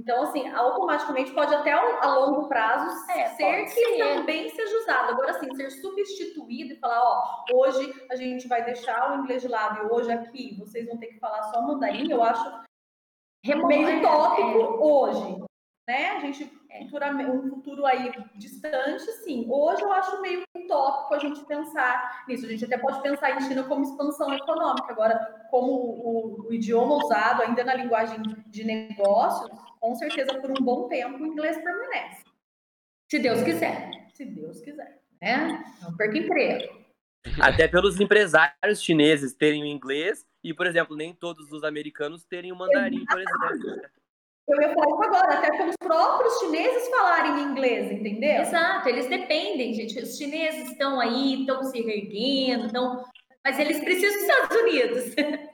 então, 0.00 0.22
assim, 0.22 0.48
automaticamente 0.48 1.30
pode 1.32 1.54
até 1.54 1.72
a 1.72 2.14
longo 2.14 2.48
prazo 2.48 2.88
é, 3.10 3.28
ser 3.28 3.64
que 3.64 3.70
ser. 3.70 3.98
também 3.98 4.48
seja 4.48 4.78
usado. 4.78 5.10
Agora, 5.10 5.32
assim, 5.32 5.54
ser 5.54 5.70
substituído 5.70 6.72
e 6.72 6.78
falar, 6.78 7.02
ó, 7.02 7.44
hoje 7.52 7.92
a 8.10 8.16
gente 8.16 8.48
vai 8.48 8.64
deixar 8.64 9.12
o 9.12 9.22
inglês 9.22 9.42
de 9.42 9.48
lado 9.48 9.84
e 9.84 9.92
hoje 9.92 10.10
aqui 10.10 10.56
vocês 10.58 10.86
vão 10.86 10.96
ter 10.96 11.08
que 11.08 11.18
falar 11.18 11.42
só 11.52 11.60
mandarim, 11.60 12.10
eu 12.10 12.22
acho 12.22 12.62
meio 13.44 14.00
tópico 14.00 14.58
é. 14.58 14.64
hoje. 14.80 15.44
Né? 15.86 16.08
A 16.16 16.20
gente, 16.20 16.50
é. 16.70 17.30
um 17.30 17.50
futuro 17.50 17.84
aí 17.84 18.12
distante, 18.36 19.04
sim. 19.24 19.46
Hoje 19.48 19.82
eu 19.82 19.92
acho 19.92 20.20
meio 20.22 20.42
utópico 20.56 21.14
a 21.14 21.18
gente 21.18 21.44
pensar 21.44 22.24
nisso. 22.28 22.46
A 22.46 22.48
gente 22.48 22.64
até 22.64 22.78
pode 22.78 23.02
pensar 23.02 23.30
em 23.36 23.40
China 23.42 23.64
como 23.64 23.82
expansão 23.82 24.32
econômica. 24.32 24.90
Agora, 24.90 25.18
como 25.50 25.72
o, 25.72 26.48
o 26.48 26.52
idioma 26.52 26.96
usado 26.96 27.42
ainda 27.42 27.64
na 27.64 27.74
linguagem 27.74 28.22
de 28.46 28.64
negócios, 28.64 29.50
com 29.80 29.94
certeza 29.94 30.40
por 30.40 30.50
um 30.50 30.64
bom 30.64 30.88
tempo 30.88 31.22
o 31.22 31.26
inglês 31.26 31.56
permanece. 31.56 32.24
Se 33.10 33.18
Deus 33.18 33.42
quiser. 33.42 33.90
Se 34.14 34.24
Deus 34.24 34.60
quiser. 34.60 35.00
Né? 35.20 35.64
Não 35.82 35.96
perca 35.96 36.18
emprego. 36.18 36.80
Até 37.40 37.68
pelos 37.68 38.00
empresários 38.00 38.80
chineses 38.80 39.34
terem 39.34 39.62
o 39.62 39.66
inglês 39.66 40.26
e, 40.42 40.54
por 40.54 40.66
exemplo, 40.66 40.96
nem 40.96 41.12
todos 41.12 41.52
os 41.52 41.64
americanos 41.64 42.24
terem 42.24 42.52
o 42.52 42.56
mandarim, 42.56 43.04
por 43.04 43.20
exemplo. 43.20 43.90
Eu 44.50 44.60
ia 44.62 44.74
falar 44.74 44.86
isso 44.88 45.02
agora, 45.04 45.38
até 45.38 45.56
pelos 45.56 45.76
próprios 45.76 46.38
chineses 46.40 46.88
falarem 46.88 47.42
inglês, 47.42 47.90
entendeu? 47.92 48.42
Exato, 48.42 48.88
eles 48.88 49.06
dependem, 49.06 49.72
gente. 49.72 49.98
Os 50.00 50.16
chineses 50.16 50.70
estão 50.70 50.98
aí, 50.98 51.40
estão 51.40 51.62
se 51.62 51.78
erguendo, 51.78 52.66
estão 52.66 53.04
mas 53.44 53.58
eles 53.58 53.80
precisam 53.80 54.12
dos 54.12 54.22
Estados 54.22 54.56
Unidos. 54.56 55.04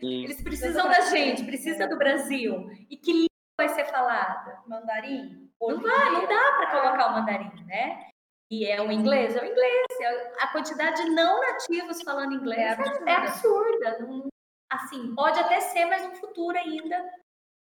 Sim. 0.00 0.24
Eles 0.24 0.42
precisam 0.42 0.88
da 0.88 1.00
gente, 1.02 1.44
precisam 1.44 1.88
do 1.88 1.96
Brasil. 1.96 2.68
E 2.90 2.96
que 2.96 3.12
língua 3.12 3.28
vai 3.56 3.68
ser 3.68 3.84
falada? 3.86 4.60
Mandarim? 4.66 5.48
Não 5.60 5.80
vai, 5.80 6.10
não 6.10 6.26
dá 6.26 6.52
para 6.52 6.70
colocar 6.70 7.08
o 7.08 7.12
mandarim, 7.12 7.64
né? 7.64 8.10
E 8.50 8.66
é 8.66 8.80
o 8.80 8.90
inglês? 8.90 9.36
É 9.36 9.42
o 9.42 9.46
inglês. 9.46 9.86
É 10.00 10.42
a 10.42 10.48
quantidade 10.48 11.02
de 11.02 11.10
não 11.10 11.40
nativos 11.40 12.02
falando 12.02 12.34
inglês 12.34 12.60
é 12.60 12.72
absurda. 12.72 13.10
É 13.10 13.14
absurda. 13.14 14.30
Assim, 14.70 15.14
pode 15.14 15.38
até 15.38 15.60
ser, 15.60 15.84
mas 15.86 16.04
no 16.04 16.14
futuro 16.16 16.56
ainda 16.58 17.08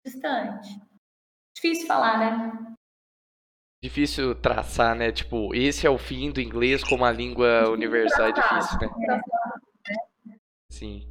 distante. 0.04 0.68
Difícil 1.54 1.86
falar, 1.86 2.18
né? 2.18 2.74
Difícil 3.82 4.34
traçar, 4.34 4.94
né? 4.94 5.10
Tipo, 5.10 5.54
esse 5.54 5.86
é 5.86 5.90
o 5.90 5.98
fim 5.98 6.30
do 6.30 6.40
inglês 6.40 6.84
como 6.84 7.04
a 7.04 7.10
língua 7.10 7.68
universal. 7.68 8.26
É 8.26 8.32
difícil, 8.32 8.78
né? 8.78 8.88
É. 9.10 10.36
Sim. 10.70 11.08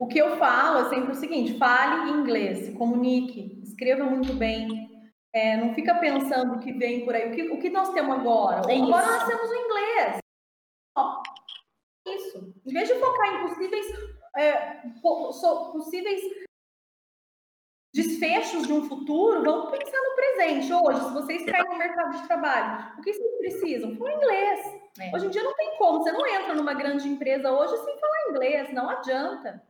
O 0.00 0.06
que 0.06 0.18
eu 0.18 0.36
falo 0.36 0.86
é 0.86 0.88
sempre 0.88 1.12
o 1.12 1.14
seguinte: 1.14 1.56
fale 1.56 2.10
inglês, 2.10 2.76
comunique, 2.76 3.60
escreva 3.62 4.04
muito 4.04 4.32
bem. 4.32 4.88
É, 5.32 5.56
não 5.56 5.74
fica 5.74 5.94
pensando 5.94 6.58
que 6.58 6.72
vem 6.72 7.04
por 7.04 7.14
aí. 7.14 7.30
O 7.30 7.34
que, 7.34 7.42
o 7.50 7.60
que 7.60 7.70
nós 7.70 7.90
temos 7.90 8.18
agora? 8.18 8.72
É 8.72 8.76
agora 8.76 9.06
nós 9.06 9.26
temos 9.26 9.48
o 9.48 9.54
inglês. 9.54 10.18
Isso. 12.06 12.54
Em 12.66 12.72
vez 12.72 12.88
de 12.88 12.94
focar 12.98 13.34
em 13.34 13.46
possíveis, 13.46 13.86
é, 14.36 14.82
possíveis 15.72 16.47
desfechos 17.92 18.66
de 18.66 18.72
um 18.72 18.88
futuro, 18.88 19.42
vamos 19.42 19.70
pensar 19.76 19.98
no 19.98 20.14
presente. 20.14 20.72
Hoje, 20.72 21.04
se 21.04 21.12
vocês 21.12 21.44
caem 21.44 21.68
no 21.68 21.78
mercado 21.78 22.16
de 22.16 22.26
trabalho, 22.26 22.92
o 22.98 23.02
que 23.02 23.12
vocês 23.12 23.38
precisam? 23.38 23.96
Falar 23.96 24.14
inglês. 24.14 24.60
É. 25.00 25.14
Hoje 25.14 25.26
em 25.26 25.30
dia 25.30 25.42
não 25.42 25.54
tem 25.54 25.76
como, 25.78 26.02
você 26.02 26.12
não 26.12 26.26
entra 26.26 26.54
numa 26.54 26.74
grande 26.74 27.08
empresa 27.08 27.50
hoje 27.50 27.76
sem 27.76 27.98
falar 27.98 28.30
inglês, 28.30 28.72
não 28.72 28.88
adianta. 28.88 29.62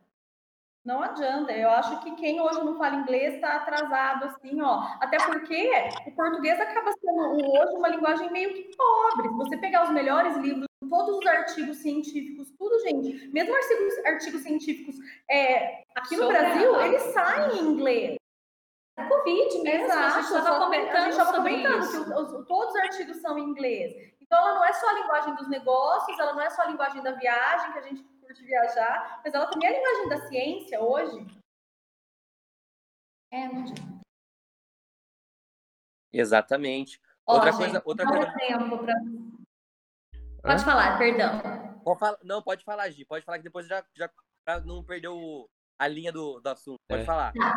Não 0.85 1.03
adianta. 1.03 1.53
Eu 1.53 1.69
acho 1.71 2.01
que 2.01 2.15
quem 2.15 2.41
hoje 2.41 2.65
não 2.65 2.79
fala 2.79 2.97
inglês 2.97 3.35
está 3.35 3.57
atrasado, 3.57 4.25
assim, 4.25 4.61
ó. 4.63 4.87
Até 5.01 5.19
porque 5.19 5.71
o 6.07 6.13
português 6.13 6.59
acaba 6.59 6.93
sendo 6.93 7.51
hoje 7.51 7.77
uma 7.77 7.89
linguagem 7.89 8.33
meio 8.33 8.55
que 8.55 8.75
pobre. 8.75 9.29
Se 9.29 9.35
você 9.35 9.57
pegar 9.59 9.85
os 9.85 9.91
melhores 9.91 10.35
livros, 10.39 10.68
todos 10.89 11.19
os 11.19 11.27
artigos 11.27 11.79
científicos, 11.79 12.51
tudo, 12.59 12.79
gente, 12.81 13.29
mesmo 13.29 13.55
artigos, 13.55 13.99
artigos 14.05 14.43
científicos 14.43 14.97
é, 15.29 15.83
aqui 15.95 16.17
no 16.17 16.25
Sobre 16.25 16.39
Brasil, 16.39 16.75
a... 16.75 16.87
eles 16.87 17.03
saem 17.03 17.59
em 17.59 17.65
inglês. 17.65 18.19
Covid 19.09 19.63
mesmo, 19.63 19.85
Exato, 19.85 20.01
a 20.01 20.11
gente 20.11 20.25
estava 20.25 20.65
comentando, 20.65 21.33
comentando 21.37 21.79
isso. 21.85 22.05
que 22.05 22.11
os, 22.11 22.47
todos 22.47 22.75
os 22.75 22.81
artigos 22.81 23.17
são 23.19 23.39
em 23.39 23.45
inglês. 23.45 24.13
Então, 24.21 24.39
ela 24.39 24.55
não 24.55 24.65
é 24.65 24.73
só 24.73 24.89
a 24.89 24.93
linguagem 24.95 25.35
dos 25.37 25.49
negócios, 25.49 26.19
ela 26.19 26.35
não 26.35 26.43
é 26.43 26.51
só 26.51 26.63
a 26.63 26.67
linguagem 26.67 27.03
da 27.03 27.13
viagem, 27.13 27.73
que 27.73 27.79
a 27.79 27.83
gente 27.83 28.03
curte 28.21 28.43
viajar, 28.45 29.21
mas 29.25 29.33
ela 29.33 29.47
também 29.47 29.69
é 29.69 29.73
a 29.73 29.77
linguagem 29.77 30.09
da 30.09 30.29
ciência 30.29 30.83
hoje. 30.83 31.27
É, 33.31 33.49
não 33.49 33.63
adianta. 33.63 33.99
Exatamente. 36.13 37.01
Ó, 37.27 37.35
outra 37.35 37.53
gente, 37.53 37.61
coisa, 37.61 37.83
outra 37.85 38.07
coisa. 38.07 38.33
Tempo 38.33 38.79
pra... 38.79 38.95
Pode 40.49 40.65
falar, 40.65 40.97
perdão. 40.97 41.43
Pode 41.85 42.01
falar, 42.01 42.19
não, 42.25 42.43
pode 42.43 42.65
falar, 42.65 42.89
Gi. 42.89 43.05
Pode 43.05 43.23
falar 43.23 43.37
que 43.37 43.45
depois 43.45 43.67
já, 43.67 43.85
já 43.95 44.11
não 44.65 44.83
perdeu 44.83 45.47
a 45.79 45.87
linha 45.87 46.11
do, 46.11 46.41
do 46.41 46.49
assunto. 46.49 46.79
Pode 46.89 47.03
é. 47.03 47.05
falar. 47.05 47.35
Tá. 47.35 47.55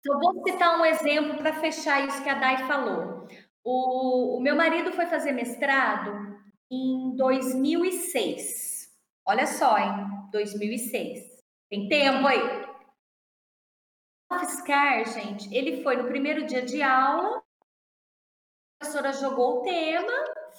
Então, 0.00 0.20
vou 0.20 0.42
citar 0.44 0.78
um 0.78 0.84
exemplo 0.84 1.38
para 1.38 1.54
fechar 1.54 2.06
isso 2.06 2.22
que 2.22 2.28
a 2.28 2.34
Dai 2.34 2.66
falou. 2.66 3.26
O, 3.64 4.36
o 4.36 4.40
meu 4.40 4.54
marido 4.54 4.92
foi 4.92 5.06
fazer 5.06 5.32
mestrado 5.32 6.38
em 6.70 7.16
2006. 7.16 8.90
Olha 9.26 9.46
só, 9.46 9.78
em 9.78 10.30
2006. 10.30 11.24
Tem 11.70 11.88
tempo 11.88 12.26
aí. 12.26 12.66
O 14.30 14.38
Fiscar, 14.40 15.06
gente, 15.06 15.54
ele 15.54 15.82
foi 15.82 15.96
no 15.96 16.06
primeiro 16.06 16.46
dia 16.46 16.62
de 16.62 16.82
aula, 16.82 17.38
a 17.38 17.42
professora 18.78 19.12
jogou 19.12 19.58
o 19.58 19.62
tema, 19.62 20.12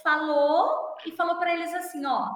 falou 0.04 0.91
e 1.06 1.12
falou 1.16 1.38
para 1.38 1.54
eles 1.54 1.74
assim, 1.74 2.06
ó, 2.06 2.30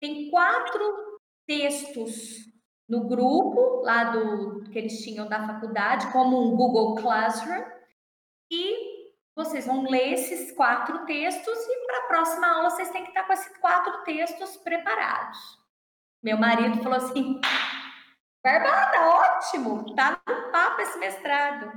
tem 0.00 0.30
quatro 0.30 1.20
textos 1.46 2.46
no 2.88 3.08
grupo 3.08 3.82
lá 3.82 4.04
do 4.04 4.64
que 4.70 4.78
eles 4.78 5.02
tinham 5.02 5.28
da 5.28 5.46
faculdade, 5.46 6.12
como 6.12 6.40
um 6.40 6.56
Google 6.56 6.94
Classroom, 6.96 7.64
e 8.50 8.96
vocês 9.34 9.66
vão 9.66 9.82
ler 9.82 10.14
esses 10.14 10.52
quatro 10.52 11.04
textos 11.04 11.58
e 11.58 11.86
para 11.86 11.98
a 11.98 12.06
próxima 12.06 12.46
aula 12.46 12.70
vocês 12.70 12.90
têm 12.90 13.02
que 13.02 13.10
estar 13.10 13.24
com 13.24 13.32
esses 13.32 13.56
quatro 13.58 14.04
textos 14.04 14.56
preparados. 14.58 15.38
Meu 16.22 16.38
marido 16.38 16.82
falou 16.82 16.98
assim: 16.98 17.40
Barbara, 18.42 19.08
ótimo, 19.08 19.94
tá 19.94 20.20
no 20.26 20.50
papo 20.50 20.80
esse 20.80 20.98
mestrado. 20.98 21.70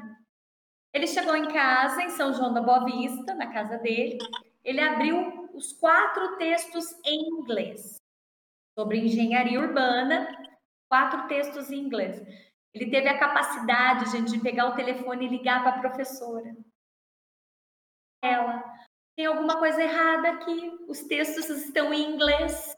Ele 0.93 1.05
chegou 1.05 1.35
em 1.35 1.51
casa, 1.51 2.01
em 2.01 2.09
São 2.09 2.33
João 2.33 2.53
da 2.53 2.61
Boa 2.61 2.83
Vista, 2.85 3.35
na 3.35 3.47
casa 3.47 3.77
dele. 3.77 4.17
Ele 4.63 4.79
abriu 4.79 5.38
os 5.53 5.73
quatro 5.73 6.37
textos 6.37 6.85
em 7.05 7.19
inglês 7.29 7.97
sobre 8.77 8.99
engenharia 8.99 9.59
urbana 9.59 10.27
quatro 10.89 11.27
textos 11.27 11.69
em 11.69 11.79
inglês. 11.79 12.19
Ele 12.73 12.89
teve 12.89 13.07
a 13.07 13.19
capacidade, 13.19 14.11
gente, 14.11 14.31
de 14.31 14.39
pegar 14.39 14.67
o 14.67 14.75
telefone 14.75 15.25
e 15.25 15.29
ligar 15.29 15.63
para 15.63 15.77
a 15.77 15.79
professora. 15.79 16.55
Ela, 18.21 18.63
tem 19.15 19.25
alguma 19.25 19.57
coisa 19.59 19.81
errada 19.81 20.31
aqui, 20.31 20.69
os 20.87 21.01
textos 21.03 21.49
estão 21.49 21.93
em 21.93 22.13
inglês. 22.13 22.75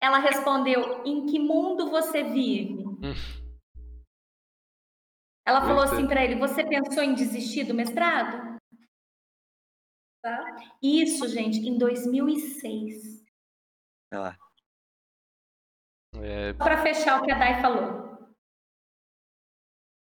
Ela 0.00 0.18
respondeu: 0.18 1.04
Em 1.04 1.26
que 1.26 1.38
mundo 1.38 1.90
você 1.90 2.22
vive? 2.22 2.84
Hum. 2.84 3.14
Ela 5.46 5.60
falou 5.60 5.82
assim 5.82 6.06
para 6.06 6.24
ele: 6.24 6.36
Você 6.36 6.64
pensou 6.64 7.02
em 7.02 7.14
desistir 7.14 7.64
do 7.64 7.74
mestrado? 7.74 8.53
Tá? 10.24 10.42
Isso, 10.82 11.28
gente, 11.28 11.58
em 11.58 11.76
2006. 11.76 13.22
Ela. 14.10 14.34
É... 16.14 16.54
Para 16.54 16.82
fechar 16.82 17.20
o 17.20 17.24
que 17.26 17.30
a 17.30 17.38
Dai 17.38 17.60
falou. 17.60 18.26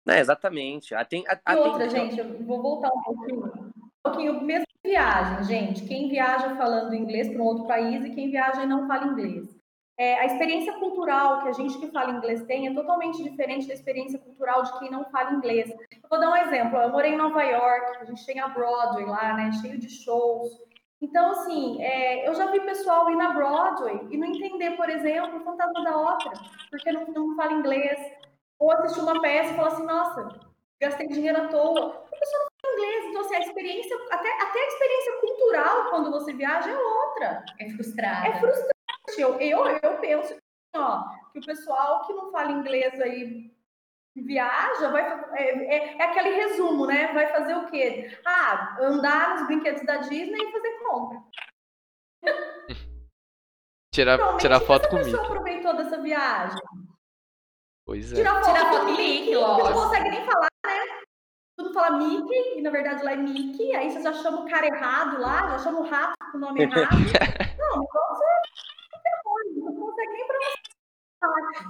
É, 0.07 0.19
exatamente. 0.19 0.95
A, 0.95 1.05
tem, 1.05 1.23
a, 1.27 1.39
a 1.45 1.53
e 1.53 1.57
outra, 1.59 1.87
tem... 1.87 2.09
gente, 2.09 2.17
eu 2.17 2.43
vou 2.43 2.59
voltar 2.63 2.89
um 2.91 3.03
pouquinho. 3.03 3.45
Um 3.45 3.81
pouquinho, 4.01 4.41
mesmo 4.41 4.65
viagem, 4.83 5.43
gente. 5.43 5.87
Quem 5.87 6.09
viaja 6.09 6.55
falando 6.55 6.95
inglês 6.95 7.29
para 7.29 7.39
um 7.39 7.45
outro 7.45 7.67
país 7.67 8.03
e 8.03 8.09
quem 8.09 8.31
viaja 8.31 8.63
e 8.63 8.67
não 8.67 8.87
fala 8.87 9.05
inglês. 9.05 9.55
É, 9.97 10.19
a 10.19 10.25
experiência 10.25 10.73
cultural 10.73 11.41
que 11.41 11.49
a 11.49 11.53
gente 11.53 11.79
que 11.79 11.87
fala 11.87 12.11
inglês 12.11 12.43
tem 12.43 12.67
é 12.67 12.73
totalmente 12.73 13.23
diferente 13.23 13.67
da 13.67 13.73
experiência 13.73 14.19
cultural 14.19 14.61
de 14.61 14.77
quem 14.77 14.91
não 14.91 15.05
fala 15.05 15.33
inglês. 15.33 15.71
Eu 15.71 16.09
vou 16.09 16.19
dar 16.19 16.29
um 16.29 16.35
exemplo. 16.35 16.77
Eu 16.77 16.89
morei 16.89 17.13
em 17.13 17.17
Nova 17.17 17.41
York, 17.41 17.97
a 17.99 18.05
gente 18.05 18.23
tem 18.23 18.39
a 18.39 18.47
Broadway 18.47 19.05
lá, 19.05 19.33
né, 19.33 19.51
cheio 19.53 19.79
de 19.79 19.89
shows. 19.89 20.51
Então, 21.01 21.31
assim, 21.31 21.81
é, 21.81 22.27
eu 22.27 22.35
já 22.35 22.45
vi 22.51 22.59
pessoal 22.59 23.09
ir 23.09 23.15
na 23.15 23.33
Broadway 23.33 24.07
e 24.11 24.17
não 24.17 24.27
entender, 24.27 24.71
por 24.77 24.87
exemplo, 24.87 25.37
o 25.37 25.43
Fantasma 25.43 25.83
da 25.83 25.97
Ópera, 25.97 26.35
porque 26.69 26.91
não, 26.91 27.07
não 27.07 27.35
fala 27.35 27.53
inglês. 27.53 27.99
Ou 28.59 28.71
assistir 28.71 29.01
uma 29.01 29.19
peça 29.19 29.53
e 29.53 29.55
falar 29.55 29.67
assim, 29.67 29.85
nossa, 29.85 30.29
gastei 30.79 31.07
dinheiro 31.07 31.41
à 31.41 31.47
toa. 31.47 32.05
A 32.11 32.19
pessoa 32.19 32.43
não 32.43 32.49
fala 32.61 32.73
inglês. 32.73 33.05
Então, 33.05 33.21
assim, 33.21 33.35
a 33.35 33.39
experiência, 33.39 33.97
até, 34.11 34.29
até 34.43 34.59
a 34.59 34.67
experiência 34.67 35.13
cultural 35.21 35.89
quando 35.89 36.11
você 36.11 36.33
viaja 36.33 36.69
é 36.69 36.77
outra. 36.77 37.45
É 37.59 37.69
frustrante. 37.69 38.27
É 38.27 38.39
frustrante. 38.39 38.76
Eu, 39.15 39.39
eu, 39.39 39.65
eu 39.81 39.97
penso 39.99 40.35
ó, 40.75 41.03
que 41.31 41.39
o 41.39 41.45
pessoal 41.45 42.05
que 42.05 42.13
não 42.13 42.31
fala 42.31 42.51
inglês 42.51 42.99
aí 42.99 43.55
viaja, 44.15 44.89
vai, 44.89 45.03
é, 45.33 45.43
é, 45.43 45.97
é, 45.97 46.03
aquele 46.03 46.31
resumo, 46.31 46.87
né? 46.87 47.13
Vai 47.13 47.27
fazer 47.27 47.55
o 47.55 47.67
quê? 47.67 48.19
Ah, 48.25 48.77
andar 48.81 49.35
nos 49.35 49.47
brinquedos 49.47 49.85
da 49.85 49.97
Disney 49.97 50.41
e 50.41 50.51
fazer 50.51 50.79
compra. 50.79 51.23
tirar, 53.93 54.37
tirar 54.37 54.59
foto 54.59 54.89
comigo. 54.89 55.11
Você 55.11 55.17
aproveitou 55.17 55.75
dessa 55.75 56.01
viagem? 56.01 56.59
Pois 57.85 58.11
é. 58.11 58.15
Tirar 58.15 58.41
foto, 58.41 58.47
tirar 58.47 58.71
foto 58.71 58.85
com 58.85 58.91
Mickey, 58.91 59.35
lógico. 59.35 59.69
não 59.69 59.83
consegue 59.83 60.09
nem 60.09 60.25
falar, 60.25 60.49
né? 60.65 61.01
Tudo 61.55 61.73
fala 61.73 61.97
Mickey, 61.97 62.57
e 62.57 62.61
na 62.61 62.69
verdade 62.69 63.03
lá 63.03 63.13
é 63.13 63.17
Mickey, 63.17 63.75
aí 63.75 63.91
você 63.91 64.01
já 64.01 64.13
chama 64.13 64.41
o 64.41 64.49
cara 64.49 64.67
errado 64.67 65.19
lá, 65.21 65.49
já 65.51 65.59
chama 65.59 65.79
o 65.79 65.87
rato 65.87 66.15
com 66.31 66.37
o 66.37 66.41
nome 66.41 66.63
errado. 66.63 66.89
não, 67.57 67.77
o 67.77 67.79
negócio 67.79 68.23
é 68.23 68.47
não 69.55 69.75
consegue 69.75 70.11
nem 70.13 70.27
pronunciar 70.27 70.67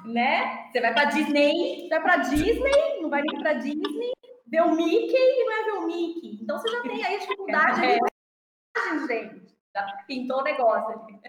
né? 0.05 0.69
Você 0.71 0.81
vai 0.81 0.93
para 0.93 1.05
Disney, 1.05 1.87
vai 1.89 2.01
para 2.01 2.17
Disney, 2.17 3.01
não 3.01 3.09
vai 3.09 3.21
nem 3.21 3.39
para 3.39 3.53
Disney, 3.53 4.11
ver 4.45 4.61
o 4.61 4.75
Mickey 4.75 5.15
e 5.15 5.43
não 5.43 5.51
é 5.51 5.63
ver 5.63 5.71
o 5.71 5.87
Mickey. 5.87 6.39
Então 6.41 6.57
você 6.57 6.69
já 6.69 6.81
tem 6.81 7.05
aí 7.05 7.19
dificuldade 7.19 7.85
é. 7.85 7.97
de 7.97 9.07
gente. 9.07 9.57
Já 9.75 10.03
pintou 10.07 10.39
o 10.39 10.43
negócio 10.43 11.01
ali. 11.01 11.19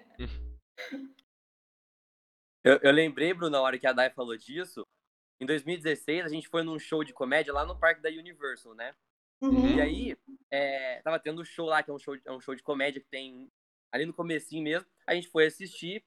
Eu, 2.64 2.78
eu 2.82 2.92
lembrei, 2.92 3.32
Bruno, 3.32 3.50
na 3.50 3.60
hora 3.60 3.78
que 3.78 3.86
a 3.86 3.92
Dai 3.92 4.10
falou 4.10 4.36
disso, 4.36 4.86
em 5.40 5.46
2016 5.46 6.24
a 6.24 6.28
gente 6.28 6.48
foi 6.48 6.62
num 6.62 6.78
show 6.78 7.04
de 7.04 7.14
comédia 7.14 7.52
lá 7.52 7.64
no 7.64 7.78
parque 7.78 8.02
da 8.02 8.08
Universal, 8.08 8.74
né? 8.74 8.94
Uhum. 9.40 9.76
E 9.76 9.80
aí, 9.80 10.16
é, 10.50 11.00
tava 11.02 11.18
tendo 11.18 11.40
um 11.40 11.44
show 11.44 11.66
lá, 11.66 11.82
que 11.82 11.90
é 11.90 11.94
um 11.94 11.98
show, 11.98 12.16
é 12.24 12.32
um 12.32 12.40
show 12.40 12.54
de 12.54 12.62
comédia 12.62 13.00
que 13.00 13.08
tem 13.08 13.48
ali 13.92 14.04
no 14.04 14.12
comecinho 14.12 14.64
mesmo. 14.64 14.88
A 15.06 15.14
gente 15.14 15.28
foi 15.28 15.46
assistir. 15.46 16.02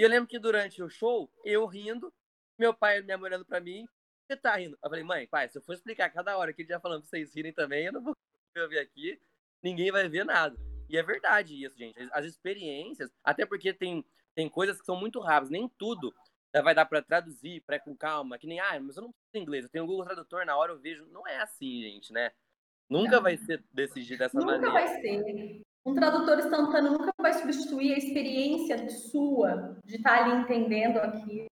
E 0.00 0.02
eu 0.02 0.08
lembro 0.08 0.26
que 0.26 0.38
durante 0.38 0.82
o 0.82 0.88
show, 0.88 1.30
eu 1.44 1.66
rindo, 1.66 2.10
meu 2.58 2.72
pai 2.72 3.02
me 3.02 3.14
olhando 3.16 3.44
pra 3.44 3.60
mim, 3.60 3.86
você 4.26 4.34
tá 4.34 4.56
rindo? 4.56 4.78
Eu 4.82 4.88
falei, 4.88 5.04
mãe, 5.04 5.26
pai, 5.26 5.46
se 5.46 5.58
eu 5.58 5.62
for 5.62 5.74
explicar 5.74 6.08
cada 6.08 6.38
hora 6.38 6.54
que 6.54 6.62
ele 6.62 6.70
já 6.70 6.80
falando 6.80 7.02
pra 7.02 7.10
vocês 7.10 7.34
rirem 7.34 7.52
também, 7.52 7.84
eu 7.84 7.92
não 7.92 8.00
vou 8.00 8.16
ver 8.70 8.78
aqui, 8.78 9.20
ninguém 9.62 9.92
vai 9.92 10.08
ver 10.08 10.24
nada. 10.24 10.56
E 10.88 10.96
é 10.96 11.02
verdade 11.02 11.62
isso, 11.62 11.76
gente. 11.76 11.98
As 12.12 12.24
experiências, 12.24 13.10
até 13.22 13.44
porque 13.44 13.74
tem, 13.74 14.02
tem 14.34 14.48
coisas 14.48 14.80
que 14.80 14.86
são 14.86 14.96
muito 14.96 15.20
rápidas, 15.20 15.50
nem 15.50 15.68
tudo 15.76 16.14
vai 16.64 16.74
dar 16.74 16.86
para 16.86 17.02
traduzir, 17.02 17.60
para 17.66 17.78
com 17.78 17.94
calma, 17.94 18.38
que 18.38 18.46
nem, 18.46 18.58
ah, 18.58 18.80
mas 18.80 18.96
eu 18.96 19.02
não 19.02 19.12
preciso 19.12 19.42
inglês, 19.42 19.64
eu 19.64 19.70
tenho 19.70 19.84
o 19.84 19.86
Google 19.86 20.06
Tradutor, 20.06 20.46
na 20.46 20.56
hora 20.56 20.72
eu 20.72 20.80
vejo. 20.80 21.04
Não 21.08 21.28
é 21.28 21.42
assim, 21.42 21.82
gente, 21.82 22.10
né? 22.10 22.32
Nunca 22.88 23.16
não. 23.16 23.22
vai 23.22 23.36
ser 23.36 23.62
desse 23.70 24.00
jeito, 24.00 24.20
dessa 24.20 24.38
Nunca 24.38 24.52
maneira. 24.52 24.72
Nunca 24.72 24.80
vai 24.82 25.02
ser. 25.02 25.62
Um 25.84 25.94
tradutor 25.94 26.38
instantâneo 26.38 26.92
nunca 26.92 27.12
vai 27.18 27.32
substituir 27.32 27.94
a 27.94 27.98
experiência 27.98 28.88
sua 28.90 29.78
de 29.84 29.96
estar 29.96 30.24
ali 30.24 30.42
entendendo 30.42 30.98
aquilo, 30.98 31.46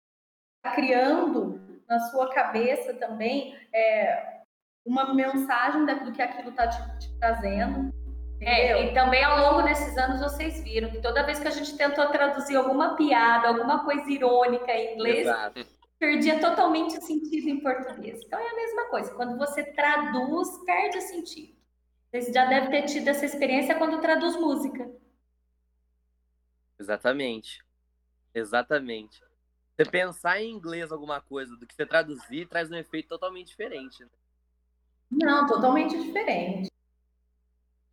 tá 0.61 0.71
criando 0.71 1.61
na 1.87 1.99
sua 1.99 2.29
cabeça 2.29 2.93
também 2.95 3.55
é, 3.73 4.41
uma 4.85 5.13
mensagem 5.13 5.85
do 5.85 6.11
que 6.11 6.21
aquilo 6.21 6.49
está 6.49 6.67
te, 6.67 6.99
te, 6.99 7.19
trazendo. 7.19 7.93
É, 8.41 8.83
e 8.83 8.93
também 8.93 9.23
ao 9.23 9.51
longo 9.51 9.63
desses 9.63 9.97
anos 9.97 10.19
vocês 10.19 10.61
viram 10.63 10.91
que 10.91 11.01
toda 11.01 11.25
vez 11.25 11.39
que 11.39 11.47
a 11.47 11.51
gente 11.51 11.75
tentou 11.75 12.05
traduzir 12.09 12.55
alguma 12.55 12.95
piada, 12.95 13.47
alguma 13.47 13.83
coisa 13.83 14.07
irônica 14.09 14.71
em 14.71 14.93
inglês, 14.93 15.19
Exato. 15.19 15.65
perdia 15.97 16.39
totalmente 16.39 16.97
o 16.97 17.01
sentido 17.01 17.49
em 17.49 17.59
português. 17.61 18.21
Então 18.23 18.39
é 18.39 18.47
a 18.47 18.55
mesma 18.55 18.89
coisa, 18.89 19.13
quando 19.15 19.37
você 19.37 19.63
traduz, 19.63 20.49
perde 20.65 20.97
o 20.97 21.01
sentido. 21.01 21.56
Você 22.21 22.33
já 22.33 22.45
deve 22.45 22.69
ter 22.69 22.83
tido 22.83 23.07
essa 23.07 23.25
experiência 23.25 23.75
quando 23.77 24.01
traduz 24.01 24.35
música. 24.35 24.89
Exatamente. 26.79 27.63
Exatamente. 28.33 29.21
Você 29.75 29.89
pensar 29.89 30.41
em 30.41 30.51
inglês 30.51 30.91
alguma 30.91 31.21
coisa 31.21 31.55
do 31.55 31.65
que 31.65 31.73
você 31.73 31.85
traduzir 31.85 32.47
traz 32.47 32.71
um 32.71 32.75
efeito 32.75 33.09
totalmente 33.09 33.47
diferente. 33.47 34.03
Né? 34.03 34.09
Não, 35.11 35.47
totalmente 35.47 35.97
diferente. 35.97 36.69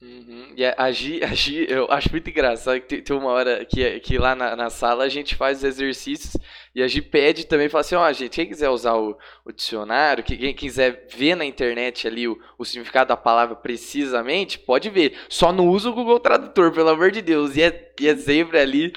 Uhum. 0.04 0.52
E 0.54 0.62
a 0.66 0.92
Gi, 0.92 1.24
a 1.24 1.28
Gi, 1.28 1.66
eu 1.66 1.90
acho 1.90 2.10
muito 2.10 2.28
engraçado 2.28 2.78
que 2.78 3.00
tem, 3.00 3.16
uma 3.16 3.30
hora 3.30 3.64
que, 3.64 4.00
que 4.00 4.18
lá 4.18 4.34
na, 4.34 4.54
na, 4.54 4.68
sala 4.68 5.04
a 5.04 5.08
gente 5.08 5.34
faz 5.34 5.58
os 5.58 5.64
exercícios 5.64 6.36
e 6.74 6.82
a 6.82 6.86
Gi 6.86 7.00
pede 7.00 7.46
também, 7.46 7.70
fala 7.70 7.80
assim, 7.80 7.94
ó, 7.94 8.06
oh, 8.06 8.12
gente, 8.12 8.34
quem 8.34 8.46
quiser 8.46 8.68
usar 8.68 8.96
o, 8.96 9.16
o 9.46 9.50
dicionário, 9.50 10.22
quem 10.22 10.52
quiser 10.52 11.06
ver 11.16 11.34
na 11.34 11.44
internet 11.46 12.06
ali 12.06 12.28
o, 12.28 12.38
o 12.58 12.66
significado 12.66 13.08
da 13.08 13.16
palavra 13.16 13.56
precisamente, 13.56 14.58
pode 14.58 14.90
ver. 14.90 15.16
Só 15.26 15.50
não 15.50 15.68
usa 15.68 15.88
o 15.88 15.94
Google 15.94 16.20
Tradutor, 16.20 16.70
pelo 16.72 16.90
amor 16.90 17.10
de 17.10 17.22
Deus. 17.22 17.56
E 17.56 17.62
é, 17.62 17.92
e 17.98 18.06
é 18.06 18.14
sempre 18.14 18.58
ali 18.58 18.92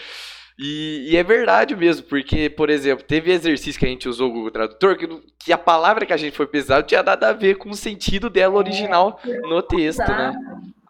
e, 0.59 1.11
e, 1.11 1.15
é 1.15 1.23
verdade 1.23 1.75
mesmo, 1.75 2.07
porque, 2.07 2.49
por 2.49 2.67
exemplo, 2.71 3.05
teve 3.05 3.31
exercício 3.31 3.79
que 3.79 3.85
a 3.85 3.89
gente 3.89 4.09
usou 4.09 4.29
o 4.29 4.33
Google 4.33 4.51
Tradutor 4.51 4.97
que, 4.97 5.07
que 5.37 5.53
a 5.53 5.57
palavra 5.57 6.03
que 6.03 6.13
a 6.13 6.17
gente 6.17 6.35
foi 6.35 6.47
pesquisar 6.47 6.81
tinha 6.81 7.03
nada 7.03 7.29
a 7.29 7.33
ver 7.33 7.57
com 7.57 7.69
o 7.69 7.75
sentido 7.75 8.27
dela 8.27 8.55
é, 8.55 8.57
original 8.57 9.19
no 9.43 9.61
texto, 9.61 9.99
né? 9.99 10.33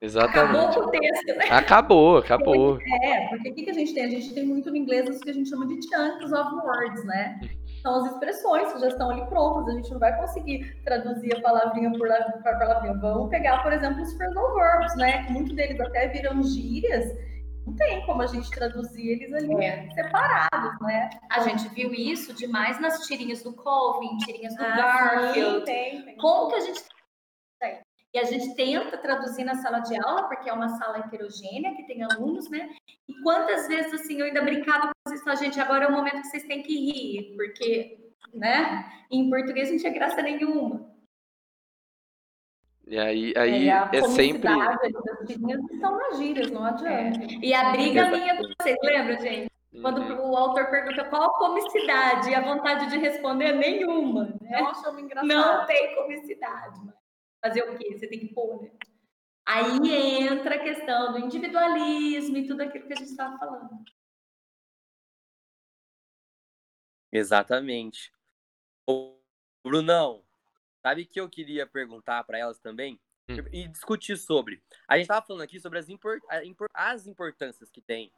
Exatamente. 0.08 0.78
Acabou 0.78 0.84
o 0.84 0.92
texto, 0.92 1.38
né? 1.38 1.46
Acabou, 1.50 2.18
acabou. 2.18 2.80
É, 3.04 3.28
porque 3.28 3.50
o 3.50 3.54
que, 3.54 3.70
a 3.70 3.74
gente 3.74 3.94
tem? 3.94 4.06
A 4.06 4.10
gente 4.10 4.34
tem 4.34 4.46
muito 4.46 4.70
no 4.70 4.78
inglês 4.78 5.10
isso 5.10 5.20
que 5.20 5.30
a 5.30 5.34
gente 5.34 5.50
chama 5.50 5.68
de 5.68 5.76
chunks 5.84 6.32
of 6.32 6.56
words, 6.56 7.04
né? 7.06 7.40
São 7.82 7.96
as 7.96 8.12
expressões 8.12 8.74
que 8.74 8.80
já 8.80 8.88
estão 8.88 9.10
ali 9.12 9.26
prontas, 9.28 9.68
a 9.68 9.78
gente 9.78 9.92
não 9.92 10.00
vai 10.00 10.18
conseguir 10.18 10.82
traduzir 10.84 11.36
a 11.36 11.42
palavrinha 11.42 11.92
por 11.92 12.08
palavrinha. 12.44 12.94
Vamos 13.00 13.30
pegar, 13.30 13.62
por 13.62 13.74
exemplo, 13.74 14.02
os 14.02 14.14
phrasal 14.14 14.56
verbs, 14.56 14.96
né? 14.96 15.24
Que 15.26 15.34
muitos 15.34 15.56
deles 15.56 15.80
até 15.80 16.08
viram 16.08 16.42
gírias 16.42 17.06
não 17.68 17.76
tem 17.76 18.06
como 18.06 18.22
a 18.22 18.28
gente 18.28 18.50
traduzir 18.50 19.10
eles 19.10 19.34
ali 19.34 19.54
é. 19.66 19.90
separados, 19.92 20.80
né? 20.80 21.10
A 21.30 21.42
gente 21.42 21.68
viu 21.70 21.94
isso 21.94 22.34
demais 22.34 22.80
nas 22.80 23.06
tirinhas 23.06 23.44
do 23.44 23.52
Colvin, 23.52 24.18
tirinhas 24.20 24.56
do 24.56 24.64
ah, 24.64 24.76
Garfield. 24.78 25.60
Sim, 25.60 25.66
tem, 25.66 26.02
tem. 26.02 26.16
Como 26.16 26.50
que 26.50 26.56
a 26.56 26.60
gente 26.62 26.82
e 28.14 28.20
a 28.20 28.24
gente 28.24 28.56
tenta 28.56 28.98
traduzir 28.98 29.44
na 29.44 29.56
sala 29.56 29.80
de 29.80 29.96
aula, 30.02 30.24
porque 30.24 30.50
é 30.50 30.54
uma 30.54 30.70
sala 30.70 31.00
heterogênea, 31.00 31.76
que 31.76 31.84
tem 31.84 32.04
alunos, 32.04 32.50
né? 32.50 32.70
E 33.08 33.22
quantas 33.22 33.68
vezes, 33.68 33.94
assim, 33.94 34.20
eu 34.20 34.26
ainda 34.26 34.42
brincava 34.42 34.88
com 34.88 34.92
vocês, 35.06 35.24
falava, 35.24 35.44
gente, 35.44 35.60
agora 35.60 35.86
é 35.86 35.88
o 35.88 35.92
momento 35.92 36.22
que 36.22 36.28
vocês 36.28 36.44
têm 36.44 36.64
que 36.64 36.74
rir, 36.74 37.36
porque, 37.36 38.12
né? 38.34 38.90
Em 39.12 39.30
português 39.30 39.70
não 39.70 39.78
tinha 39.78 39.94
graça 39.94 40.22
nenhuma. 40.22 40.88
E 42.88 42.98
aí, 42.98 43.34
aí 43.36 43.70
é, 43.70 43.90
é 43.92 44.02
sempre. 44.08 44.50
Estão 45.28 45.98
nas 45.98 46.18
gírias, 46.18 46.50
não 46.50 46.64
adianta. 46.64 47.22
É. 47.22 47.38
E 47.42 47.54
a 47.54 47.72
briga 47.72 48.10
minha 48.10 48.38
com 48.38 48.44
vocês, 48.44 48.78
lembra, 48.82 49.20
gente? 49.20 49.52
Quando 49.82 50.02
uhum. 50.02 50.32
o 50.32 50.38
autor 50.38 50.70
pergunta 50.70 51.04
qual 51.06 51.24
a 51.24 51.34
comicidade 51.34 52.30
e 52.30 52.36
a 52.36 52.42
vontade 52.42 52.90
de 52.90 52.98
responder 52.98 53.52
nenhuma. 53.54 54.34
Né? 54.42 54.62
Nossa, 54.62 54.88
eu 54.88 55.00
engraçado. 55.00 55.28
Não 55.28 55.66
tem 55.66 55.96
comicidade. 55.96 56.80
Fazer 57.48 57.64
o 57.64 57.78
quê? 57.78 57.98
Você 57.98 58.08
tem 58.08 58.20
que 58.20 58.34
pôr, 58.34 58.62
né? 58.62 58.72
Aí 59.46 60.24
entra 60.24 60.56
a 60.56 60.60
questão 60.60 61.14
do 61.14 61.20
individualismo 61.20 62.38
e 62.38 62.48
tudo 62.48 62.62
aquilo 62.62 62.88
que 62.88 62.94
a 62.94 62.98
gente 62.98 63.10
estava 63.10 63.38
falando. 63.38 63.84
Exatamente. 67.12 68.12
Ô, 68.86 69.16
Brunão, 69.64 70.28
Sabe 70.88 71.06
que 71.06 71.20
eu 71.20 71.30
queria 71.30 71.68
perguntar 71.68 72.24
para 72.24 72.38
elas 72.38 72.60
também 72.60 72.98
hum. 73.30 73.36
e 73.52 73.68
discutir 73.68 74.16
sobre. 74.16 74.64
A 74.88 74.96
gente 74.96 75.04
estava 75.04 75.26
falando 75.26 75.42
aqui 75.42 75.60
sobre 75.60 75.80
as, 75.80 75.90
import, 75.90 76.22
as 76.74 77.06
importâncias 77.06 77.70
que 77.70 77.82
tem 77.82 78.10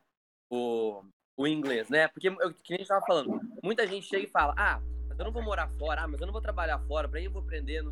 o, 0.48 1.04
o 1.36 1.48
inglês, 1.48 1.90
né? 1.90 2.08
Porque, 2.10 2.28
eu, 2.28 2.54
que 2.54 2.74
a 2.74 2.78
gente 2.78 2.84
estava 2.84 3.04
falando, 3.06 3.42
muita 3.64 3.88
gente 3.88 4.06
chega 4.06 4.24
e 4.24 4.30
fala: 4.30 4.54
ah, 4.56 4.80
mas 5.08 5.18
eu 5.18 5.26
não 5.26 5.32
vou 5.32 5.42
morar 5.42 5.68
fora, 5.80 6.04
ah, 6.04 6.08
mas 6.08 6.22
eu 6.22 6.28
não 6.28 6.32
vou 6.32 6.44
trabalhar 6.44 6.78
fora, 6.82 7.10
para 7.10 7.18
aí 7.18 7.26
eu 7.26 7.32
vou 7.32 7.42
aprender, 7.42 7.82
não, 7.82 7.92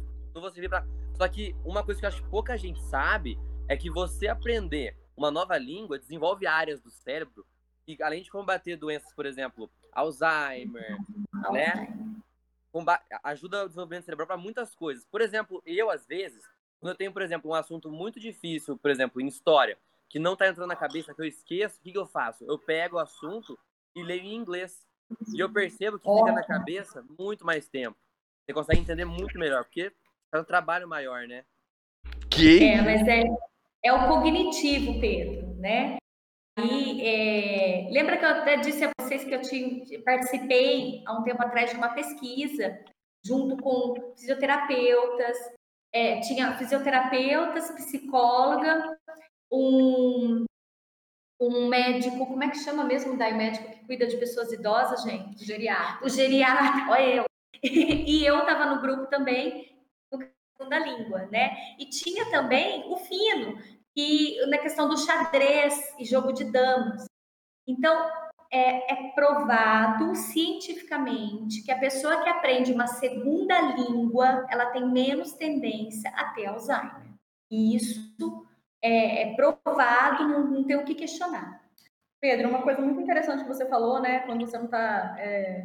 servir 0.52 0.70
para. 0.70 0.86
Só 1.16 1.28
que 1.28 1.56
uma 1.66 1.84
coisa 1.84 2.00
que 2.00 2.06
eu 2.06 2.10
acho 2.10 2.24
que 2.24 2.30
pouca 2.30 2.58
gente 2.58 2.82
sabe 2.84 3.40
é 3.68 3.76
que 3.76 3.90
você 3.90 4.28
aprender 4.28 4.96
uma 5.16 5.32
nova 5.32 5.58
língua 5.58 5.98
desenvolve 5.98 6.46
áreas 6.46 6.80
do 6.80 6.92
cérebro 6.92 7.46
e 7.88 7.98
além 8.04 8.22
de 8.22 8.30
combater 8.30 8.76
doenças, 8.76 9.14
por 9.14 9.26
exemplo, 9.26 9.70
Alzheimer, 9.92 10.98
né? 11.52 11.98
ajuda 13.24 13.64
o 13.64 13.68
desenvolvimento 13.68 14.06
cerebral 14.06 14.28
para 14.28 14.38
muitas 14.38 14.76
coisas. 14.76 15.06
Por 15.06 15.22
exemplo, 15.22 15.64
eu, 15.66 15.90
às 15.90 16.06
vezes, 16.06 16.44
quando 16.80 16.92
eu 16.92 16.98
tenho, 16.98 17.14
por 17.14 17.22
exemplo, 17.22 17.50
um 17.50 17.54
assunto 17.54 17.90
muito 17.90 18.20
difícil, 18.20 18.78
por 18.78 18.92
exemplo, 18.92 19.22
em 19.22 19.28
história, 19.28 19.78
que 20.10 20.20
não 20.20 20.34
está 20.34 20.48
entrando 20.48 20.68
na 20.68 20.76
cabeça, 20.76 21.14
que 21.14 21.22
eu 21.22 21.26
esqueço, 21.26 21.80
o 21.80 21.82
que, 21.82 21.92
que 21.92 21.98
eu 21.98 22.06
faço? 22.06 22.44
Eu 22.46 22.60
pego 22.60 22.98
o 22.98 23.00
assunto 23.00 23.58
e 23.96 24.04
leio 24.04 24.24
em 24.24 24.36
inglês. 24.36 24.86
E 25.34 25.40
eu 25.40 25.52
percebo 25.52 25.98
que 25.98 26.10
fica 26.10 26.32
na 26.32 26.44
cabeça 26.44 27.04
muito 27.18 27.46
mais 27.46 27.68
tempo. 27.68 27.98
Você 28.46 28.54
consegue 28.54 28.82
entender 28.82 29.06
muito 29.06 29.40
melhor, 29.40 29.64
porque 29.64 29.92
é 30.32 30.40
um 30.40 30.44
trabalho 30.44 30.88
maior, 30.88 31.28
né? 31.28 31.44
Que? 32.30 32.64
É, 32.64 32.82
mas 32.82 33.08
é, 33.08 33.24
é 33.84 33.94
o 33.94 34.08
cognitivo, 34.08 35.00
Pedro, 35.00 35.56
né? 35.56 35.98
E 36.60 37.02
é, 37.08 37.90
lembra 37.92 38.18
que 38.18 38.26
eu 38.26 38.30
até 38.30 38.58
disse 38.58 38.84
a 38.84 38.92
vocês 39.00 39.24
que 39.24 39.34
eu 39.34 39.42
tinha, 39.42 40.02
participei 40.04 41.04
há 41.06 41.14
um 41.14 41.24
tempo 41.24 41.42
atrás 41.44 41.70
de 41.70 41.78
uma 41.78 41.90
pesquisa 41.90 42.80
junto 43.24 43.58
com 43.58 44.14
fisioterapeutas, 44.18 45.38
é, 45.94 46.20
tinha 46.22 46.58
fisioterapeutas, 46.58 47.70
psicóloga, 47.72 48.98
um, 49.52 50.46
um 51.40 51.68
médico, 51.68 52.26
como 52.26 52.44
é 52.44 52.50
que 52.50 52.58
chama 52.58 52.84
mesmo 52.84 53.18
daí 53.18 53.34
médico 53.34 53.70
que 53.70 53.86
cuida 53.86 54.08
de 54.08 54.18
pessoas 54.18 54.52
idosas, 54.52 55.04
gente? 55.04 55.46
Geriatra. 55.46 56.06
O 56.06 56.10
geriatra, 56.10 56.92
olha 56.92 57.16
eu. 57.16 57.26
e 57.64 58.26
eu 58.26 58.40
estava 58.40 58.66
no 58.66 58.82
grupo 58.82 59.08
também 59.08 59.77
da 60.66 60.80
língua, 60.80 61.26
né? 61.32 61.56
E 61.78 61.86
tinha 61.86 62.30
também 62.32 62.84
o 62.92 62.98
fino, 62.98 63.58
e 63.96 64.46
na 64.48 64.58
questão 64.58 64.88
do 64.88 64.98
xadrez 64.98 65.96
e 66.00 66.06
jogo 66.06 66.32
de 66.32 66.46
damas. 66.46 67.06
Então, 67.68 68.10
é, 68.52 68.94
é, 68.94 69.12
provado 69.12 70.16
cientificamente 70.16 71.64
que 71.64 71.72
a 71.72 71.80
pessoa 71.80 72.24
que 72.24 72.30
aprende 72.30 72.72
uma 72.72 72.88
segunda 72.88 73.60
língua, 73.60 74.46
ela 74.50 74.68
tem 74.68 74.88
menos 74.88 75.34
tendência 75.34 76.10
a 76.12 76.34
ter 76.34 76.46
Alzheimer. 76.46 77.08
E 77.52 77.76
isso 77.76 78.46
é, 78.82 79.24
é 79.24 79.36
provado, 79.36 80.28
não, 80.28 80.46
não 80.46 80.64
tem 80.64 80.78
o 80.78 80.86
que 80.86 80.96
questionar. 80.96 81.62
Pedro, 82.22 82.50
uma 82.50 82.62
coisa 82.62 82.82
muito 82.82 83.02
interessante 83.02 83.44
que 83.44 83.50
você 83.50 83.66
falou, 83.68 84.00
né? 84.00 84.20
Quando 84.22 84.46
você 84.46 84.58
não 84.58 84.66
está 84.66 85.16
é, 85.20 85.64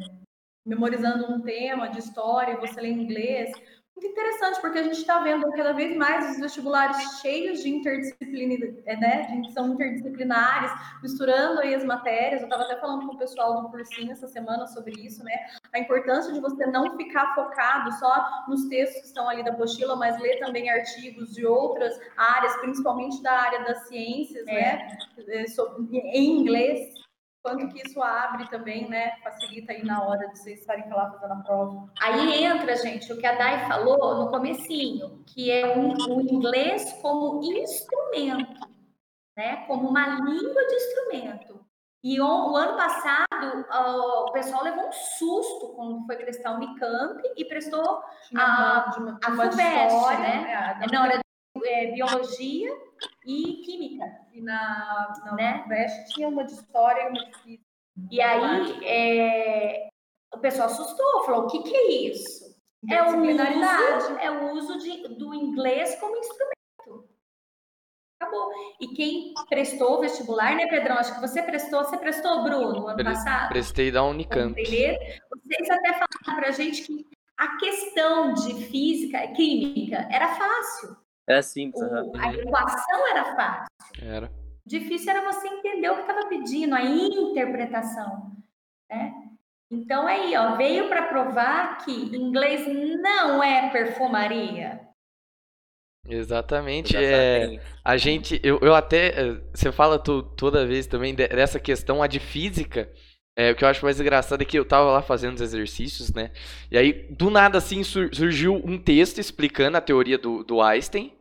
memorizando 0.65 1.31
um 1.31 1.41
tema 1.41 1.87
de 1.87 1.99
história, 1.99 2.59
você 2.59 2.79
lê 2.79 2.89
em 2.89 3.03
inglês, 3.03 3.51
muito 3.95 4.11
interessante, 4.11 4.59
porque 4.59 4.79
a 4.79 4.83
gente 4.83 4.97
está 4.97 5.19
vendo 5.19 5.49
cada 5.51 5.71
vez 5.71 5.95
mais 5.95 6.31
os 6.31 6.39
vestibulares 6.39 6.97
cheios 7.21 7.61
de 7.61 7.69
interdisciplina, 7.69 8.75
é, 8.85 8.97
né, 8.97 9.21
de, 9.41 9.53
são 9.53 9.73
interdisciplinares, 9.73 10.71
misturando 11.01 11.61
aí 11.61 11.75
as 11.75 11.83
matérias. 11.83 12.41
Eu 12.41 12.47
estava 12.47 12.63
até 12.63 12.79
falando 12.79 13.07
com 13.07 13.13
o 13.13 13.17
pessoal 13.17 13.61
do 13.61 13.69
cursinho 13.69 14.11
essa 14.11 14.27
semana 14.27 14.65
sobre 14.67 14.93
isso, 14.99 15.23
né? 15.23 15.33
A 15.71 15.79
importância 15.79 16.33
de 16.33 16.39
você 16.39 16.65
não 16.65 16.97
ficar 16.97 17.35
focado 17.35 17.91
só 17.93 18.45
nos 18.47 18.65
textos 18.65 19.01
que 19.01 19.07
estão 19.07 19.29
ali 19.29 19.43
da 19.43 19.51
apostila, 19.51 19.95
mas 19.95 20.19
ler 20.19 20.39
também 20.39 20.69
artigos 20.69 21.33
de 21.33 21.45
outras 21.45 21.93
áreas, 22.17 22.55
principalmente 22.57 23.21
da 23.21 23.31
área 23.31 23.63
das 23.63 23.87
ciências, 23.87 24.47
é. 24.47 24.53
né? 24.53 24.97
É, 25.27 25.45
em 26.17 26.39
inglês 26.39 27.03
quanto 27.43 27.67
que 27.67 27.85
isso 27.85 28.01
abre 28.01 28.49
também, 28.49 28.89
né? 28.89 29.17
Facilita 29.21 29.73
aí 29.73 29.83
na 29.83 30.01
hora 30.01 30.29
de 30.29 30.39
vocês 30.39 30.61
estarem 30.61 30.89
lá 30.89 31.11
fazendo 31.11 31.33
a 31.33 31.43
prova. 31.43 31.91
Aí 32.01 32.43
entra, 32.45 32.75
gente, 32.77 33.11
o 33.11 33.17
que 33.17 33.25
a 33.25 33.35
Dai 33.35 33.67
falou 33.67 34.15
no 34.15 34.31
comecinho, 34.31 35.21
que 35.27 35.51
é 35.51 35.77
o, 35.77 35.89
o 35.91 36.21
inglês 36.21 36.97
como 37.01 37.43
instrumento, 37.43 38.67
né? 39.37 39.57
Como 39.67 39.89
uma 39.89 40.07
língua 40.07 40.65
de 40.65 40.75
instrumento. 40.75 41.63
E 42.01 42.19
o, 42.19 42.25
o 42.25 42.55
ano 42.55 42.75
passado, 42.75 43.65
o 44.27 44.31
pessoal 44.31 44.63
levou 44.63 44.87
um 44.87 44.91
susto 44.91 45.73
quando 45.75 46.05
foi 46.05 46.17
prestar 46.17 46.51
o 46.51 46.55
Unicamp 46.55 47.21
e 47.37 47.45
prestou 47.45 48.03
a, 48.35 48.41
a, 48.41 48.97
uma, 48.97 49.19
a 49.23 49.31
FUVEST, 49.31 50.19
né? 50.19 50.77
É, 50.81 50.91
na 50.91 51.03
hora 51.03 51.17
de 51.17 51.22
é, 51.65 51.91
biologia 51.91 52.71
e 53.25 53.61
química. 53.65 54.05
E 54.33 54.41
na, 54.41 55.13
na 55.25 55.35
né? 55.35 56.05
Tinha 56.13 56.27
uma 56.27 56.43
de 56.43 56.53
história 56.53 57.03
e 57.03 57.09
uma 57.09 57.25
de 57.25 57.37
física. 57.39 57.63
E 58.09 58.21
aí 58.21 58.85
é, 58.85 59.89
o 60.33 60.39
pessoal 60.39 60.67
assustou, 60.67 61.25
falou: 61.25 61.43
o 61.43 61.47
que, 61.47 61.61
que 61.63 61.75
é 61.75 61.91
isso? 62.09 62.53
É 62.89 63.01
o 63.01 63.17
uso, 63.17 64.17
é 64.19 64.31
o 64.31 64.51
uso 64.53 64.79
de, 64.79 65.07
do 65.15 65.33
inglês 65.33 65.95
como 65.99 66.17
instrumento. 66.17 67.07
acabou. 68.19 68.51
E 68.81 68.89
quem 68.89 69.33
prestou 69.47 69.97
o 69.97 70.01
vestibular, 70.01 70.55
né, 70.55 70.67
Pedrão? 70.67 70.97
Acho 70.97 71.15
que 71.15 71.21
você 71.21 71.41
prestou, 71.43 71.83
você 71.83 71.97
prestou, 71.97 72.43
Bruno, 72.43 72.87
ano 72.87 73.03
passado? 73.03 73.49
Prestei 73.49 73.89
da 73.89 74.03
Unicamp. 74.03 74.61
Vocês 74.61 75.69
até 75.69 75.93
falaram 75.93 76.41
pra 76.41 76.51
gente 76.51 76.83
que 76.83 77.05
a 77.37 77.57
questão 77.57 78.33
de 78.33 78.65
física, 78.65 79.27
química, 79.29 80.07
era 80.11 80.35
fácil. 80.35 81.02
Era 81.27 81.41
simples. 81.41 81.81
O, 81.81 82.17
a 82.17 82.33
equação 82.33 83.07
era 83.09 83.35
fácil. 83.35 83.67
Era. 84.01 84.31
Difícil 84.65 85.11
era 85.11 85.31
você 85.31 85.47
entender 85.47 85.89
o 85.89 85.95
que 85.95 86.01
estava 86.01 86.27
pedindo, 86.27 86.73
a 86.73 86.81
interpretação. 86.81 88.31
Né? 88.89 89.13
Então 89.71 90.07
aí, 90.07 90.35
ó, 90.37 90.55
veio 90.55 90.87
para 90.87 91.07
provar 91.07 91.83
que 91.83 91.91
inglês 91.91 92.65
não 93.01 93.43
é 93.43 93.69
perfumaria. 93.71 94.81
Exatamente. 96.05 96.95
Exatamente. 96.95 97.59
É, 97.59 97.61
a 97.83 97.97
gente, 97.97 98.39
eu, 98.43 98.59
eu 98.61 98.75
até, 98.75 99.07
eh, 99.07 99.41
você 99.53 99.71
fala 99.71 99.97
tu, 99.97 100.21
toda 100.21 100.65
vez 100.65 100.85
também 100.85 101.15
dessa 101.15 101.59
questão 101.59 102.03
a 102.03 102.07
de 102.07 102.19
física. 102.19 102.91
É, 103.35 103.51
o 103.51 103.55
que 103.55 103.63
eu 103.63 103.67
acho 103.67 103.83
mais 103.83 103.99
engraçado 103.99 104.41
é 104.41 104.45
que 104.45 104.57
eu 104.57 104.65
tava 104.65 104.91
lá 104.91 105.01
fazendo 105.01 105.35
os 105.35 105.41
exercícios, 105.41 106.13
né? 106.13 106.31
E 106.69 106.77
aí, 106.77 107.07
do 107.09 107.31
nada, 107.31 107.57
assim, 107.57 107.83
surgiu 107.83 108.61
um 108.63 108.77
texto 108.77 109.19
explicando 109.19 109.77
a 109.77 109.81
teoria 109.81 110.17
do, 110.17 110.43
do 110.43 110.61
Einstein. 110.61 111.11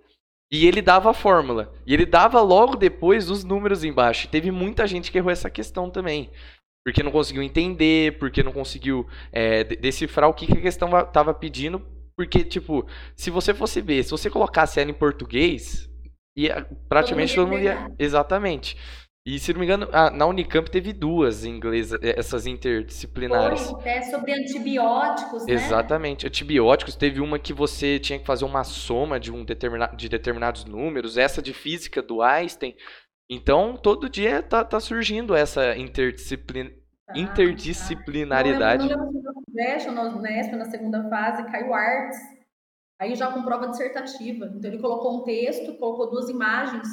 E 0.52 0.66
ele 0.66 0.82
dava 0.82 1.10
a 1.10 1.14
fórmula. 1.14 1.72
E 1.86 1.94
ele 1.94 2.04
dava 2.04 2.42
logo 2.42 2.76
depois 2.76 3.30
os 3.30 3.42
números 3.42 3.82
embaixo. 3.82 4.26
E 4.26 4.28
teve 4.28 4.50
muita 4.50 4.86
gente 4.86 5.10
que 5.10 5.16
errou 5.16 5.30
essa 5.30 5.48
questão 5.48 5.88
também. 5.88 6.30
Porque 6.84 7.02
não 7.02 7.10
conseguiu 7.10 7.42
entender, 7.42 8.18
porque 8.18 8.42
não 8.42 8.52
conseguiu 8.52 9.06
é, 9.32 9.64
decifrar 9.64 10.28
o 10.28 10.34
que, 10.34 10.46
que 10.46 10.58
a 10.58 10.60
questão 10.60 10.90
estava 11.00 11.32
pedindo. 11.32 11.80
Porque, 12.14 12.44
tipo, 12.44 12.86
se 13.16 13.30
você 13.30 13.54
fosse 13.54 13.80
ver, 13.80 14.02
se 14.02 14.10
você 14.10 14.28
colocasse 14.28 14.78
ela 14.78 14.90
em 14.90 14.94
português, 14.94 15.88
ia, 16.36 16.68
praticamente 16.86 17.34
todo 17.34 17.48
mundo 17.48 17.62
ia. 17.62 17.90
Exatamente. 17.98 18.76
E 19.25 19.39
se 19.39 19.53
não 19.53 19.61
me 19.61 19.66
engano, 19.66 19.87
na 20.14 20.27
Unicamp 20.27 20.68
teve 20.68 20.93
duas 20.93 21.45
em 21.45 21.51
inglês, 21.51 21.93
é, 21.93 22.18
essas 22.18 22.45
interdisciplinares. 22.45 23.70
Foi, 23.70 23.89
é 23.89 24.03
sobre 24.03 24.33
antibióticos, 24.33 25.47
né? 25.47 25.53
Exatamente. 25.53 26.27
Antibióticos, 26.27 26.97
teve 26.97 27.20
uma 27.20 27.39
que 27.39 27.53
você 27.53 28.01
tinha 28.01 28.18
que 28.18 28.27
fazer 28.27 28.45
uma 28.45 28.64
soma 28.64 29.20
de, 29.20 29.31
um 29.31 29.45
determina, 29.45 29.87
de 29.87 30.09
determinados 30.09 30.64
números, 30.64 31.16
essa 31.16 31.41
de 31.41 31.55
física 31.55 32.03
do 32.03 32.20
Einstein. 32.20 32.75
Então, 33.31 33.77
todo 33.77 34.09
dia 34.09 34.43
tá, 34.43 34.64
tá 34.64 34.81
surgindo 34.81 35.37
essa 35.37 35.77
interdisciplin, 35.77 36.73
ah, 37.09 37.16
interdisciplinaridade. 37.16 38.89
Tá. 38.89 38.97
No 38.97 40.18
Unesp, 40.18 40.53
na 40.57 40.64
segunda 40.64 41.09
fase, 41.09 41.45
caiu 41.45 41.73
artes. 41.73 42.18
Aí 43.01 43.14
já 43.14 43.31
com 43.31 43.45
prova 43.45 43.68
dissertativa. 43.68 44.47
Então, 44.47 44.68
ele 44.68 44.81
colocou 44.81 45.20
um 45.20 45.23
texto, 45.23 45.79
colocou 45.79 46.11
duas 46.11 46.29
imagens 46.29 46.89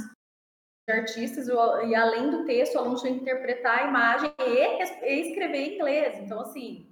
artistas 0.90 1.48
e 1.48 1.96
além 1.96 2.30
do 2.30 2.46
texto, 2.46 2.76
o 2.76 2.80
aluno 2.80 2.96
tinha 2.96 3.14
que 3.14 3.22
interpretar 3.22 3.80
a 3.80 3.88
imagem 3.88 4.34
e, 4.40 5.22
escrever 5.30 5.58
em 5.58 5.76
inglês. 5.76 6.18
Então, 6.20 6.42
assim, 6.42 6.90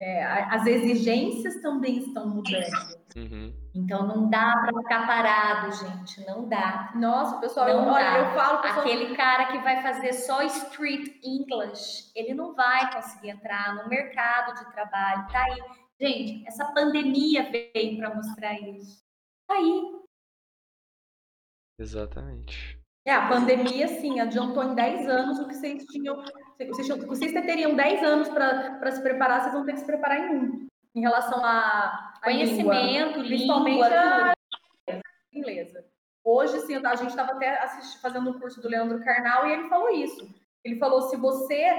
é, 0.00 0.24
as 0.24 0.66
exigências 0.66 1.62
também 1.62 1.98
estão 1.98 2.28
mudando. 2.28 3.04
Uhum. 3.16 3.54
Então, 3.74 4.06
não 4.06 4.28
dá 4.28 4.52
para 4.58 4.78
ficar 4.82 5.06
parado, 5.06 5.72
gente. 5.72 6.26
Não 6.26 6.48
dá. 6.48 6.92
Nossa, 6.94 7.40
pessoal, 7.40 7.68
não 7.68 7.92
olha, 7.92 8.04
dá. 8.04 8.18
eu 8.18 8.34
falo... 8.34 8.62
Pessoal... 8.62 8.80
Aquele 8.80 9.16
cara 9.16 9.46
que 9.46 9.58
vai 9.58 9.82
fazer 9.82 10.12
só 10.12 10.42
street 10.42 11.20
English, 11.24 12.12
ele 12.14 12.34
não 12.34 12.54
vai 12.54 12.92
conseguir 12.92 13.30
entrar 13.30 13.76
no 13.76 13.88
mercado 13.88 14.54
de 14.58 14.72
trabalho. 14.72 15.26
Tá 15.32 15.44
aí. 15.44 15.62
Gente, 16.00 16.46
essa 16.46 16.72
pandemia 16.72 17.50
veio 17.50 17.96
para 17.98 18.14
mostrar 18.14 18.60
isso. 18.60 19.02
Tá 19.46 19.54
aí. 19.54 20.04
Exatamente. 21.78 22.83
É, 23.06 23.12
a 23.12 23.28
pandemia, 23.28 23.86
sim, 23.86 24.18
adiantou 24.18 24.64
em 24.64 24.74
10 24.74 25.08
anos 25.08 25.38
o 25.38 25.46
que 25.46 25.54
vocês 25.54 25.84
tinham. 25.86 26.16
Vocês, 26.68 26.88
vocês 27.04 27.32
teriam 27.32 27.74
10 27.74 28.02
anos 28.02 28.28
para 28.28 28.90
se 28.90 29.02
preparar, 29.02 29.42
vocês 29.42 29.52
vão 29.52 29.66
ter 29.66 29.72
que 29.72 29.80
se 29.80 29.86
preparar 29.86 30.20
em 30.20 30.36
um. 30.36 30.68
Em 30.94 31.00
relação 31.00 31.44
a, 31.44 32.14
a 32.16 32.24
conhecimento, 32.24 33.20
língua, 33.20 33.24
principalmente 33.24 33.74
língua, 33.74 34.32
a 34.88 34.98
inglesa. 35.32 35.84
Hoje, 36.24 36.58
sim, 36.60 36.76
a 36.76 36.94
gente 36.94 37.10
estava 37.10 37.32
até 37.32 37.62
assistindo, 37.62 38.00
fazendo 38.00 38.30
um 38.30 38.38
curso 38.40 38.62
do 38.62 38.68
Leandro 38.68 39.04
Carnal 39.04 39.46
e 39.46 39.52
ele 39.52 39.68
falou 39.68 39.90
isso. 39.90 40.26
Ele 40.64 40.78
falou: 40.78 41.02
se 41.02 41.16
você. 41.16 41.78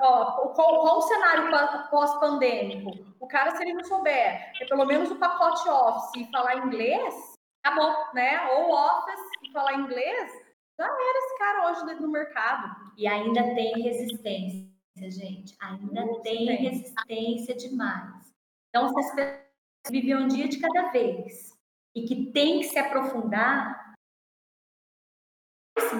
Qual, 0.00 0.52
qual 0.54 0.98
o 0.98 1.02
cenário 1.02 1.50
pós-pandêmico? 1.88 2.90
O 3.20 3.28
cara, 3.28 3.54
se 3.54 3.62
ele 3.62 3.74
não 3.74 3.84
souber, 3.84 4.50
é 4.60 4.64
pelo 4.68 4.84
menos 4.84 5.10
o 5.10 5.16
pacote 5.16 5.68
Office 5.68 6.10
e 6.16 6.30
falar 6.32 6.56
inglês, 6.66 7.35
acabou, 7.66 8.14
né? 8.14 8.48
Ou 8.52 8.72
Office 8.72 9.20
e 9.42 9.52
falar 9.52 9.74
inglês, 9.74 10.32
já 10.78 10.84
era 10.84 11.18
esse 11.18 11.38
cara 11.38 11.70
hoje 11.70 12.00
no 12.00 12.08
mercado. 12.08 12.92
E 12.96 13.06
ainda 13.06 13.42
tem 13.54 13.82
resistência, 13.82 14.70
gente. 14.96 15.56
Ainda 15.60 16.02
Muito 16.02 16.22
tem 16.22 16.46
bem. 16.46 16.56
resistência 16.56 17.54
demais. 17.56 18.32
Então, 18.68 18.88
se 18.88 19.00
as 19.00 19.14
pessoas 19.14 19.40
vivem 19.90 20.16
um 20.16 20.28
dia 20.28 20.48
de 20.48 20.58
cada 20.58 20.90
vez 20.90 21.52
e 21.94 22.06
que 22.06 22.30
tem 22.32 22.60
que 22.60 22.66
se 22.66 22.78
aprofundar, 22.78 23.94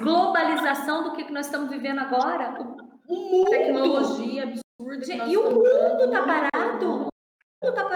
globalização 0.02 1.04
do 1.04 1.16
que 1.16 1.30
nós 1.32 1.46
estamos 1.46 1.70
vivendo 1.70 2.00
agora, 2.00 2.60
o 3.08 3.14
mundo, 3.14 3.50
tecnologia 3.50 4.42
absurda. 4.44 5.26
E 5.26 5.36
o 5.36 5.50
mundo 5.50 6.04
está 6.04 6.22
parado. 6.24 6.86
O 6.86 6.98
mundo 6.98 7.10
está 7.62 7.82
parado 7.82 7.95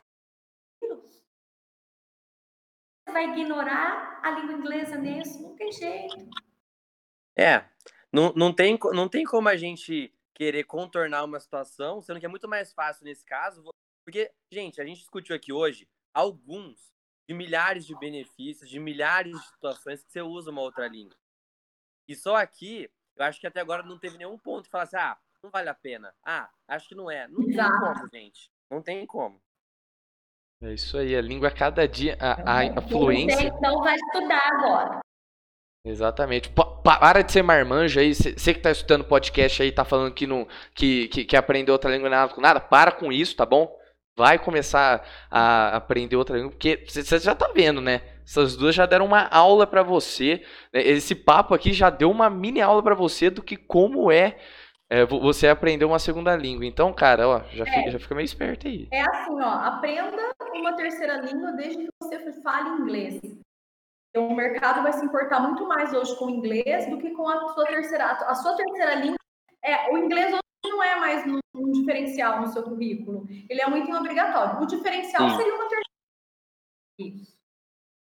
vai 3.12 3.30
ignorar 3.30 4.20
a 4.22 4.30
língua 4.30 4.54
inglesa 4.54 4.96
nisso? 4.96 5.42
Não 5.42 5.54
tem 5.56 5.72
jeito. 5.72 6.16
É, 7.36 7.64
não, 8.12 8.32
não, 8.34 8.52
tem, 8.52 8.78
não 8.92 9.08
tem 9.08 9.24
como 9.24 9.48
a 9.48 9.56
gente 9.56 10.12
querer 10.34 10.64
contornar 10.64 11.24
uma 11.24 11.38
situação, 11.38 12.00
sendo 12.00 12.18
que 12.18 12.26
é 12.26 12.28
muito 12.28 12.48
mais 12.48 12.72
fácil 12.72 13.04
nesse 13.04 13.24
caso, 13.24 13.62
porque, 14.04 14.32
gente, 14.50 14.80
a 14.80 14.84
gente 14.84 15.00
discutiu 15.00 15.36
aqui 15.36 15.52
hoje 15.52 15.88
alguns 16.12 16.92
de 17.28 17.34
milhares 17.34 17.86
de 17.86 17.94
benefícios, 17.98 18.68
de 18.68 18.80
milhares 18.80 19.38
de 19.38 19.46
situações 19.46 20.02
que 20.02 20.11
você 20.11 20.20
usa 20.20 20.50
uma 20.50 20.62
outra 20.62 20.88
língua. 20.88 21.16
E 22.08 22.16
só 22.16 22.36
aqui, 22.36 22.90
eu 23.16 23.24
acho 23.24 23.40
que 23.40 23.46
até 23.46 23.61
agora 23.61 23.82
não 23.82 23.98
teve 23.98 24.18
nenhum 24.18 24.36
ponto 24.36 24.64
que 24.64 24.70
falasse, 24.70 24.96
ah, 24.96 25.16
não 25.42 25.50
vale 25.50 25.68
a 25.68 25.74
pena. 25.74 26.14
Ah, 26.24 26.50
acho 26.66 26.88
que 26.88 26.94
não 26.94 27.11
é. 27.11 27.28
Não 27.28 27.46
tem 27.46 27.56
como, 27.56 28.08
gente. 28.12 28.50
Não 28.68 28.82
tem 28.82 29.06
como. 29.06 29.40
É 30.62 30.74
isso 30.74 30.98
aí, 30.98 31.16
a 31.16 31.22
língua 31.22 31.50
cada 31.50 31.88
dia, 31.88 32.18
a, 32.20 32.58
a, 32.58 32.78
a 32.78 32.82
fluência. 32.82 33.46
Então 33.46 33.78
vai 33.78 33.94
estudar 33.94 34.42
agora. 34.52 35.00
Exatamente. 35.86 36.52
Para 36.84 37.22
de 37.22 37.32
ser 37.32 37.42
marmanja 37.42 38.02
aí. 38.02 38.14
Você 38.14 38.52
que 38.52 38.61
tá 38.61 38.70
escutando 38.70 39.04
podcast 39.04 39.62
aí, 39.62 39.72
tá 39.72 39.86
falando 39.86 40.12
que, 40.12 40.26
não, 40.26 40.46
que, 40.74 41.08
que, 41.08 41.24
que 41.24 41.34
aprendeu 41.34 41.72
outra 41.72 41.90
língua 41.90 42.11
nada 42.11 42.34
com 42.34 42.42
nada. 42.42 42.61
Para 42.61 42.92
com 42.92 43.11
isso, 43.11 43.34
tá 43.34 43.46
bom? 43.46 43.74
Vai 44.18 44.38
começar 44.38 45.02
a 45.30 45.76
aprender 45.76 46.16
outra 46.16 46.36
língua, 46.36 46.50
porque 46.50 46.84
você 46.86 47.18
já 47.18 47.34
tá 47.34 47.50
vendo, 47.54 47.80
né? 47.80 48.02
Essas 48.22 48.54
duas 48.54 48.74
já 48.74 48.84
deram 48.84 49.06
uma 49.06 49.28
aula 49.28 49.66
para 49.66 49.82
você. 49.82 50.44
Né? 50.74 50.82
Esse 50.82 51.14
papo 51.14 51.54
aqui 51.54 51.72
já 51.72 51.88
deu 51.88 52.11
uma 52.11 52.28
mini 52.28 52.61
aula 52.61 52.82
para 52.82 52.94
você 52.94 53.30
do 53.30 53.42
que 53.42 53.56
como 53.56 54.12
é 54.12 54.36
é, 54.90 55.06
você 55.06 55.46
aprendeu 55.46 55.86
uma 55.86 56.00
segunda 56.00 56.34
língua. 56.34 56.66
Então, 56.66 56.92
cara, 56.92 57.28
ó, 57.28 57.42
já, 57.52 57.62
é. 57.64 57.70
fica, 57.70 57.90
já 57.92 57.98
fica 58.00 58.14
meio 58.14 58.24
esperto 58.24 58.66
aí. 58.66 58.88
É 58.90 59.00
assim, 59.00 59.40
ó, 59.40 59.48
aprenda 59.48 60.34
uma 60.61 60.76
terceira 60.76 61.16
língua 61.16 61.52
desde 61.52 61.84
que 61.84 61.90
você 62.00 62.32
fale 62.42 62.80
inglês. 62.80 63.20
O 64.16 64.34
mercado 64.34 64.82
vai 64.82 64.92
se 64.92 65.04
importar 65.04 65.40
muito 65.40 65.66
mais 65.66 65.92
hoje 65.92 66.16
com 66.18 66.26
o 66.26 66.30
inglês 66.30 66.88
do 66.90 66.98
que 66.98 67.11
com 67.11 67.28
a 67.28 67.52
sua 67.54 67.64
terceira. 67.66 68.11
A 68.11 68.34
sua 68.34 68.56
terceira 68.56 68.94
língua, 68.96 69.16
é, 69.62 69.92
o 69.92 69.98
inglês 69.98 70.32
hoje 70.32 70.40
não 70.64 70.82
é 70.82 70.96
mais 70.98 71.26
um, 71.26 71.38
um 71.54 71.72
diferencial 71.72 72.40
no 72.40 72.48
seu 72.48 72.62
currículo. 72.62 73.26
Ele 73.48 73.61
é 73.61 73.68
um 73.68 73.76
item 73.76 73.94
obrigatório. 73.94 74.61
O 74.61 74.66
diferencial 74.66 75.30
Sim. 75.30 75.36
seria 75.36 75.54
uma 75.54 75.68
terceira 75.68 75.84
língua. 76.98 77.26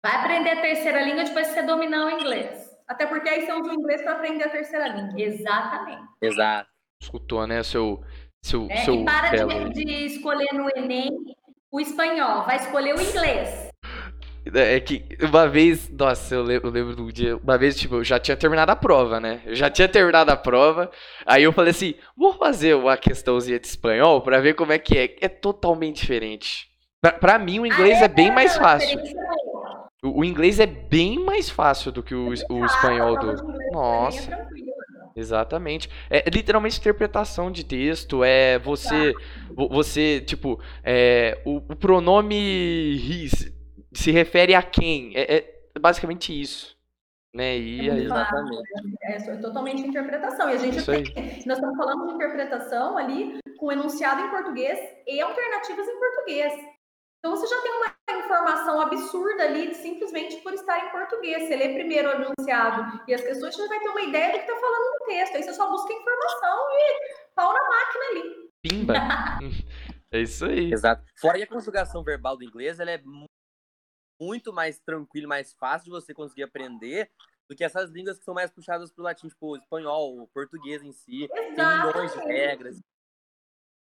Vai 0.06 0.16
aprender 0.16 0.50
a 0.52 0.62
terceira 0.62 1.02
língua 1.02 1.24
depois 1.24 1.48
que 1.48 1.54
você 1.54 1.64
dominar 1.64 2.06
o 2.06 2.12
inglês. 2.12 2.72
Até 2.88 3.08
porque 3.08 3.28
aí 3.28 3.46
você 3.46 3.54
usa 3.54 3.72
o 3.72 3.74
inglês 3.74 4.04
para 4.04 4.12
aprender 4.12 4.44
a 4.44 4.50
terceira 4.50 4.88
língua. 4.88 5.20
Exatamente. 5.20 6.08
Exato 6.22 6.76
escutou, 7.02 7.46
né? 7.48 7.64
Seu, 7.64 8.04
seu, 8.44 8.68
é, 8.70 8.78
seu 8.78 8.96
e 8.96 9.06
para 9.06 9.30
de, 9.70 9.86
de, 9.86 10.06
escolher 10.06 10.54
no 10.54 10.70
Enem 10.76 11.35
o 11.76 11.80
espanhol, 11.82 12.46
vai 12.46 12.56
escolher 12.56 12.96
o 12.96 13.02
inglês. 13.02 13.70
É 14.54 14.80
que 14.80 15.04
uma 15.22 15.46
vez, 15.48 15.90
nossa, 15.90 16.36
eu 16.36 16.44
lembro, 16.44 16.70
eu 16.70 16.72
lembro 16.72 16.96
do 16.96 17.12
dia, 17.12 17.36
uma 17.36 17.58
vez, 17.58 17.76
tipo, 17.76 17.96
eu 17.96 18.04
já 18.04 18.18
tinha 18.18 18.38
terminado 18.38 18.72
a 18.72 18.76
prova, 18.76 19.20
né? 19.20 19.42
Eu 19.46 19.56
já 19.56 19.70
tinha 19.70 19.90
terminado 19.90 20.32
a 20.32 20.38
prova, 20.38 20.90
aí 21.26 21.44
eu 21.44 21.52
falei 21.52 21.72
assim, 21.72 21.96
vou 22.16 22.34
fazer 22.36 22.76
uma 22.76 22.96
questãozinha 22.96 23.60
de 23.60 23.68
espanhol 23.68 24.22
para 24.22 24.40
ver 24.40 24.54
como 24.54 24.72
é 24.72 24.78
que 24.78 24.98
é. 24.98 25.16
É 25.20 25.28
totalmente 25.28 26.02
diferente. 26.02 26.70
Pra, 27.02 27.12
pra 27.12 27.40
mim, 27.40 27.60
o 27.60 27.66
inglês 27.66 27.98
ah, 27.98 28.04
é, 28.04 28.06
é, 28.06 28.08
bem 28.08 28.32
mais 28.32 28.56
fácil. 28.56 29.02
O, 30.02 30.22
o, 30.22 30.24
inglês 30.24 30.62
é 30.62 30.68
bem 30.68 31.20
mais 31.20 31.50
fácil 31.50 31.92
do 31.92 32.02
que 32.02 32.16
o, 32.16 32.30
o 32.30 32.66
espanhol 32.66 33.20
do. 33.20 33.34
Nossa. 33.74 34.32
Exatamente. 35.16 35.90
É 36.10 36.30
literalmente 36.30 36.78
interpretação 36.78 37.50
de 37.50 37.64
texto, 37.64 38.24
é 38.24 38.60
você, 38.60 39.14
você 39.70 40.20
tipo, 40.20 40.60
é, 40.84 41.42
o, 41.46 41.58
o 41.58 41.76
pronome 41.76 42.36
his 42.36 43.54
se 43.94 44.12
refere 44.12 44.54
a 44.54 44.62
quem? 44.62 45.14
É, 45.16 45.36
é 45.38 45.80
basicamente 45.80 46.40
isso. 46.40 46.76
Né? 47.34 47.58
E 47.58 47.90
é 47.90 47.94
aí... 47.94 48.04
Exatamente. 48.06 48.64
É, 49.04 49.16
é, 49.16 49.38
totalmente 49.38 49.82
interpretação. 49.82 50.50
E 50.50 50.54
a 50.54 50.58
gente 50.58 50.86
tem, 50.86 51.04
nós 51.46 51.58
estamos 51.58 51.78
falando 51.78 52.08
de 52.08 52.14
interpretação 52.16 52.98
ali 52.98 53.40
com 53.58 53.72
enunciado 53.72 54.22
em 54.22 54.30
português 54.30 54.78
e 55.08 55.22
alternativas 55.22 55.88
em 55.88 56.00
português. 56.00 56.54
Então 57.26 57.36
você 57.36 57.48
já 57.48 57.60
tem 57.60 57.72
uma 57.72 58.22
informação 58.22 58.80
absurda 58.80 59.46
ali 59.46 59.74
simplesmente 59.74 60.36
por 60.44 60.54
estar 60.54 60.78
em 60.78 60.92
português. 60.92 61.48
Você 61.48 61.56
lê 61.56 61.74
primeiro 61.74 62.08
o 62.08 62.12
enunciado 62.12 63.02
e 63.08 63.16
as 63.16 63.22
questões, 63.22 63.56
você 63.56 63.64
já 63.64 63.68
vai 63.68 63.80
ter 63.80 63.90
uma 63.90 64.02
ideia 64.04 64.28
do 64.28 64.34
que 64.34 64.46
está 64.46 64.56
falando 64.56 65.00
no 65.00 65.06
texto. 65.08 65.36
Aí 65.36 65.42
você 65.42 65.54
só 65.54 65.68
busca 65.68 65.92
informação 65.92 66.68
e 66.70 67.34
pau 67.34 67.52
na 67.52 67.68
máquina 67.68 68.06
ali. 68.12 68.52
Pimba! 68.62 68.94
é 70.14 70.22
isso 70.22 70.46
aí. 70.46 70.72
Exato. 70.72 71.04
Fora 71.20 71.40
que 71.40 71.46
a 71.46 71.48
conjugação 71.48 72.04
verbal 72.04 72.38
do 72.38 72.44
inglês, 72.44 72.80
ela 72.80 72.92
é 72.92 73.02
muito 74.22 74.54
mais 74.54 74.80
tranquila, 74.80 75.28
mais 75.28 75.52
fácil 75.54 75.86
de 75.86 75.90
você 76.00 76.14
conseguir 76.14 76.44
aprender 76.44 77.10
do 77.50 77.56
que 77.56 77.64
essas 77.64 77.90
línguas 77.90 78.20
que 78.20 78.24
são 78.24 78.36
mais 78.36 78.52
puxadas 78.52 78.92
para 78.92 79.02
o 79.02 79.06
latim, 79.06 79.28
tipo 79.28 79.54
o 79.54 79.58
espanhol, 79.58 80.22
o 80.22 80.28
português 80.28 80.84
em 80.84 80.92
si. 80.92 81.24
Exato. 81.24 81.56
Tem 81.56 81.88
milhões 81.88 82.14
de 82.14 82.20
regras. 82.20 82.80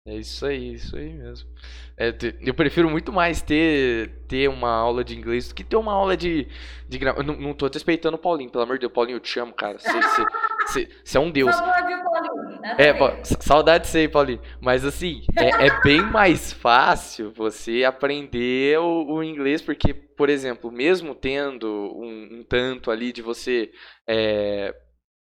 É 0.05 0.15
isso 0.15 0.45
aí, 0.45 0.73
isso 0.73 0.95
aí 0.95 1.13
mesmo. 1.13 1.49
É, 1.97 2.15
eu 2.41 2.53
prefiro 2.53 2.89
muito 2.89 3.11
mais 3.11 3.41
ter, 3.41 4.09
ter 4.27 4.47
uma 4.47 4.71
aula 4.71 5.03
de 5.03 5.15
inglês 5.15 5.49
do 5.49 5.55
que 5.55 5.63
ter 5.63 5.75
uma 5.75 5.91
aula 5.91 6.15
de, 6.15 6.47
de 6.87 6.97
gramática. 6.97 7.31
Não, 7.31 7.39
não 7.39 7.53
tô 7.53 7.67
respeitando 7.67 8.15
o 8.15 8.19
Paulinho, 8.19 8.49
pelo 8.49 8.63
amor 8.63 8.77
de 8.77 8.81
Deus. 8.81 8.93
Paulinho, 8.93 9.17
eu 9.17 9.19
te 9.19 9.39
amo, 9.39 9.53
cara. 9.53 9.77
Você 9.77 11.17
é 11.17 11.19
um 11.19 11.29
deus. 11.29 11.55
Né, 11.59 12.75
é, 12.77 13.23
saudade 13.23 13.83
de 13.83 13.89
ser, 13.89 14.09
Paulinho. 14.09 14.41
Mas 14.61 14.85
assim, 14.85 15.23
é, 15.35 15.67
é, 15.67 15.81
bem 15.81 16.01
mais 16.01 16.53
fácil 16.53 17.31
você 17.31 17.83
aprender 17.83 18.79
o, 18.79 19.15
o, 19.15 19.23
inglês, 19.23 19.61
porque, 19.61 19.93
por 19.93 20.29
exemplo, 20.29 20.71
mesmo 20.71 21.13
tendo 21.13 21.67
um, 21.67 22.39
um 22.39 22.43
tanto 22.47 22.89
ali 22.89 23.11
de 23.11 23.21
você. 23.21 23.71
É, 24.07 24.73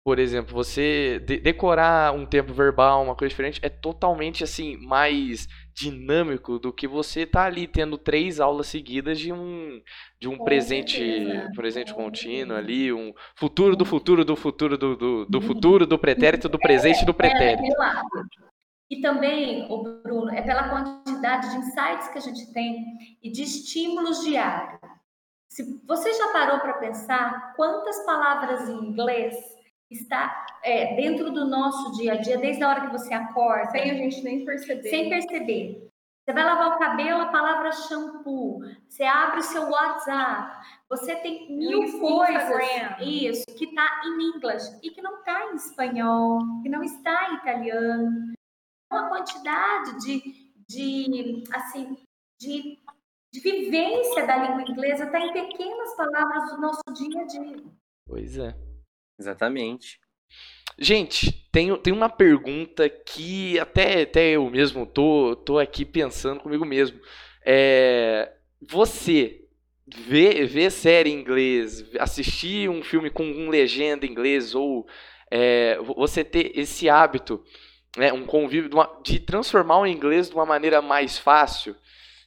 por 0.04 0.18
exemplo, 0.18 0.52
você 0.52 1.18
de 1.20 1.38
decorar 1.38 2.14
um 2.14 2.26
tempo 2.26 2.52
verbal, 2.52 3.02
uma 3.02 3.16
coisa 3.16 3.30
diferente, 3.30 3.58
é 3.62 3.70
totalmente 3.70 4.44
assim 4.44 4.76
mais 4.76 5.48
dinâmico 5.72 6.58
do 6.58 6.70
que 6.70 6.86
você 6.86 7.24
tá 7.24 7.44
ali 7.44 7.66
tendo 7.66 7.96
três 7.96 8.38
aulas 8.38 8.66
seguidas 8.66 9.18
de 9.18 9.32
um 9.32 9.80
de 10.20 10.28
um 10.28 10.36
Com 10.36 10.44
presente 10.44 10.98
certeza. 10.98 11.50
presente 11.56 11.94
contínuo 11.94 12.54
ali, 12.54 12.92
um 12.92 13.14
futuro 13.34 13.74
do 13.74 13.86
futuro 13.86 14.26
do 14.26 14.36
futuro 14.36 14.76
do, 14.76 14.94
do, 14.94 15.24
do 15.24 15.40
futuro 15.40 15.86
do 15.86 15.98
pretérito 15.98 16.50
do 16.50 16.58
presente 16.58 17.02
do 17.06 17.12
é, 17.12 17.14
pretérito. 17.14 17.82
É, 17.82 18.44
e 18.90 19.00
também, 19.00 19.66
o 19.70 19.82
Bruno, 20.02 20.30
é 20.30 20.42
pela 20.42 20.68
quantidade 20.68 21.50
de 21.50 21.56
insights 21.56 22.08
que 22.08 22.18
a 22.18 22.20
gente 22.20 22.52
tem 22.52 22.84
e 23.22 23.30
de 23.30 23.42
estímulos 23.42 24.22
diários. 24.22 24.78
Se 25.48 25.80
você 25.86 26.12
já 26.12 26.28
parou 26.28 26.60
para 26.60 26.74
pensar 26.74 27.54
quantas 27.56 28.04
palavras 28.04 28.68
em 28.68 28.74
inglês 28.74 29.53
está 29.90 30.46
é, 30.62 30.94
dentro 30.96 31.30
do 31.30 31.46
nosso 31.46 31.92
dia 31.92 32.14
a 32.14 32.16
dia, 32.16 32.38
desde 32.38 32.62
a 32.62 32.68
hora 32.68 32.80
que 32.82 32.92
você 32.92 33.12
acorda. 33.14 33.70
Sem 33.70 33.90
a 33.90 33.94
gente 33.94 34.22
nem 34.22 34.44
perceber. 34.44 34.88
Sem 34.88 35.08
perceber. 35.08 35.88
Você 36.24 36.32
vai 36.32 36.44
lavar 36.44 36.74
o 36.74 36.78
cabelo, 36.78 37.20
a 37.20 37.26
palavra 37.26 37.70
shampoo. 37.70 38.60
Você 38.88 39.04
abre 39.04 39.40
o 39.40 39.42
seu 39.42 39.68
WhatsApp. 39.68 40.66
Você 40.88 41.16
tem 41.16 41.54
mil 41.54 41.82
isso, 41.84 42.00
coisas. 42.00 42.48
Instagram. 42.48 43.04
Isso, 43.04 43.44
que 43.58 43.66
está 43.66 44.00
em 44.06 44.36
inglês 44.36 44.80
e 44.82 44.90
que 44.90 45.02
não 45.02 45.18
está 45.18 45.52
em 45.52 45.56
espanhol, 45.56 46.38
que 46.62 46.68
não 46.70 46.82
está 46.82 47.30
em 47.30 47.34
italiano. 47.36 48.32
Uma 48.90 49.08
quantidade 49.10 49.98
de, 50.00 50.52
de 50.66 51.44
assim, 51.52 51.94
de, 52.40 52.78
de 53.30 53.40
vivência 53.40 54.26
da 54.26 54.36
língua 54.36 54.62
inglesa 54.62 55.04
está 55.04 55.20
em 55.20 55.32
pequenas 55.32 55.94
palavras 55.94 56.50
do 56.50 56.60
nosso 56.60 56.82
dia 56.94 57.20
a 57.20 57.26
dia. 57.26 57.64
Pois 58.06 58.38
é. 58.38 58.63
Exatamente. 59.18 59.98
Gente, 60.78 61.32
tem, 61.52 61.76
tem 61.78 61.92
uma 61.92 62.08
pergunta 62.08 62.88
que 62.88 63.58
até, 63.60 64.02
até 64.02 64.30
eu 64.30 64.50
mesmo 64.50 64.84
tô, 64.84 65.36
tô 65.36 65.58
aqui 65.58 65.84
pensando 65.84 66.40
comigo 66.40 66.64
mesmo. 66.64 66.98
É, 67.44 68.32
você 68.60 69.44
vê, 69.86 70.46
vê 70.46 70.70
série 70.70 71.10
em 71.10 71.20
inglês, 71.20 71.84
assistir 71.98 72.68
um 72.68 72.82
filme 72.82 73.10
com 73.10 73.24
um 73.24 73.50
legenda 73.50 74.04
em 74.04 74.10
inglês, 74.10 74.54
ou 74.54 74.86
é, 75.30 75.78
você 75.96 76.24
ter 76.24 76.58
esse 76.58 76.88
hábito, 76.88 77.44
né, 77.96 78.12
um 78.12 78.26
convívio 78.26 78.68
de, 78.68 78.74
uma, 78.74 78.90
de, 79.02 79.20
transformar 79.20 79.78
o 79.78 79.86
inglês 79.86 80.28
de 80.28 80.34
uma 80.34 80.46
maneira 80.46 80.82
mais 80.82 81.18
fácil 81.18 81.76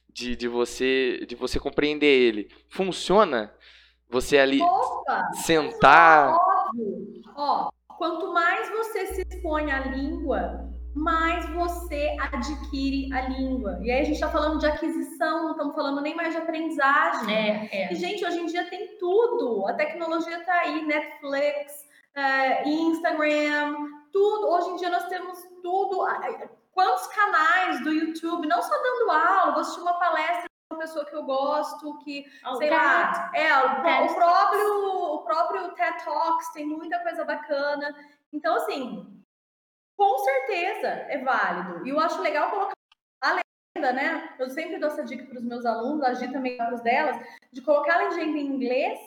de, 0.08 0.34
de, 0.34 0.48
você, 0.48 1.24
de 1.28 1.34
você 1.34 1.60
compreender 1.60 2.06
ele. 2.06 2.48
Funciona? 2.70 3.52
Você 4.08 4.38
ali 4.38 4.62
Opa, 4.62 5.28
sentar. 5.44 6.34
Óbvio. 6.68 7.22
Ó, 7.36 7.70
quanto 7.96 8.32
mais 8.32 8.70
você 8.70 9.06
se 9.06 9.22
expõe 9.22 9.70
à 9.70 9.80
língua, 9.80 10.68
mais 10.94 11.48
você 11.50 12.16
adquire 12.20 13.12
a 13.12 13.28
língua. 13.28 13.78
E 13.82 13.90
aí 13.90 14.00
a 14.00 14.04
gente 14.04 14.14
está 14.14 14.28
falando 14.28 14.58
de 14.58 14.66
aquisição, 14.66 15.44
não 15.44 15.50
estamos 15.52 15.74
falando 15.74 16.00
nem 16.00 16.14
mais 16.14 16.34
de 16.34 16.40
aprendizagem. 16.40 17.34
É, 17.34 17.68
é. 17.72 17.92
E, 17.92 17.96
gente, 17.96 18.24
hoje 18.24 18.40
em 18.40 18.46
dia 18.46 18.68
tem 18.68 18.98
tudo. 18.98 19.66
A 19.66 19.74
tecnologia 19.74 20.38
está 20.38 20.54
aí, 20.60 20.84
Netflix, 20.84 21.86
é, 22.14 22.68
Instagram, 22.68 23.76
tudo. 24.12 24.48
Hoje 24.48 24.70
em 24.70 24.76
dia 24.76 24.90
nós 24.90 25.06
temos 25.06 25.38
tudo. 25.62 26.06
Quantos 26.72 27.06
canais 27.08 27.82
do 27.82 27.92
YouTube, 27.92 28.46
não 28.46 28.62
só 28.62 28.74
dando 28.82 29.10
aula, 29.10 29.52
vou 29.52 29.60
assistir 29.60 29.80
uma 29.80 29.98
palestra 29.98 30.47
pessoa 30.78 31.04
que 31.04 31.14
eu 31.14 31.24
gosto, 31.24 31.98
que, 31.98 32.24
oh, 32.46 32.56
sei 32.56 32.70
lá, 32.70 33.30
é, 33.34 33.52
o, 33.56 34.06
o, 34.06 34.14
próprio, 34.14 35.14
o 35.14 35.22
próprio 35.22 35.72
TED 35.72 36.04
Talks 36.04 36.52
tem 36.52 36.66
muita 36.66 36.98
coisa 37.00 37.24
bacana. 37.24 37.94
Então, 38.32 38.56
assim, 38.56 39.22
com 39.96 40.18
certeza 40.18 40.88
é 40.88 41.18
válido. 41.18 41.86
E 41.86 41.90
eu 41.90 41.98
acho 41.98 42.22
legal 42.22 42.50
colocar 42.50 42.72
a 43.22 43.40
legenda, 43.76 43.92
né? 43.92 44.34
Eu 44.38 44.48
sempre 44.48 44.78
dou 44.78 44.88
essa 44.88 45.02
dica 45.02 45.26
para 45.26 45.38
os 45.38 45.44
meus 45.44 45.66
alunos, 45.66 46.04
a 46.04 46.14
Gi 46.14 46.32
também 46.32 46.56
para 46.56 46.74
os 46.74 46.80
delas, 46.82 47.18
de 47.52 47.60
colocar 47.62 47.94
a 47.94 48.08
legenda 48.08 48.38
em 48.38 48.46
inglês, 48.46 48.98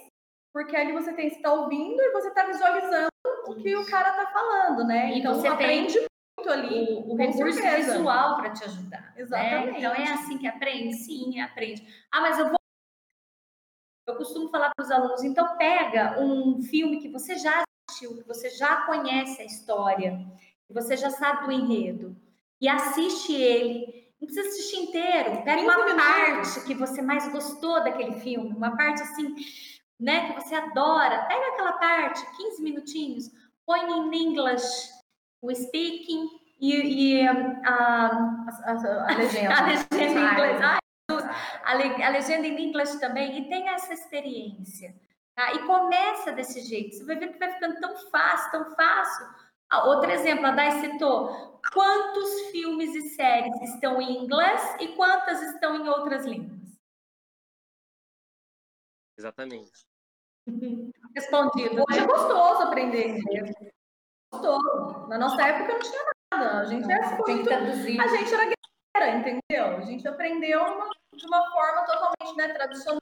porque 0.53 0.75
ali 0.75 0.91
você 0.91 1.13
tem 1.13 1.27
está 1.27 1.53
ouvindo 1.53 2.01
e 2.01 2.11
você 2.11 2.27
está 2.27 2.43
visualizando 2.43 3.09
o 3.47 3.55
que 3.55 3.75
o 3.75 3.85
cara 3.85 4.09
está 4.09 4.27
falando, 4.27 4.83
né? 4.83 5.17
Então, 5.17 5.35
você 5.35 5.47
aprende 5.47 5.93
tem 5.93 6.10
ali 6.49 6.93
o, 6.93 7.11
o 7.11 7.15
recurso 7.15 7.53
certeza. 7.59 7.93
visual 7.93 8.37
para 8.37 8.51
te 8.51 8.63
ajudar. 8.63 9.01
Né? 9.01 9.13
Exatamente. 9.17 9.71
Né? 9.71 9.79
Então 9.79 9.93
é 9.93 10.11
assim 10.11 10.37
que 10.37 10.47
aprende? 10.47 10.93
Sim, 10.95 11.39
aprende. 11.39 11.85
Ah, 12.11 12.21
mas 12.21 12.39
eu 12.39 12.49
vou. 12.49 12.55
Eu 14.07 14.15
costumo 14.15 14.49
falar 14.49 14.71
para 14.75 14.83
os 14.83 14.91
alunos, 14.91 15.23
então 15.23 15.57
pega 15.57 16.19
um 16.19 16.61
filme 16.63 16.99
que 16.99 17.07
você 17.07 17.37
já 17.37 17.63
assistiu, 17.89 18.17
que 18.17 18.27
você 18.27 18.49
já 18.49 18.85
conhece 18.85 19.41
a 19.41 19.45
história, 19.45 20.19
que 20.67 20.73
você 20.73 20.97
já 20.97 21.09
sabe 21.11 21.45
do 21.45 21.51
enredo, 21.51 22.15
e 22.59 22.67
assiste 22.67 23.33
ele. 23.33 24.11
Não 24.19 24.27
precisa 24.27 24.49
assistir 24.49 24.77
inteiro, 24.77 25.43
pega 25.43 25.61
uma 25.61 25.95
parte 25.95 26.63
que 26.65 26.75
você 26.75 27.01
mais 27.01 27.31
gostou 27.31 27.83
daquele 27.83 28.19
filme, 28.19 28.49
uma 28.49 28.75
parte 28.75 29.01
assim, 29.01 29.35
né, 29.99 30.33
que 30.33 30.41
você 30.41 30.53
adora. 30.55 31.25
Pega 31.25 31.47
aquela 31.47 31.73
parte, 31.73 32.23
15 32.37 32.61
minutinhos, 32.61 33.31
põe 33.65 33.79
em 33.81 34.23
inglês 34.23 35.00
o 35.41 35.53
speaking 35.53 36.29
e, 36.59 37.19
e 37.19 37.27
a, 37.27 37.31
a, 37.31 38.45
a, 38.65 39.11
a, 39.11 39.15
legenda. 39.17 39.55
a 39.55 39.65
legenda 39.65 40.19
em 40.19 40.33
inglês. 40.33 40.61
Ai, 40.61 40.79
a, 41.63 41.73
le, 41.73 42.03
a 42.03 42.09
legenda 42.09 42.47
em 42.47 42.69
inglês 42.69 42.95
também. 42.99 43.39
E 43.39 43.49
tem 43.49 43.67
essa 43.69 43.93
experiência. 43.93 44.95
Tá? 45.35 45.53
E 45.53 45.65
começa 45.65 46.31
desse 46.31 46.61
jeito. 46.61 46.95
Você 46.95 47.03
vai 47.03 47.15
ver 47.15 47.33
que 47.33 47.39
vai 47.39 47.51
ficando 47.53 47.79
tão 47.79 47.95
fácil, 48.09 48.51
tão 48.51 48.75
fácil. 48.75 49.25
Ah, 49.69 49.85
outro 49.85 50.11
exemplo, 50.11 50.45
a 50.45 50.51
Dai 50.51 50.71
citou. 50.81 51.59
Quantos 51.73 52.51
filmes 52.51 52.93
e 52.93 53.09
séries 53.15 53.61
estão 53.61 54.01
em 54.01 54.23
inglês 54.23 54.75
e 54.79 54.89
quantas 54.89 55.41
estão 55.41 55.75
em 55.77 55.87
outras 55.87 56.25
línguas? 56.25 56.59
Exatamente. 59.17 59.85
Respondido. 61.15 61.83
Hoje 61.87 61.99
é 61.99 62.05
gostoso 62.05 62.63
aprender 62.63 63.17
inglês 63.17 63.53
todo. 64.31 65.07
Na 65.07 65.17
nossa 65.17 65.41
época 65.41 65.73
não 65.73 65.79
tinha 65.79 66.03
nada. 66.33 66.59
A 66.59 66.65
gente 66.65 66.91
era 66.91 67.17
muito... 67.17 67.49
A 67.49 68.07
gente 68.07 68.33
era 68.33 68.43
guerreira, 68.43 69.17
entendeu? 69.17 69.77
A 69.77 69.81
gente 69.81 70.07
aprendeu 70.07 70.61
uma, 70.61 70.89
de 71.13 71.25
uma 71.25 71.51
forma 71.51 71.85
totalmente 71.85 72.37
né, 72.37 72.53
tradicional. 72.53 72.99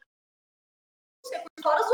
Fora 1.62 1.82
os 1.82 1.92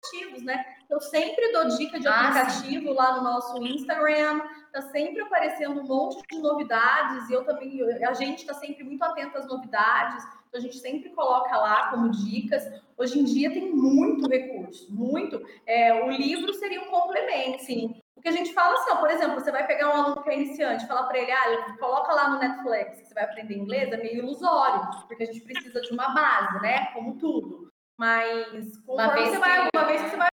aplicativos, 0.00 0.42
né? 0.42 0.64
Eu 0.88 1.00
sempre 1.00 1.52
dou 1.52 1.68
dica 1.68 2.00
de 2.00 2.08
ah, 2.08 2.28
aplicativo 2.28 2.92
lá 2.92 3.16
no 3.16 3.22
nosso 3.22 3.56
Instagram. 3.64 4.40
Tá 4.72 4.82
sempre 4.82 5.22
aparecendo 5.22 5.80
um 5.80 5.86
monte 5.86 6.22
de 6.28 6.38
novidades 6.40 7.28
e 7.28 7.32
eu 7.32 7.44
também, 7.44 7.80
a 8.04 8.12
gente 8.14 8.40
está 8.40 8.54
sempre 8.54 8.82
muito 8.82 9.02
atento 9.02 9.38
às 9.38 9.46
novidades. 9.46 10.24
Então 10.50 10.58
a 10.58 10.62
gente 10.64 10.78
sempre 10.78 11.10
coloca 11.10 11.56
lá 11.56 11.90
como 11.90 12.10
dicas. 12.10 12.64
Hoje 12.98 13.20
em 13.20 13.24
dia 13.24 13.52
tem 13.52 13.72
muito 13.72 14.28
recurso, 14.28 14.92
muito. 14.92 15.40
É, 15.64 16.04
o 16.04 16.10
livro 16.10 16.52
seria 16.54 16.82
um 16.82 16.90
complemento, 16.90 17.62
sim. 17.62 17.94
Porque 18.12 18.28
a 18.28 18.32
gente 18.32 18.52
fala 18.52 18.74
assim, 18.74 18.90
ó, 18.90 18.96
por 18.96 19.10
exemplo, 19.10 19.40
você 19.40 19.52
vai 19.52 19.64
pegar 19.64 19.88
um 19.88 20.02
aluno 20.02 20.22
que 20.22 20.28
é 20.28 20.34
iniciante, 20.34 20.86
falar 20.88 21.04
para 21.04 21.18
ele, 21.18 21.30
ah, 21.30 21.76
coloca 21.78 22.12
lá 22.12 22.30
no 22.30 22.40
Netflix, 22.40 23.00
que 23.00 23.06
você 23.06 23.14
vai 23.14 23.24
aprender 23.24 23.54
inglês, 23.54 23.92
é 23.92 23.96
meio 23.96 24.18
ilusório, 24.18 24.90
porque 25.06 25.22
a 25.22 25.26
gente 25.26 25.40
precisa 25.40 25.80
de 25.80 25.92
uma 25.92 26.08
base, 26.08 26.60
né? 26.60 26.86
Como 26.92 27.16
tudo. 27.16 27.70
Mas 27.96 28.76
uma 28.88 29.14
vez, 29.14 29.30
você 29.30 29.38
vai, 29.38 29.68
uma 29.74 29.84
vez 29.84 30.02
que 30.02 30.10
você 30.10 30.16
vai 30.16 30.29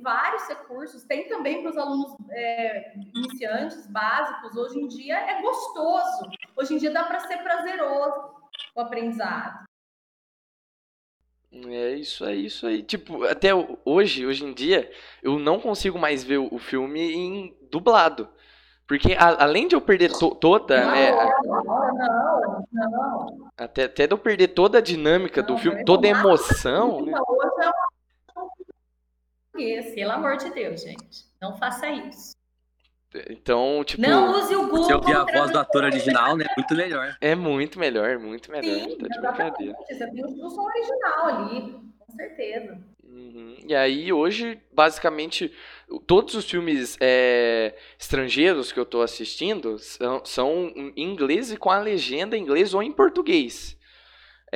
vários 0.00 0.46
recursos, 0.48 1.04
tem 1.04 1.28
também 1.28 1.62
para 1.62 1.70
os 1.70 1.76
alunos 1.76 2.16
é, 2.30 2.94
iniciantes, 3.14 3.86
básicos. 3.86 4.56
Hoje 4.56 4.78
em 4.78 4.88
dia 4.88 5.16
é 5.16 5.42
gostoso, 5.42 6.28
hoje 6.56 6.74
em 6.74 6.78
dia 6.78 6.90
dá 6.90 7.04
para 7.04 7.20
ser 7.20 7.38
prazeroso 7.38 8.34
o 8.74 8.80
aprendizado. 8.80 9.64
É 11.52 11.94
isso 11.94 12.24
aí, 12.24 12.46
isso 12.46 12.66
aí. 12.66 12.82
Tipo, 12.82 13.24
até 13.24 13.50
hoje, 13.84 14.26
hoje 14.26 14.44
em 14.44 14.52
dia, 14.52 14.90
eu 15.22 15.38
não 15.38 15.60
consigo 15.60 15.98
mais 15.98 16.24
ver 16.24 16.38
o 16.38 16.58
filme 16.58 17.12
em 17.12 17.56
dublado. 17.70 18.28
Porque 18.86 19.14
a, 19.14 19.44
além 19.44 19.66
de 19.66 19.74
eu 19.74 19.80
perder 19.80 20.12
to, 20.12 20.34
toda. 20.34 20.84
Não, 20.84 20.92
né, 20.92 21.10
não, 21.44 21.64
não. 22.72 23.50
Até, 23.56 23.84
até 23.84 24.06
de 24.06 24.12
eu 24.12 24.18
perder 24.18 24.48
toda 24.48 24.78
a 24.78 24.80
dinâmica 24.80 25.42
do 25.42 25.56
filme, 25.56 25.80
é 25.80 25.84
toda 25.84 26.06
a 26.06 26.10
emoção. 26.10 27.00
Né? 27.02 27.12
Hoje 27.26 27.50
é 27.60 27.93
Pelo 29.54 30.12
amor 30.12 30.36
de 30.36 30.50
Deus, 30.50 30.82
gente. 30.82 31.24
Não 31.40 31.56
faça 31.56 31.88
isso. 31.88 32.34
Então, 33.30 33.84
tipo. 33.84 34.02
Não 34.02 34.32
use 34.32 34.56
o 34.56 34.66
Google. 34.66 34.84
Se 34.84 34.92
ouvir 34.92 35.14
a 35.14 35.24
voz 35.24 35.50
do 35.50 35.58
ator 35.58 35.84
original, 35.84 36.36
né? 36.36 36.46
Muito 36.56 36.74
melhor. 36.74 37.16
É 37.20 37.34
muito 37.34 37.78
melhor, 37.78 38.18
muito 38.18 38.50
melhor. 38.50 38.88
Sim, 38.88 38.98
tá 38.98 39.06
de 39.06 39.20
brincadeira. 39.20 39.76
Você 39.88 40.10
tem 40.10 40.24
o 40.24 40.50
som 40.50 40.62
original 40.62 41.26
ali, 41.26 41.76
com 41.98 42.12
certeza. 42.16 42.78
Uhum. 43.04 43.56
E 43.68 43.74
aí, 43.74 44.12
hoje, 44.12 44.60
basicamente, 44.72 45.52
todos 46.06 46.34
os 46.34 46.50
filmes 46.50 46.96
é, 47.00 47.74
estrangeiros 47.96 48.72
que 48.72 48.80
eu 48.80 48.84
tô 48.84 49.02
assistindo 49.02 49.78
são, 49.78 50.24
são 50.24 50.72
em 50.74 50.92
inglês 50.96 51.52
e 51.52 51.56
com 51.56 51.70
a 51.70 51.78
legenda 51.78 52.36
em 52.36 52.42
inglês 52.42 52.74
ou 52.74 52.82
em 52.82 52.90
português. 52.90 53.76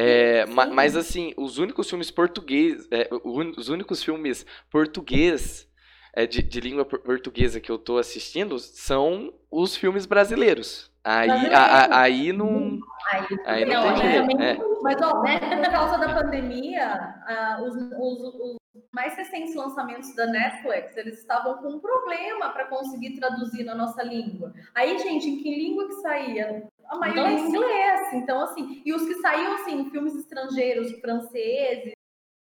É, 0.01 0.46
mas 0.46 0.94
assim, 0.94 1.34
os 1.36 1.59
únicos 1.59 1.88
filmes 1.88 2.09
português, 2.09 2.86
é, 2.88 3.09
os 3.24 3.68
únicos 3.68 4.01
filmes 4.01 4.46
português 4.70 5.68
é, 6.14 6.24
de, 6.24 6.40
de, 6.40 6.61
língua 6.61 6.84
portuguesa 6.84 7.59
que 7.59 7.68
eu 7.68 7.76
tô 7.76 7.99
assistindo 7.99 8.61
são 8.61 9.34
os 9.51 9.76
filmes 9.76 10.07
brasileiros. 10.07 10.88
Aí, 11.03 11.30
a, 11.53 11.62
a, 11.62 12.03
aí 12.03 12.32
não. 12.32 12.78
Aí, 13.11 13.26
aí 13.44 13.64
não, 13.64 13.90
não 13.90 13.99
tem 13.99 14.11
jeito. 14.12 14.40
É. 14.40 14.57
Mas, 14.82 15.03
ó, 15.03 15.20
né, 15.22 15.40
por 15.64 15.70
causa 15.72 15.99
da 15.99 16.14
pandemia, 16.14 17.14
uh, 17.28 17.64
os, 17.64 17.74
os, 17.74 18.34
os, 18.34 18.57
mais 18.92 19.16
recentes 19.16 19.57
lançamentos 19.57 20.14
da 20.14 20.26
Netflix, 20.26 20.96
eles 20.96 21.18
estavam 21.18 21.59
com 21.59 21.70
um 21.70 21.80
problema 21.80 22.51
para 22.51 22.66
conseguir 22.66 23.18
traduzir 23.18 23.64
na 23.64 23.74
nossa 23.74 24.05
língua. 24.05 24.53
Aí, 24.76 24.96
gente, 24.99 25.28
em 25.28 25.38
que 25.38 25.51
língua 25.57 25.88
que 25.88 25.94
saía? 25.94 26.68
A 26.89 26.97
maioria 26.97 27.30
em 27.30 27.49
inglês. 27.49 28.12
Então, 28.14 28.43
assim, 28.43 28.82
e 28.84 28.93
os 28.93 29.07
que 29.07 29.14
saíam, 29.16 29.55
assim, 29.55 29.91
filmes 29.91 30.14
estrangeiros, 30.14 30.93
franceses, 31.01 31.93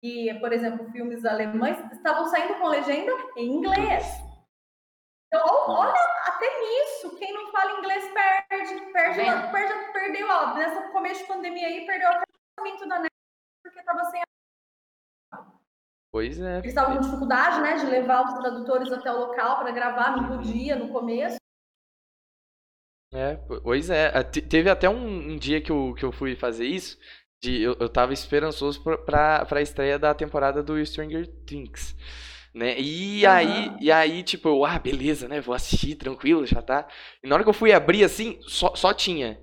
e, 0.03 0.33
por 0.35 0.53
exemplo, 0.53 0.91
filmes 0.91 1.25
alemães 1.25 1.79
estavam 1.91 2.25
saindo 2.27 2.55
com 2.59 2.67
legenda 2.67 3.11
em 3.35 3.47
inglês. 3.55 4.05
Então, 5.27 5.43
olha, 5.67 5.93
até 6.27 6.59
nisso, 6.61 7.15
quem 7.17 7.33
não 7.33 7.51
fala 7.51 7.79
inglês 7.79 8.03
perde, 8.13 8.91
perde, 8.91 9.25
tá 9.25 9.47
perde 9.51 9.91
perdeu, 9.91 10.27
ó, 10.29 10.53
nessa 10.53 10.89
começo 10.89 11.21
de 11.21 11.27
pandemia 11.27 11.67
aí, 11.67 11.85
perdeu 11.85 12.09
o 12.09 12.23
tratamento 12.55 12.87
da 12.87 12.99
net 12.99 13.11
porque 13.63 13.79
estava 13.79 14.05
sem 14.05 14.21
Pois 16.11 16.39
é. 16.39 16.59
Eles 16.59 16.67
estavam 16.67 16.95
com 16.95 17.01
dificuldade, 17.01 17.61
né, 17.61 17.75
de 17.75 17.87
levar 17.87 18.23
os 18.23 18.33
tradutores 18.35 18.89
até 18.91 19.11
o 19.11 19.19
local 19.19 19.59
para 19.59 19.71
gravar, 19.71 20.15
não 20.15 20.37
podia 20.37 20.75
no 20.75 20.89
começo. 20.89 21.37
É, 23.13 23.35
pois 23.63 23.89
é. 23.89 24.11
Teve 24.23 24.69
até 24.69 24.89
um, 24.89 25.31
um, 25.31 25.37
dia 25.37 25.61
que 25.61 25.71
eu, 25.71 25.93
que 25.97 26.03
eu 26.03 26.11
fui 26.11 26.35
fazer 26.35 26.65
isso, 26.65 26.97
de, 27.41 27.61
eu, 27.61 27.75
eu 27.79 27.89
tava 27.89 28.13
esperançoso 28.13 28.81
para 29.05 29.47
a 29.49 29.61
estreia 29.61 29.97
da 29.97 30.13
temporada 30.13 30.61
do 30.61 30.83
Stranger 30.85 31.27
Things. 31.45 31.95
Né? 32.53 32.79
E 32.79 33.25
uhum. 33.25 33.31
aí, 33.31 33.71
e 33.81 33.91
aí, 33.91 34.23
tipo, 34.23 34.47
eu, 34.47 34.65
ah, 34.65 34.79
beleza, 34.79 35.27
né? 35.27 35.41
Vou 35.41 35.53
assistir 35.53 35.95
tranquilo, 35.95 36.45
já 36.45 36.61
tá. 36.61 36.87
E 37.21 37.27
na 37.27 37.35
hora 37.35 37.43
que 37.43 37.49
eu 37.49 37.53
fui 37.53 37.73
abrir 37.73 38.03
assim, 38.03 38.39
só, 38.43 38.73
só 38.75 38.93
tinha 38.93 39.37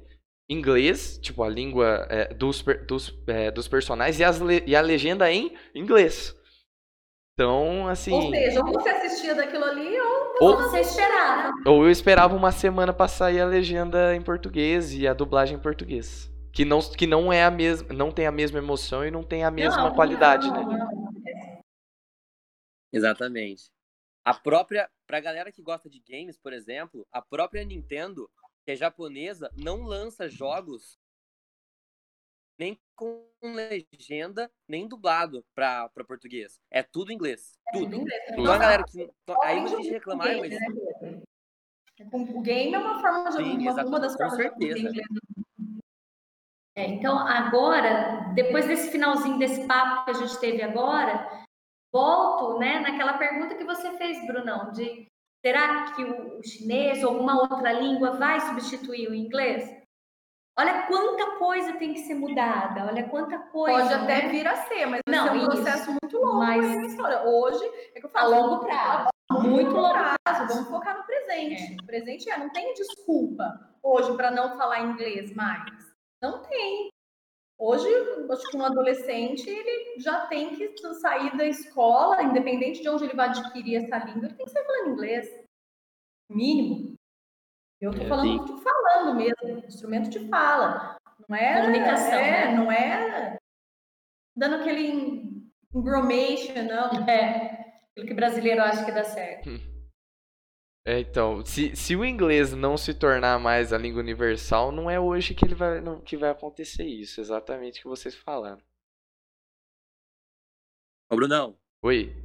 inglês, 0.48 1.18
tipo, 1.18 1.42
a 1.42 1.48
língua 1.48 2.06
é, 2.08 2.32
dos, 2.32 2.64
dos, 2.86 3.14
é, 3.26 3.50
dos 3.50 3.68
personagens 3.68 4.18
e, 4.18 4.24
as, 4.24 4.40
e 4.66 4.74
a 4.74 4.80
legenda 4.80 5.30
em 5.30 5.54
inglês. 5.74 6.34
Então, 7.42 7.88
assim. 7.88 8.12
Ou 8.12 8.30
seja, 8.30 8.60
ou 8.60 8.72
você 8.72 8.88
assistia 8.88 9.34
daquilo 9.34 9.64
ali, 9.64 10.00
ou, 10.00 10.36
ou 10.40 10.56
você 10.58 10.80
esperava. 10.80 11.52
Ou 11.66 11.84
eu 11.84 11.90
esperava 11.90 12.36
uma 12.36 12.52
semana 12.52 12.92
pra 12.92 13.08
sair 13.08 13.40
a 13.40 13.46
legenda 13.46 14.14
em 14.14 14.22
português 14.22 14.94
e 14.94 15.08
a 15.08 15.12
dublagem 15.12 15.56
em 15.56 15.60
português. 15.60 16.30
Que 16.52 16.64
não, 16.64 16.80
que 16.80 17.04
não 17.04 17.32
é 17.32 17.42
a 17.42 17.50
mesma, 17.50 17.92
não 17.92 18.12
tem 18.12 18.26
a 18.26 18.32
mesma 18.32 18.58
emoção 18.58 19.04
e 19.04 19.10
não 19.10 19.24
tem 19.24 19.42
a 19.42 19.50
mesma 19.50 19.88
não, 19.88 19.94
qualidade, 19.94 20.46
não, 20.48 20.68
né? 20.68 20.78
Não. 20.78 21.62
Exatamente. 22.92 23.72
A 24.24 24.32
própria, 24.32 24.88
pra 25.04 25.18
galera 25.18 25.50
que 25.50 25.62
gosta 25.62 25.90
de 25.90 25.98
games, 25.98 26.38
por 26.38 26.52
exemplo, 26.52 27.04
a 27.10 27.20
própria 27.20 27.64
Nintendo, 27.64 28.30
que 28.64 28.70
é 28.70 28.76
japonesa, 28.76 29.50
não 29.56 29.82
lança 29.82 30.28
jogos 30.28 30.96
nem 32.56 32.78
com 33.02 33.52
legenda, 33.52 34.50
nem 34.68 34.88
dublado 34.88 35.44
pra, 35.54 35.88
pra 35.88 36.04
português. 36.04 36.60
É 36.70 36.82
tudo 36.82 37.12
inglês. 37.12 37.58
É 37.68 37.72
tudo. 37.72 37.96
inglês. 37.96 38.22
Então 38.30 38.52
a 38.52 38.58
galera 38.58 38.84
que. 38.84 39.10
Aí 39.42 39.60
muita 39.60 39.76
gente 39.76 39.90
reclamar, 39.90 40.36
mas. 40.38 40.50
Né? 40.50 41.22
O 42.12 42.40
game 42.40 42.74
é 42.74 42.78
uma 42.78 43.00
forma 43.00 43.30
de. 43.30 43.36
Sim, 43.36 43.68
uma, 43.68 43.84
uma 43.84 44.00
das 44.00 44.16
formas 44.16 44.36
certeza. 44.36 44.92
de 44.92 45.02
é, 46.74 46.86
então, 46.86 47.18
agora, 47.18 48.32
depois 48.34 48.66
desse 48.66 48.90
finalzinho 48.90 49.38
desse 49.38 49.66
papo 49.66 50.06
que 50.06 50.10
a 50.10 50.14
gente 50.14 50.38
teve 50.40 50.62
agora, 50.62 51.44
volto 51.92 52.58
né, 52.58 52.80
naquela 52.80 53.18
pergunta 53.18 53.54
que 53.54 53.64
você 53.64 53.90
fez, 53.98 54.26
Brunão, 54.26 54.72
de 54.72 55.06
será 55.44 55.92
que 55.92 56.02
o 56.02 56.42
chinês 56.42 57.04
ou 57.04 57.10
alguma 57.10 57.42
outra 57.42 57.72
língua 57.72 58.12
vai 58.12 58.40
substituir 58.40 59.08
o 59.08 59.14
inglês? 59.14 59.81
Olha 60.58 60.86
quanta 60.86 61.38
coisa 61.38 61.72
tem 61.74 61.94
que 61.94 62.00
ser 62.00 62.14
mudada, 62.14 62.86
olha 62.86 63.08
quanta 63.08 63.38
coisa. 63.38 63.80
Pode 63.80 63.94
até 63.94 64.22
né? 64.22 64.28
vir 64.28 64.46
a 64.46 64.56
ser, 64.66 64.84
mas 64.86 65.00
não, 65.08 65.28
é 65.28 65.32
um 65.32 65.46
processo 65.46 65.90
muito 65.90 66.18
longo. 66.18 66.38
Mas 66.38 66.98
hoje 67.24 67.64
é 67.94 68.00
que 68.00 68.04
eu 68.04 68.10
falo, 68.10 68.34
a 68.34 68.38
longo 68.38 68.64
prazo. 68.64 69.08
Muito, 69.30 69.48
muito 69.48 69.74
longo 69.74 69.92
prazo. 69.92 70.16
prazo. 70.22 70.54
Vamos 70.54 70.68
focar 70.68 70.98
no 70.98 71.04
presente. 71.04 71.72
É. 71.72 71.76
O 71.82 71.86
presente 71.86 72.30
é, 72.30 72.36
não 72.36 72.50
tem 72.50 72.74
desculpa 72.74 73.72
hoje 73.82 74.14
para 74.14 74.30
não 74.30 74.56
falar 74.58 74.80
inglês 74.80 75.34
mais. 75.34 75.70
Não 76.20 76.42
tem. 76.42 76.90
Hoje, 77.58 77.88
acho 78.30 78.50
que 78.50 78.56
um 78.56 78.64
adolescente 78.64 79.48
ele 79.48 80.00
já 80.00 80.26
tem 80.26 80.54
que 80.54 80.76
sair 81.00 81.34
da 81.36 81.46
escola, 81.46 82.22
independente 82.22 82.82
de 82.82 82.88
onde 82.88 83.04
ele 83.04 83.14
vai 83.14 83.28
adquirir 83.28 83.76
essa 83.76 83.98
língua, 83.98 84.26
ele 84.26 84.34
tem 84.34 84.44
que 84.44 84.52
saber 84.52 84.66
falando 84.66 84.90
inglês. 84.90 85.28
Mínimo. 86.28 86.91
Eu 87.82 87.90
estou 87.90 88.06
é, 88.06 88.08
falando, 88.08 88.46
tô 88.46 88.58
falando 88.58 89.16
mesmo, 89.16 89.66
instrumento 89.66 90.08
de 90.08 90.28
fala. 90.28 90.96
Não 91.28 91.36
é. 91.36 91.60
Comunicação. 91.60 92.14
É, 92.14 92.46
né? 92.46 92.56
Não 92.56 92.70
é 92.70 93.36
dando 94.36 94.54
aquele 94.54 95.52
engromation, 95.74 96.62
não. 96.62 96.90
É. 97.10 97.60
Aquilo 97.90 98.06
que 98.06 98.14
brasileiro 98.14 98.62
acha 98.62 98.84
que 98.84 98.92
dá 98.92 99.02
certo. 99.02 99.50
É, 100.86 101.00
então, 101.00 101.44
se, 101.44 101.76
se 101.76 101.94
o 101.94 102.04
inglês 102.04 102.52
não 102.52 102.76
se 102.76 102.94
tornar 102.94 103.38
mais 103.38 103.72
a 103.72 103.78
língua 103.78 104.00
universal, 104.00 104.72
não 104.72 104.88
é 104.88 104.98
hoje 104.98 105.34
que 105.34 105.44
ele 105.44 105.54
vai, 105.54 105.80
não, 105.80 106.00
que 106.00 106.16
vai 106.16 106.30
acontecer 106.30 106.84
isso, 106.84 107.20
exatamente 107.20 107.80
o 107.80 107.82
que 107.82 107.88
vocês 107.88 108.14
falaram. 108.14 108.62
Ô, 111.10 111.16
Brunão. 111.16 111.58
Oi. 111.82 112.16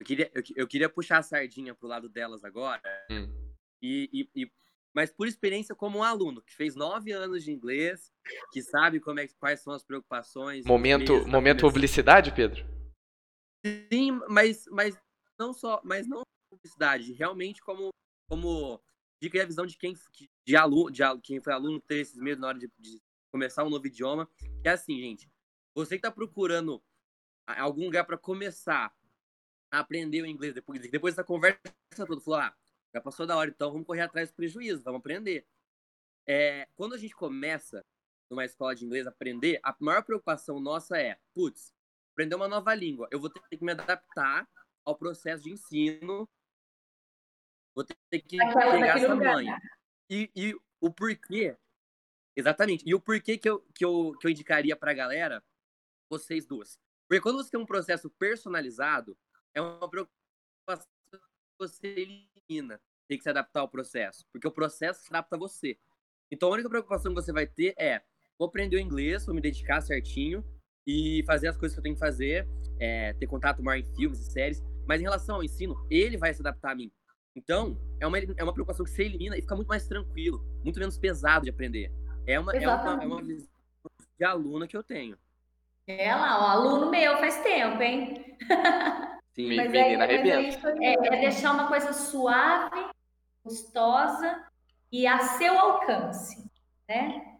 Eu 0.00 0.06
queria, 0.06 0.30
eu, 0.34 0.42
eu 0.56 0.66
queria 0.66 0.88
puxar 0.88 1.18
a 1.18 1.22
sardinha 1.22 1.74
pro 1.74 1.86
lado 1.86 2.08
delas 2.08 2.42
agora. 2.42 2.82
Hum. 3.10 3.45
E, 3.86 4.10
e, 4.12 4.42
e, 4.42 4.52
mas 4.92 5.12
por 5.12 5.28
experiência 5.28 5.74
como 5.74 5.98
um 5.98 6.02
aluno 6.02 6.42
que 6.42 6.54
fez 6.54 6.74
nove 6.74 7.12
anos 7.12 7.44
de 7.44 7.52
inglês, 7.52 8.12
que 8.50 8.60
sabe 8.62 8.98
como 8.98 9.20
é, 9.20 9.28
quais 9.38 9.60
são 9.60 9.72
as 9.72 9.84
preocupações. 9.84 10.64
Momento, 10.64 11.26
momento 11.28 11.60
publicidade, 11.60 12.32
Pedro? 12.34 12.64
Sim, 13.92 14.12
mas, 14.28 14.64
mas 14.70 14.98
não 15.38 15.52
só, 15.52 15.80
mas 15.84 16.06
não 16.06 16.22
publicidade, 16.50 17.12
realmente 17.12 17.60
como, 17.60 17.90
como 18.28 18.80
dica 19.20 19.38
e 19.38 19.40
a 19.40 19.46
visão 19.46 19.66
de 19.66 19.76
quem, 19.76 19.94
de 20.44 20.56
aluno, 20.56 20.90
de 20.90 21.02
quem 21.22 21.40
foi 21.40 21.52
aluno 21.52 21.80
ter 21.80 21.98
esses 21.98 22.16
medos 22.16 22.40
na 22.40 22.48
hora 22.48 22.58
de, 22.58 22.70
de, 22.78 23.00
começar 23.30 23.64
um 23.64 23.70
novo 23.70 23.86
idioma. 23.86 24.28
Que 24.62 24.68
é 24.68 24.72
assim, 24.72 24.98
gente, 24.98 25.30
você 25.74 25.90
que 25.90 26.06
está 26.06 26.10
procurando 26.10 26.82
algum 27.46 27.84
lugar 27.84 28.04
para 28.04 28.18
começar 28.18 28.92
a 29.70 29.80
aprender 29.80 30.22
o 30.22 30.26
inglês 30.26 30.54
depois, 30.54 30.80
depois 30.90 31.14
dessa 31.14 31.24
conversa 31.24 31.60
toda, 31.94 32.20
falou, 32.20 32.40
ah, 32.40 32.56
já 32.96 33.00
passou 33.00 33.26
da 33.26 33.36
hora, 33.36 33.50
então 33.50 33.70
vamos 33.70 33.86
correr 33.86 34.00
atrás 34.00 34.30
do 34.30 34.34
prejuízo, 34.34 34.82
vamos 34.82 35.00
aprender. 35.00 35.46
É, 36.26 36.66
quando 36.74 36.94
a 36.94 36.98
gente 36.98 37.14
começa 37.14 37.84
numa 38.30 38.44
escola 38.44 38.74
de 38.74 38.84
inglês 38.84 39.06
aprender, 39.06 39.60
a 39.62 39.76
maior 39.80 40.02
preocupação 40.02 40.58
nossa 40.58 40.98
é, 40.98 41.18
putz, 41.34 41.74
aprender 42.12 42.34
uma 42.34 42.48
nova 42.48 42.74
língua, 42.74 43.06
eu 43.10 43.20
vou 43.20 43.28
ter 43.30 43.40
que 43.56 43.64
me 43.64 43.72
adaptar 43.72 44.48
ao 44.84 44.96
processo 44.96 45.44
de 45.44 45.52
ensino 45.52 46.28
Vou 47.74 47.84
ter 47.84 48.22
que 48.22 48.38
pegar 48.38 48.96
essa 48.96 49.12
lugar. 49.12 49.34
manha. 49.34 49.60
E, 50.08 50.30
e 50.34 50.54
o 50.80 50.90
porquê, 50.90 51.54
exatamente, 52.34 52.82
e 52.88 52.94
o 52.94 53.00
porquê 53.00 53.36
que 53.36 53.50
eu, 53.50 53.60
que 53.74 53.84
eu, 53.84 54.16
que 54.18 54.26
eu 54.26 54.30
indicaria 54.30 54.74
pra 54.74 54.94
galera, 54.94 55.44
vocês 56.08 56.46
duas. 56.46 56.80
Porque 57.06 57.20
quando 57.20 57.36
você 57.36 57.50
tem 57.50 57.60
um 57.60 57.66
processo 57.66 58.08
personalizado, 58.08 59.14
é 59.52 59.60
uma 59.60 59.86
você 61.58 62.32
elimina. 62.48 62.80
Tem 63.08 63.16
que 63.16 63.22
se 63.22 63.30
adaptar 63.30 63.60
ao 63.60 63.68
processo, 63.68 64.24
porque 64.32 64.48
o 64.48 64.50
processo 64.50 65.02
se 65.02 65.08
adapta 65.10 65.36
a 65.36 65.38
você. 65.38 65.78
Então 66.30 66.48
a 66.48 66.52
única 66.52 66.68
preocupação 66.68 67.14
que 67.14 67.22
você 67.22 67.32
vai 67.32 67.46
ter 67.46 67.74
é: 67.78 68.02
vou 68.38 68.48
aprender 68.48 68.76
o 68.76 68.80
inglês, 68.80 69.26
vou 69.26 69.34
me 69.34 69.40
dedicar 69.40 69.80
certinho 69.80 70.44
e 70.86 71.22
fazer 71.26 71.48
as 71.48 71.56
coisas 71.56 71.74
que 71.74 71.80
eu 71.80 71.82
tenho 71.82 71.94
que 71.94 72.00
fazer, 72.00 72.48
é, 72.80 73.12
ter 73.14 73.26
contato 73.26 73.62
maior 73.62 73.80
em 73.80 73.94
filmes 73.94 74.20
e 74.20 74.32
séries. 74.32 74.62
Mas 74.86 75.00
em 75.00 75.04
relação 75.04 75.36
ao 75.36 75.44
ensino, 75.44 75.74
ele 75.90 76.16
vai 76.16 76.32
se 76.32 76.40
adaptar 76.40 76.72
a 76.72 76.74
mim. 76.74 76.92
Então, 77.34 77.76
é 78.00 78.06
uma, 78.06 78.18
é 78.18 78.42
uma 78.42 78.52
preocupação 78.52 78.84
que 78.84 78.90
você 78.90 79.02
elimina 79.02 79.36
e 79.36 79.42
fica 79.42 79.54
muito 79.54 79.68
mais 79.68 79.86
tranquilo, 79.86 80.42
muito 80.64 80.78
menos 80.78 80.96
pesado 80.96 81.44
de 81.44 81.50
aprender. 81.50 81.92
É 82.26 82.38
uma, 82.40 82.52
é 82.56 82.66
uma, 82.66 83.02
é 83.02 83.06
uma 83.06 83.22
visão 83.22 83.48
de 84.18 84.24
aluna 84.24 84.66
que 84.66 84.76
eu 84.76 84.82
tenho. 84.82 85.18
É 85.86 86.14
lá, 86.14 86.38
ó, 86.38 86.48
aluno 86.50 86.90
meu 86.90 87.18
faz 87.18 87.42
tempo, 87.42 87.80
hein? 87.82 88.36
Sim, 89.36 89.54
mas 89.54 89.70
menina 89.70 90.04
é, 90.04 90.16
arrebenta. 90.16 90.74
É, 90.80 90.94
é, 90.94 90.94
é 90.94 91.20
deixar 91.20 91.52
uma 91.52 91.68
coisa 91.68 91.92
suave, 91.92 92.86
gostosa 93.44 94.42
e 94.90 95.06
a 95.06 95.18
seu 95.18 95.58
alcance, 95.58 96.50
né? 96.88 97.34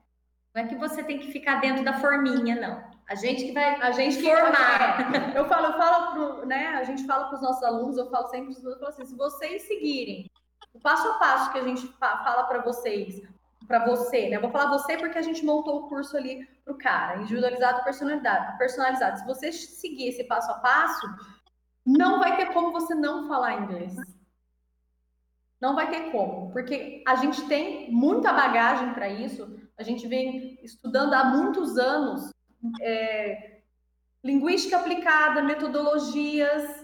Não 0.55 0.62
é 0.62 0.66
que 0.66 0.74
você 0.74 1.03
tem 1.03 1.18
que 1.18 1.32
ficar 1.32 1.61
dentro 1.61 1.82
da 1.82 1.94
forminha, 1.94 2.55
não. 2.55 2.84
A 3.09 3.14
gente 3.14 3.47
que 3.47 3.53
vai 3.53 3.80
a 3.80 3.90
gente 3.92 4.22
formar. 4.22 5.34
É, 5.34 5.38
eu 5.38 5.47
falo, 5.47 5.66
eu 5.68 5.78
falo 5.78 6.12
pro, 6.12 6.47
né? 6.47 6.68
A 6.68 6.84
gente 6.84 7.07
fala 7.07 7.28
para 7.28 7.36
os 7.36 7.42
nossos 7.42 7.62
alunos, 7.62 7.97
eu 7.97 8.11
falo 8.11 8.28
sempre 8.28 8.53
para 8.53 8.61
os 8.61 8.66
alunos, 8.66 8.88
assim, 8.88 9.07
se 9.07 9.16
vocês 9.16 9.62
seguirem 9.62 10.30
o 10.74 10.80
passo 10.80 11.09
a 11.09 11.14
passo 11.14 11.51
que 11.53 11.59
a 11.59 11.64
gente 11.64 11.86
fala 11.99 12.44
para 12.44 12.61
vocês, 12.61 13.22
para 13.66 13.86
você, 13.86 14.28
né? 14.28 14.36
Eu 14.36 14.42
vou 14.42 14.51
falar 14.51 14.68
você 14.68 14.99
porque 14.99 15.16
a 15.16 15.22
gente 15.22 15.42
montou 15.44 15.78
o 15.78 15.88
curso 15.88 16.14
ali 16.14 16.47
para 16.62 16.74
o 16.74 16.78
cara, 16.78 17.22
individualizado, 17.22 17.82
personalidade, 17.84 18.59
personalizado. 18.59 19.18
Se 19.18 19.24
você 19.24 19.51
seguir 19.51 20.09
esse 20.09 20.24
passo 20.24 20.51
a 20.51 20.59
passo, 20.59 21.07
não 21.87 22.18
vai 22.18 22.37
ter 22.37 22.53
como 22.53 22.72
você 22.72 22.95
não 22.95 23.28
falar 23.28 23.62
inglês. 23.62 23.95
Não 25.61 25.74
vai 25.74 25.89
ter 25.89 26.11
como, 26.11 26.51
porque 26.53 27.03
a 27.07 27.14
gente 27.16 27.47
tem 27.47 27.91
muita 27.91 28.32
bagagem 28.32 28.93
para 28.93 29.09
isso. 29.09 29.59
A 29.78 29.82
gente 29.82 30.07
vem 30.07 30.59
estudando 30.62 31.14
há 31.14 31.24
muitos 31.24 31.78
anos 31.78 32.30
é, 32.82 33.61
linguística 34.22 34.76
aplicada, 34.76 35.43
metodologias 35.43 36.82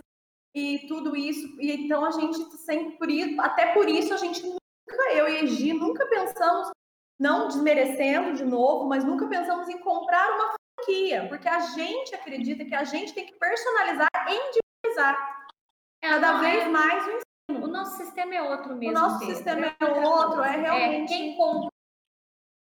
e 0.54 0.86
tudo 0.88 1.16
isso. 1.16 1.60
E 1.60 1.70
então 1.72 2.04
a 2.04 2.12
gente 2.12 2.38
sempre, 2.58 3.38
até 3.40 3.74
por 3.74 3.88
isso 3.88 4.14
a 4.14 4.16
gente 4.16 4.42
nunca, 4.42 5.12
eu 5.14 5.28
e 5.28 5.38
a 5.38 5.46
Gi, 5.46 5.72
nunca 5.74 6.06
pensamos, 6.06 6.70
não 7.18 7.48
desmerecendo 7.48 8.34
de 8.34 8.44
novo, 8.44 8.88
mas 8.88 9.04
nunca 9.04 9.26
pensamos 9.26 9.68
em 9.68 9.78
comprar 9.78 10.34
uma 10.34 10.54
franquia, 10.76 11.28
porque 11.28 11.48
a 11.48 11.60
gente 11.60 12.14
acredita 12.14 12.64
que 12.64 12.74
a 12.74 12.84
gente 12.84 13.12
tem 13.12 13.26
que 13.26 13.34
personalizar 13.34 14.08
e 14.28 14.62
é, 14.98 16.08
cada 16.08 16.38
vez 16.38 16.68
mais 16.68 17.06
o 17.06 17.10
ensino. 17.10 17.64
O 17.64 17.68
nosso 17.68 17.96
sistema 17.96 18.34
é 18.34 18.42
outro 18.42 18.76
mesmo. 18.76 18.96
O 18.96 19.00
nosso 19.00 19.18
Pedro. 19.18 19.34
sistema 19.34 19.66
é 19.66 19.84
outro, 19.84 20.42
é, 20.42 20.54
é 20.54 20.60
realmente. 20.60 21.12
É, 21.12 21.16
quem 21.16 21.36
compra 21.36 21.70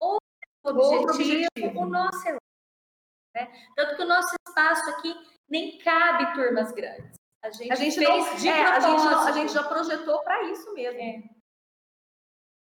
outro 0.00 0.20
objetivo, 0.64 1.00
outro 1.00 1.14
objetivo, 1.14 1.80
o 1.80 1.86
nosso 1.86 2.28
é 2.28 2.36
né? 3.34 3.52
Tanto 3.76 3.96
que 3.96 4.02
o 4.02 4.08
nosso 4.08 4.34
espaço 4.48 4.90
aqui 4.90 5.14
nem 5.48 5.78
cabe 5.78 6.32
turmas 6.34 6.72
grandes. 6.72 7.14
A 7.42 7.50
gente, 7.50 7.72
a 7.72 7.74
gente 7.74 7.96
fez 7.96 8.08
não, 8.08 8.36
de 8.36 8.48
é, 8.48 8.66
a, 8.66 8.80
gente 8.80 9.04
não, 9.04 9.20
a 9.20 9.32
gente 9.32 9.52
já 9.52 9.62
projetou 9.62 10.22
para 10.22 10.42
isso 10.44 10.72
mesmo. 10.74 11.00
É. 11.00 11.22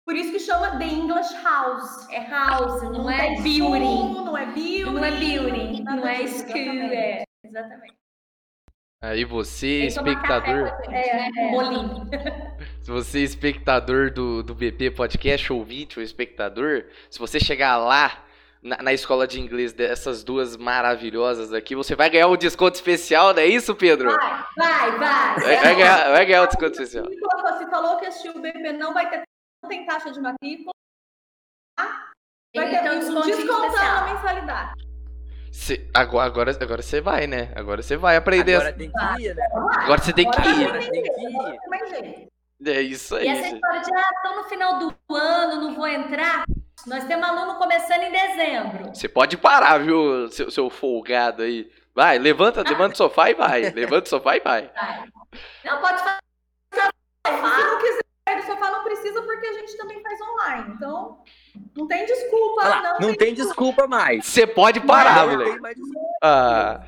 Por 0.06 0.16
isso 0.16 0.32
que 0.32 0.40
chama 0.40 0.78
The 0.78 0.86
English 0.86 1.34
House. 1.42 2.10
É 2.10 2.20
house, 2.28 2.82
não, 2.84 2.92
não 2.92 3.10
é 3.10 3.42
building. 3.42 4.14
Não 4.14 4.38
é 4.38 4.46
building. 4.46 4.94
Não 4.94 5.04
é 5.04 5.12
building, 5.12 5.84
não 5.84 6.08
é 6.08 6.28
school. 6.28 6.92
É, 6.92 7.24
exatamente. 7.44 7.96
Aí 9.06 9.24
você, 9.24 9.86
espectador. 9.86 10.74
É, 10.90 11.28
é, 11.28 11.52
molinho. 11.52 12.10
Se 12.82 12.90
você, 12.90 13.20
espectador 13.20 14.12
do, 14.12 14.42
do 14.42 14.56
BP 14.56 14.92
Podcast, 14.92 15.54
ouvinte 15.54 16.00
ou 16.00 16.04
espectador, 16.04 16.86
se 17.10 17.18
você 17.18 17.40
chegar 17.40 17.78
lá 17.78 18.24
na, 18.62 18.78
na, 18.78 18.94
escola 18.94 19.26
de 19.28 19.40
inglês 19.40 19.74
dessas 19.74 20.24
duas 20.24 20.56
maravilhosas 20.56 21.52
aqui, 21.52 21.76
você 21.76 21.96
vai 21.96 22.12
ganhar 22.12 22.28
um 22.28 22.38
desconto 22.38 22.76
especial, 22.76 23.34
não 23.34 23.42
é 23.42 23.48
isso, 23.48 23.76
Pedro? 23.76 24.12
Vai, 24.12 24.46
vai, 24.56 24.92
vai. 24.98 25.40
Vai, 25.40 25.58
vai 25.58 25.76
ganhar, 25.76 26.12
vai 26.12 26.26
ganhar 26.26 26.44
um 26.44 26.48
desconto 26.48 26.72
especial. 26.72 27.06
Você 27.06 27.70
falou 27.70 27.98
que 27.98 28.06
assistiu 28.06 28.34
o 28.34 28.40
BP 28.40 28.74
não 28.74 28.94
vai 28.94 29.10
ter, 29.10 29.24
não 29.64 29.70
tem 29.70 29.86
taxa 29.86 30.12
de 30.12 30.20
matrícula. 30.20 30.72
Ah, 31.80 32.12
vai 32.56 32.70
ter 32.70 32.92
um 32.92 33.00
desconto 33.00 33.76
na 33.76 34.14
mensalidade. 34.14 34.85
Cê, 35.56 35.90
agora, 35.94 36.28
agora, 36.28 36.58
agora 36.62 36.82
você 36.82 37.00
vai, 37.00 37.26
né? 37.28 37.52
Agora 37.56 37.82
você 37.82 37.96
vai 37.96 38.18
aprender. 38.18 38.56
Agora 38.56 38.74
tem 38.74 38.92
que 38.92 39.22
ir, 39.24 39.34
né? 39.34 39.48
Agora 39.78 40.02
você 40.02 40.14
tem 40.14 40.30
que 40.30 40.42
ir. 40.42 40.68
Agora 40.68 40.80
tem 40.80 41.02
que 41.02 41.10
ir. 41.10 42.28
É 42.68 42.82
isso 42.82 43.16
aí. 43.16 43.26
E 43.26 43.30
essa 43.30 43.56
história 43.56 43.82
de, 43.82 43.96
ah, 43.96 44.22
tô 44.22 44.36
no 44.36 44.44
final 44.44 44.80
do 44.80 45.16
ano, 45.16 45.62
não 45.62 45.74
vou 45.74 45.88
entrar. 45.88 46.44
Nós 46.86 47.06
temos 47.06 47.28
aluno 47.28 47.56
começando 47.56 48.02
em 48.02 48.12
dezembro. 48.12 48.94
Você 48.94 49.08
pode 49.08 49.38
parar, 49.38 49.80
viu, 49.80 50.30
seu, 50.30 50.52
seu 50.52 50.70
folgado 50.70 51.42
aí. 51.42 51.72
Vai, 51.96 52.20
levanta, 52.20 52.62
levanta 52.62 52.94
o 52.94 52.98
sofá 52.98 53.30
e 53.30 53.34
vai. 53.34 53.62
Levanta 53.72 54.06
o 54.06 54.10
sofá 54.10 54.36
e 54.36 54.42
vai. 54.42 54.70
vai. 54.76 55.08
Não, 55.64 55.80
pode 55.80 56.00
fazer. 56.00 56.20
Se 57.26 57.64
não 57.64 57.80
quiser, 58.26 58.40
o 58.40 58.46
sofá 58.46 58.72
não 58.72 58.84
precisa 58.84 59.22
porque 59.22 59.46
a 59.46 59.54
gente 59.54 59.78
também 59.78 60.02
faz 60.02 60.20
online. 60.22 60.74
Então, 60.76 61.20
não 61.76 61.88
tem 61.88 62.06
desculpa. 62.06 62.68
Lá, 62.68 62.82
não, 62.82 63.08
não 63.08 63.16
tem, 63.16 63.34
desculpa. 63.34 63.62
desculpa 63.62 63.88
mais. 63.88 64.26
Você 64.26 64.48
pode 64.48 64.82
parar, 64.82 65.28
moleque. 65.28 65.60
Ah, 66.24 66.84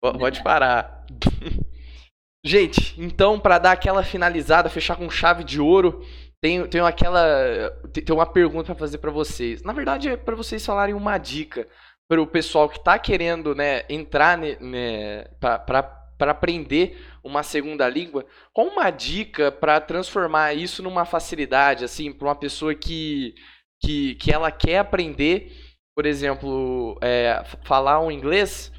pode 0.00 0.42
parar. 0.42 1.04
Gente, 2.46 3.00
então, 3.00 3.40
para 3.40 3.58
dar 3.58 3.72
aquela 3.72 4.02
finalizada, 4.02 4.68
fechar 4.68 4.96
com 4.96 5.08
chave 5.08 5.42
de 5.42 5.58
ouro, 5.58 6.04
tenho, 6.42 6.68
tenho 6.68 6.84
aquela. 6.84 7.70
Tem 7.90 8.14
uma 8.14 8.26
pergunta 8.26 8.66
para 8.66 8.74
fazer 8.74 8.98
para 8.98 9.10
vocês. 9.10 9.62
Na 9.62 9.72
verdade, 9.72 10.10
é 10.10 10.16
para 10.16 10.36
vocês 10.36 10.64
falarem 10.64 10.94
uma 10.94 11.16
dica 11.16 11.66
para 12.06 12.20
o 12.20 12.26
pessoal 12.26 12.68
que 12.68 12.76
está 12.76 12.98
querendo 12.98 13.54
né, 13.54 13.84
entrar 13.88 14.36
né, 14.36 15.24
para 15.40 16.03
aprender 16.18 16.98
uma 17.22 17.42
segunda 17.42 17.88
língua. 17.88 18.24
Qual 18.52 18.68
uma 18.68 18.90
dica 18.90 19.50
para 19.50 19.80
transformar 19.80 20.54
isso 20.54 20.82
numa 20.82 21.04
facilidade, 21.04 21.84
assim, 21.84 22.12
para 22.12 22.28
uma 22.28 22.36
pessoa 22.36 22.74
que, 22.74 23.34
que, 23.82 24.14
que 24.16 24.32
ela 24.32 24.50
quer 24.50 24.78
aprender, 24.78 25.52
por 25.94 26.06
exemplo, 26.06 26.98
é, 27.02 27.42
falar 27.64 28.00
um 28.00 28.10
inglês? 28.10 28.72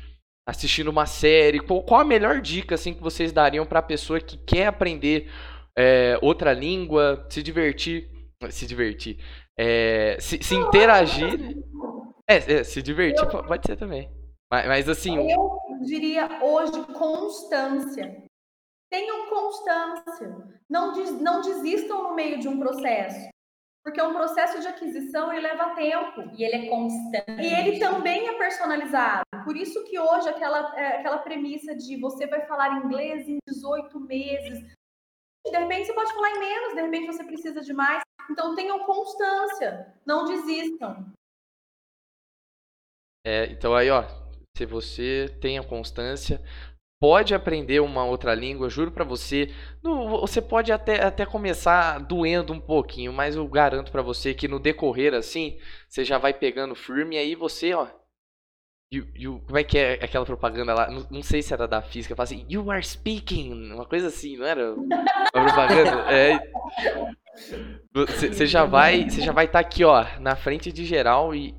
assistindo 0.47 0.89
uma 0.89 1.07
série, 1.07 1.59
qual, 1.59 1.81
qual 1.81 2.01
a 2.01 2.05
melhor 2.05 2.39
dica 2.39 2.75
assim 2.75 2.93
que 2.93 3.01
vocês 3.01 3.31
dariam 3.31 3.65
para 3.65 3.79
a 3.79 3.81
pessoa 3.81 4.19
que 4.19 4.37
quer 4.37 4.67
aprender 4.67 5.27
é, 5.75 6.17
outra 6.21 6.53
língua, 6.53 7.25
se 7.29 7.41
divertir, 7.41 8.07
se 8.49 8.67
divertir, 8.67 9.17
é, 9.57 10.17
se, 10.19 10.41
se, 10.41 10.55
interagir. 10.55 11.57
É, 12.29 12.35
é, 12.35 12.63
se 12.63 12.81
divertir 12.81 13.27
pode 13.27 13.65
ser 13.65 13.75
também. 13.75 14.09
Mas, 14.51 14.67
mas 14.67 14.89
assim. 14.89 15.17
Eu 15.31 15.59
diria 15.81 16.43
hoje 16.43 16.85
constância. 16.93 18.23
Tenham 18.91 19.29
constância. 19.29 20.59
Não, 20.69 20.93
des, 20.93 21.11
não 21.19 21.41
desistam 21.41 22.03
no 22.03 22.15
meio 22.15 22.39
de 22.39 22.47
um 22.47 22.59
processo. 22.59 23.29
Porque 23.83 24.01
um 24.01 24.13
processo 24.13 24.59
de 24.59 24.67
aquisição 24.67 25.31
ele 25.31 25.41
leva 25.41 25.75
tempo. 25.75 26.21
E 26.35 26.43
ele 26.43 26.65
é 26.65 26.69
constante. 26.69 27.41
E 27.41 27.53
ele 27.53 27.79
também 27.79 28.27
é 28.27 28.37
personalizado. 28.37 29.23
Por 29.43 29.55
isso 29.55 29.83
que 29.85 29.99
hoje 29.99 30.27
aquela, 30.27 30.75
é, 30.75 30.99
aquela 30.99 31.19
premissa 31.19 31.75
de 31.75 31.99
você 31.99 32.25
vai 32.25 32.45
falar 32.47 32.83
inglês 32.83 33.27
em 33.27 33.37
18 33.47 33.99
meses, 33.99 34.75
de 35.45 35.57
repente 35.57 35.85
você 35.85 35.93
pode 35.93 36.13
falar 36.13 36.31
em 36.31 36.39
menos, 36.39 36.73
de 36.73 36.81
repente 36.81 37.05
você 37.05 37.23
precisa 37.23 37.61
de 37.61 37.73
mais. 37.73 38.01
Então 38.31 38.55
tenham 38.55 38.83
constância, 38.85 39.93
não 40.03 40.25
desistam. 40.25 41.13
É, 43.23 43.45
então 43.51 43.75
aí, 43.75 43.89
ó, 43.91 44.03
se 44.55 44.65
você 44.65 45.35
tem 45.41 45.59
a 45.59 45.63
constância, 45.63 46.41
pode 46.99 47.35
aprender 47.35 47.81
uma 47.81 48.05
outra 48.05 48.33
língua, 48.33 48.69
juro 48.69 48.89
para 48.89 49.03
você. 49.03 49.53
No, 49.83 50.21
você 50.21 50.41
pode 50.41 50.71
até, 50.71 51.03
até 51.03 51.25
começar 51.25 51.99
doendo 51.99 52.53
um 52.53 52.59
pouquinho, 52.59 53.11
mas 53.11 53.35
eu 53.35 53.45
garanto 53.47 53.91
para 53.91 54.01
você 54.01 54.33
que 54.33 54.47
no 54.47 54.59
decorrer 54.59 55.13
assim, 55.13 55.59
você 55.89 56.05
já 56.05 56.17
vai 56.17 56.33
pegando 56.33 56.73
firme 56.73 57.15
e 57.15 57.19
aí 57.19 57.35
você, 57.35 57.73
ó, 57.73 57.87
You, 58.93 59.07
you, 59.15 59.41
como 59.45 59.57
é 59.57 59.63
que 59.63 59.77
é 59.79 59.93
aquela 59.93 60.25
propaganda 60.25 60.73
lá? 60.73 60.89
Não, 60.89 61.05
não, 61.09 61.23
sei 61.23 61.41
se 61.41 61.51
era 61.51 61.67
da 61.67 61.81
física, 61.81 62.15
fala 62.15 62.25
assim, 62.25 62.45
You 62.47 62.69
are 62.69 62.83
speaking, 62.83 63.73
uma 63.73 63.85
coisa 63.85 64.07
assim, 64.07 64.37
não 64.37 64.45
era? 64.45 64.73
Uma 64.73 64.87
propaganda? 65.33 66.13
É. 66.13 66.39
Você 67.93 68.45
já 68.45 68.63
vai, 68.63 69.09
você 69.09 69.21
já 69.21 69.33
vai 69.33 69.45
estar 69.45 69.61
tá 69.61 69.67
aqui, 69.67 69.83
ó, 69.83 70.05
na 70.19 70.35
frente 70.35 70.71
de 70.71 70.85
geral 70.85 71.33
e 71.33 71.53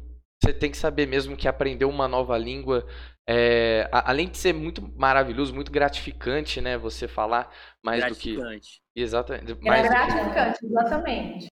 você 0.46 0.54
tem 0.54 0.70
que 0.70 0.76
saber 0.76 1.06
mesmo 1.06 1.36
que 1.36 1.48
aprender 1.48 1.84
uma 1.84 2.06
nova 2.06 2.38
língua, 2.38 2.86
é, 3.28 3.88
além 3.90 4.28
de 4.28 4.38
ser 4.38 4.52
muito 4.52 4.80
maravilhoso, 4.96 5.54
muito 5.54 5.72
gratificante, 5.72 6.60
né? 6.60 6.78
Você 6.78 7.08
falar 7.08 7.52
mais 7.84 8.06
do 8.06 8.14
que 8.14 8.38
exatamente, 8.94 9.54
mais 9.60 9.84
é 9.84 9.88
gratificante, 9.88 10.58
que, 10.60 10.66
exatamente. 10.66 11.46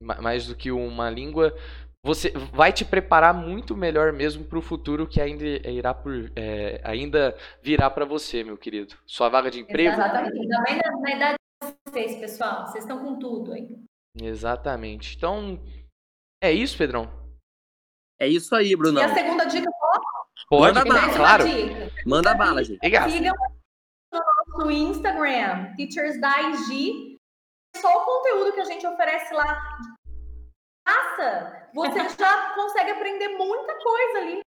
Mais 0.00 0.46
do 0.46 0.54
que 0.54 0.70
uma 0.70 1.10
língua, 1.10 1.56
você 2.04 2.30
vai 2.52 2.72
te 2.72 2.84
preparar 2.84 3.34
muito 3.34 3.76
melhor 3.76 4.12
mesmo 4.12 4.44
para 4.44 4.58
o 4.58 4.62
futuro 4.62 5.08
que 5.08 5.20
ainda 5.20 5.44
irá 5.44 5.92
por, 5.92 6.30
é, 6.36 6.80
ainda 6.84 7.36
virá 7.60 7.90
para 7.90 8.04
você, 8.04 8.44
meu 8.44 8.56
querido. 8.56 8.94
Sua 9.06 9.28
vaga 9.28 9.50
de 9.50 9.60
emprego. 9.60 9.94
Exatamente. 9.94 10.46
Mais 10.46 10.78
na, 10.78 11.00
na 11.00 11.10
idade 11.10 11.36
de 11.62 11.90
vocês, 11.90 12.16
pessoal. 12.20 12.66
Vocês 12.66 12.84
estão 12.84 13.02
com 13.02 13.18
tudo 13.18 13.52
aí. 13.52 13.76
Exatamente. 14.14 15.16
Então, 15.16 15.58
é 16.40 16.52
isso, 16.52 16.78
Pedrão? 16.78 17.25
É 18.18 18.26
isso 18.26 18.54
aí, 18.54 18.74
Bruno. 18.74 18.98
E 18.98 19.02
a 19.02 19.14
segunda 19.14 19.44
dica 19.44 19.70
pode? 20.48 20.74
Manda 20.74 20.84
bala, 20.84 21.14
claro. 21.14 21.44
Manda 22.06 22.34
bala, 22.34 22.64
gente. 22.64 22.76
Obrigado. 22.76 23.10
Sigam 23.10 23.34
no 24.12 24.20
nosso 24.20 24.70
Instagram, 24.70 25.74
Teachers 25.76 26.20
da 26.20 26.40
IG. 26.42 27.16
Só 27.76 28.02
o 28.02 28.04
conteúdo 28.04 28.52
que 28.52 28.60
a 28.60 28.64
gente 28.64 28.86
oferece 28.86 29.34
lá. 29.34 29.78
Passa! 30.84 31.68
Você 31.74 31.98
já 32.18 32.54
consegue 32.54 32.92
aprender 32.92 33.28
muita 33.36 33.74
coisa 33.82 34.18
ali. 34.18 34.40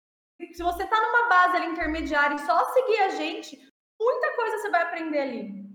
Se 0.53 0.63
você 0.63 0.85
está 0.85 1.01
numa 1.01 1.29
base 1.29 1.57
ali 1.57 1.67
intermediária 1.67 2.37
e 2.37 2.47
só 2.47 2.65
seguir 2.73 3.01
a 3.01 3.09
gente, 3.11 3.57
muita 4.01 4.37
coisa 4.37 4.59
você 4.59 4.71
vai 4.71 4.83
aprender 4.83 5.19
ali. 5.19 5.69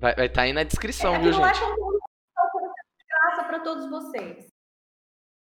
Vai 0.00 0.12
estar 0.12 0.28
tá 0.28 0.42
aí 0.42 0.52
na 0.52 0.64
descrição, 0.64 1.14
é, 1.14 1.18
viu, 1.20 1.32
não 1.32 1.44
gente? 1.46 1.62
É 1.62 1.66
conteúdo 1.66 2.72
de 2.98 3.04
graça 3.06 3.44
para 3.44 3.60
todos 3.60 3.88
vocês. 3.88 4.48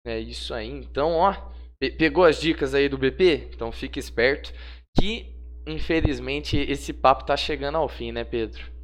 É 0.06 0.20
isso 0.20 0.53
aí. 0.53 0.70
Então, 0.70 1.12
ó, 1.12 1.34
pegou 1.91 2.24
as 2.24 2.40
dicas 2.40 2.74
aí 2.74 2.90
do 2.90 2.98
BP? 2.98 3.49
Então 3.53 3.72
fique 3.72 3.99
esperto 3.99 4.53
que 4.98 5.34
infelizmente 5.68 6.57
esse 6.57 6.94
papo 6.94 7.26
tá 7.26 7.36
chegando 7.36 7.78
ao 7.78 7.90
fim, 7.90 8.12
né, 8.12 8.24
Pedro? 8.24 8.76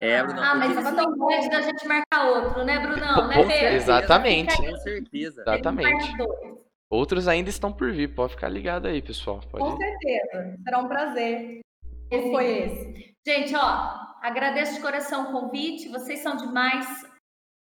É, 0.00 0.22
Bruno. 0.22 0.40
Ah, 0.40 0.54
mas 0.54 0.76
isso 0.76 0.92
não 0.92 1.18
pode 1.18 1.50
da 1.50 1.60
gente 1.60 1.86
marcar 1.88 2.28
outro, 2.28 2.64
né, 2.64 2.78
Brunão? 2.78 3.26
Né, 3.26 3.44
Pedro? 3.44 3.76
Exatamente. 3.76 4.56
Com 4.56 4.76
certeza. 4.76 5.42
Exatamente. 5.42 6.14
Outros 6.90 7.26
ainda 7.26 7.50
estão 7.50 7.72
por 7.72 7.90
vir, 7.92 8.14
pode 8.14 8.34
ficar 8.34 8.48
ligado 8.48 8.86
aí, 8.86 9.02
pessoal. 9.02 9.40
Pode... 9.50 9.64
Com 9.64 9.76
certeza. 9.76 10.56
Será 10.62 10.78
um 10.78 10.88
prazer. 10.88 11.60
Esse 12.10 12.30
foi 12.30 12.46
esse. 12.46 13.14
Gente, 13.26 13.54
ó, 13.54 13.92
agradeço 14.22 14.74
de 14.74 14.80
coração 14.80 15.28
o 15.28 15.32
convite. 15.32 15.88
Vocês 15.88 16.20
são 16.20 16.36
demais. 16.36 16.86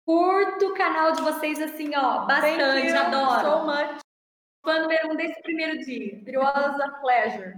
Curto 0.06 0.68
o 0.68 0.74
canal 0.74 1.11
de 1.11 1.22
vocês 1.22 1.60
assim, 1.60 1.91
ó, 1.94 2.26
bastante, 2.26 2.91
adoro. 2.91 3.41
so 3.41 3.65
much. 3.65 3.99
Fã 4.68 4.81
número 4.81 5.14
um 5.14 5.15
desse 5.15 5.41
primeiro 5.44 5.80
dia. 5.80 6.22
It 6.27 6.35
was 6.35 6.77
a 6.81 6.89
pleasure 6.99 7.53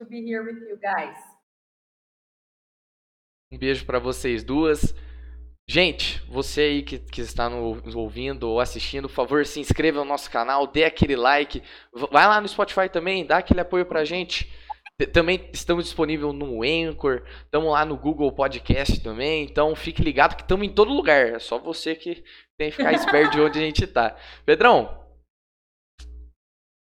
to 0.00 0.08
be 0.08 0.28
here 0.28 0.42
with 0.42 0.58
you 0.68 0.76
guys. 0.76 1.16
Um 3.52 3.56
beijo 3.56 3.86
para 3.86 4.00
vocês 4.00 4.42
duas. 4.42 4.92
Gente, 5.68 6.20
você 6.28 6.62
aí 6.62 6.82
que, 6.82 6.98
que 6.98 7.20
está 7.20 7.48
nos 7.48 7.94
ouvindo 7.94 8.50
ou 8.50 8.58
assistindo, 8.58 9.08
por 9.08 9.14
favor, 9.14 9.46
se 9.46 9.60
inscreva 9.60 10.00
no 10.00 10.04
nosso 10.04 10.28
canal, 10.28 10.66
dê 10.66 10.82
aquele 10.82 11.14
like. 11.14 11.62
Vai 12.10 12.26
lá 12.26 12.40
no 12.40 12.48
Spotify 12.48 12.88
também, 12.88 13.24
dá 13.24 13.36
aquele 13.36 13.60
apoio 13.60 13.86
pra 13.86 14.04
gente. 14.04 14.52
Também 15.12 15.48
estamos 15.52 15.84
disponíveis 15.84 16.34
no 16.34 16.64
Anchor, 16.64 17.22
estamos 17.44 17.70
lá 17.70 17.84
no 17.84 17.96
Google 17.96 18.32
Podcast 18.32 19.00
também, 19.00 19.44
então 19.44 19.76
fique 19.76 20.02
ligado 20.02 20.34
que 20.34 20.42
estamos 20.42 20.66
em 20.66 20.74
todo 20.74 20.92
lugar. 20.92 21.34
É 21.34 21.38
só 21.38 21.56
você 21.56 21.94
que 21.94 22.24
tem 22.58 22.72
que 22.72 22.78
ficar 22.78 22.92
esperto 22.92 23.34
de 23.34 23.40
onde 23.40 23.60
a 23.60 23.62
gente 23.62 23.84
está. 23.84 24.16
Pedrão. 24.44 25.03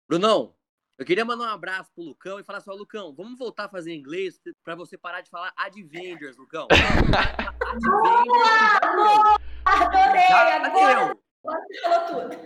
Brunão, 0.06 0.54
eu 0.98 1.06
queria 1.06 1.24
mandar 1.24 1.46
um 1.46 1.54
abraço 1.54 1.90
pro 1.94 2.04
Lucão 2.04 2.38
e 2.38 2.44
falar 2.44 2.58
assim, 2.58 2.70
ó, 2.70 2.74
Lucão, 2.74 3.14
vamos 3.14 3.38
voltar 3.38 3.64
a 3.64 3.70
fazer 3.70 3.94
inglês 3.94 4.38
para 4.62 4.74
você 4.74 4.98
parar 4.98 5.22
de 5.22 5.30
falar 5.30 5.50
Adventures, 5.56 6.36
Lucão. 6.36 6.68
Adventures. 6.70 7.24
Adorei, 9.64 10.26
agora 10.30 11.16
você 11.42 11.80
falou 11.80 12.06
tudo. 12.06 12.36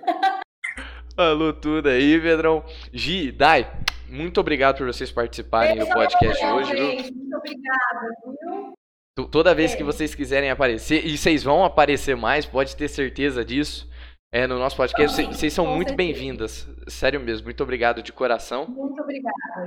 Falou 1.16 1.52
tudo 1.52 1.88
aí, 1.88 2.20
Pedrão. 2.20 2.64
Gi, 2.92 3.32
Dai, 3.32 3.68
muito 4.08 4.40
obrigado 4.40 4.78
por 4.78 4.86
vocês 4.86 5.10
participarem 5.10 5.76
do 5.76 5.88
podcast 5.88 6.40
legal, 6.40 6.58
hoje, 6.58 6.76
gente. 6.76 7.12
Muito 7.12 7.36
obrigada, 7.36 8.08
viu? 8.40 8.78
Toda 9.26 9.52
vez 9.52 9.74
que 9.74 9.82
vocês 9.82 10.14
quiserem 10.14 10.48
aparecer, 10.48 11.04
e 11.04 11.18
vocês 11.18 11.42
vão 11.42 11.64
aparecer 11.64 12.16
mais, 12.16 12.46
pode 12.46 12.76
ter 12.76 12.86
certeza 12.86 13.44
disso. 13.44 13.90
É, 14.30 14.46
no 14.46 14.58
nosso 14.58 14.76
podcast, 14.76 15.16
vocês, 15.16 15.28
vocês 15.28 15.52
são 15.54 15.66
muito 15.66 15.94
bem-vindas. 15.94 16.68
Sério 16.86 17.18
mesmo, 17.18 17.46
muito 17.46 17.62
obrigado 17.62 18.02
de 18.02 18.12
coração. 18.12 18.66
Muito 18.66 19.00
obrigada. 19.00 19.64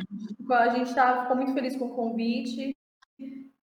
A 0.51 0.69
gente 0.69 0.93
tá, 0.93 1.23
ficou 1.23 1.35
muito 1.35 1.53
feliz 1.53 1.75
com 1.75 1.85
o 1.85 1.95
convite. 1.95 2.75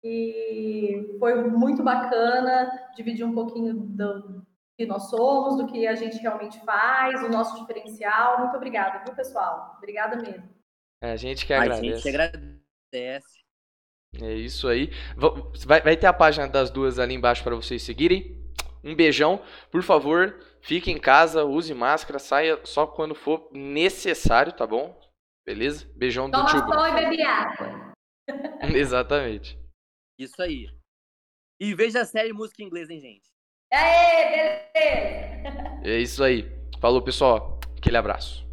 E 0.04 1.16
foi 1.20 1.36
muito 1.50 1.84
bacana 1.84 2.72
dividir 2.96 3.24
um 3.24 3.34
pouquinho 3.34 3.76
do 3.76 4.44
que 4.76 4.88
nós 4.88 5.10
somos, 5.10 5.58
do 5.58 5.68
que 5.68 5.86
a 5.86 5.94
gente 5.94 6.18
realmente 6.18 6.60
faz, 6.66 7.22
o 7.22 7.30
nosso 7.30 7.60
diferencial. 7.60 8.40
Muito 8.40 8.56
obrigada, 8.56 9.04
viu, 9.06 9.14
pessoal? 9.16 9.76
Obrigada 9.78 10.16
mesmo. 10.16 10.50
É, 11.04 11.12
a 11.12 11.16
gente 11.16 11.46
que 11.46 11.54
agradece. 11.54 11.88
A 11.88 11.96
gente 11.96 12.10
agradece. 12.10 13.38
É 14.20 14.34
isso 14.34 14.68
aí. 14.68 14.92
Vai, 15.64 15.82
vai 15.82 15.96
ter 15.96 16.08
a 16.08 16.14
página 16.14 16.48
das 16.48 16.72
duas 16.72 16.98
ali 16.98 17.14
embaixo 17.14 17.44
para 17.44 17.56
vocês 17.56 17.84
seguirem. 17.84 18.36
Um 18.84 18.96
beijão. 18.96 19.42
Por 19.70 19.84
favor, 19.84 20.40
fique 20.62 20.92
em 20.92 21.00
casa, 21.00 21.44
use 21.44 21.74
máscara, 21.74 22.20
saia 22.20 22.60
só 22.64 22.86
quando 22.88 23.16
for 23.16 23.50
necessário, 23.52 24.54
tá 24.54 24.66
bom? 24.66 25.00
Beleza? 25.46 25.90
Beijão 25.96 26.30
do 26.30 26.46
tio. 26.46 26.62
Toma 26.62 26.74
sol 26.74 26.88
e 26.88 26.94
bebe 26.94 27.22
água. 27.22 27.94
Exatamente. 28.76 29.58
Isso 30.20 30.42
aí. 30.42 30.68
E 31.60 31.74
veja 31.74 32.02
a 32.02 32.06
série 32.06 32.34
música 32.34 32.62
em 32.62 32.66
inglês, 32.66 32.90
hein, 32.90 33.00
gente? 33.00 33.30
Aê, 33.72 34.62
beleza! 34.74 35.82
É 35.84 35.98
isso 36.00 36.24
aí. 36.24 36.46
Falou, 36.80 37.02
pessoal. 37.02 37.60
Aquele 37.78 37.98
abraço. 37.98 38.47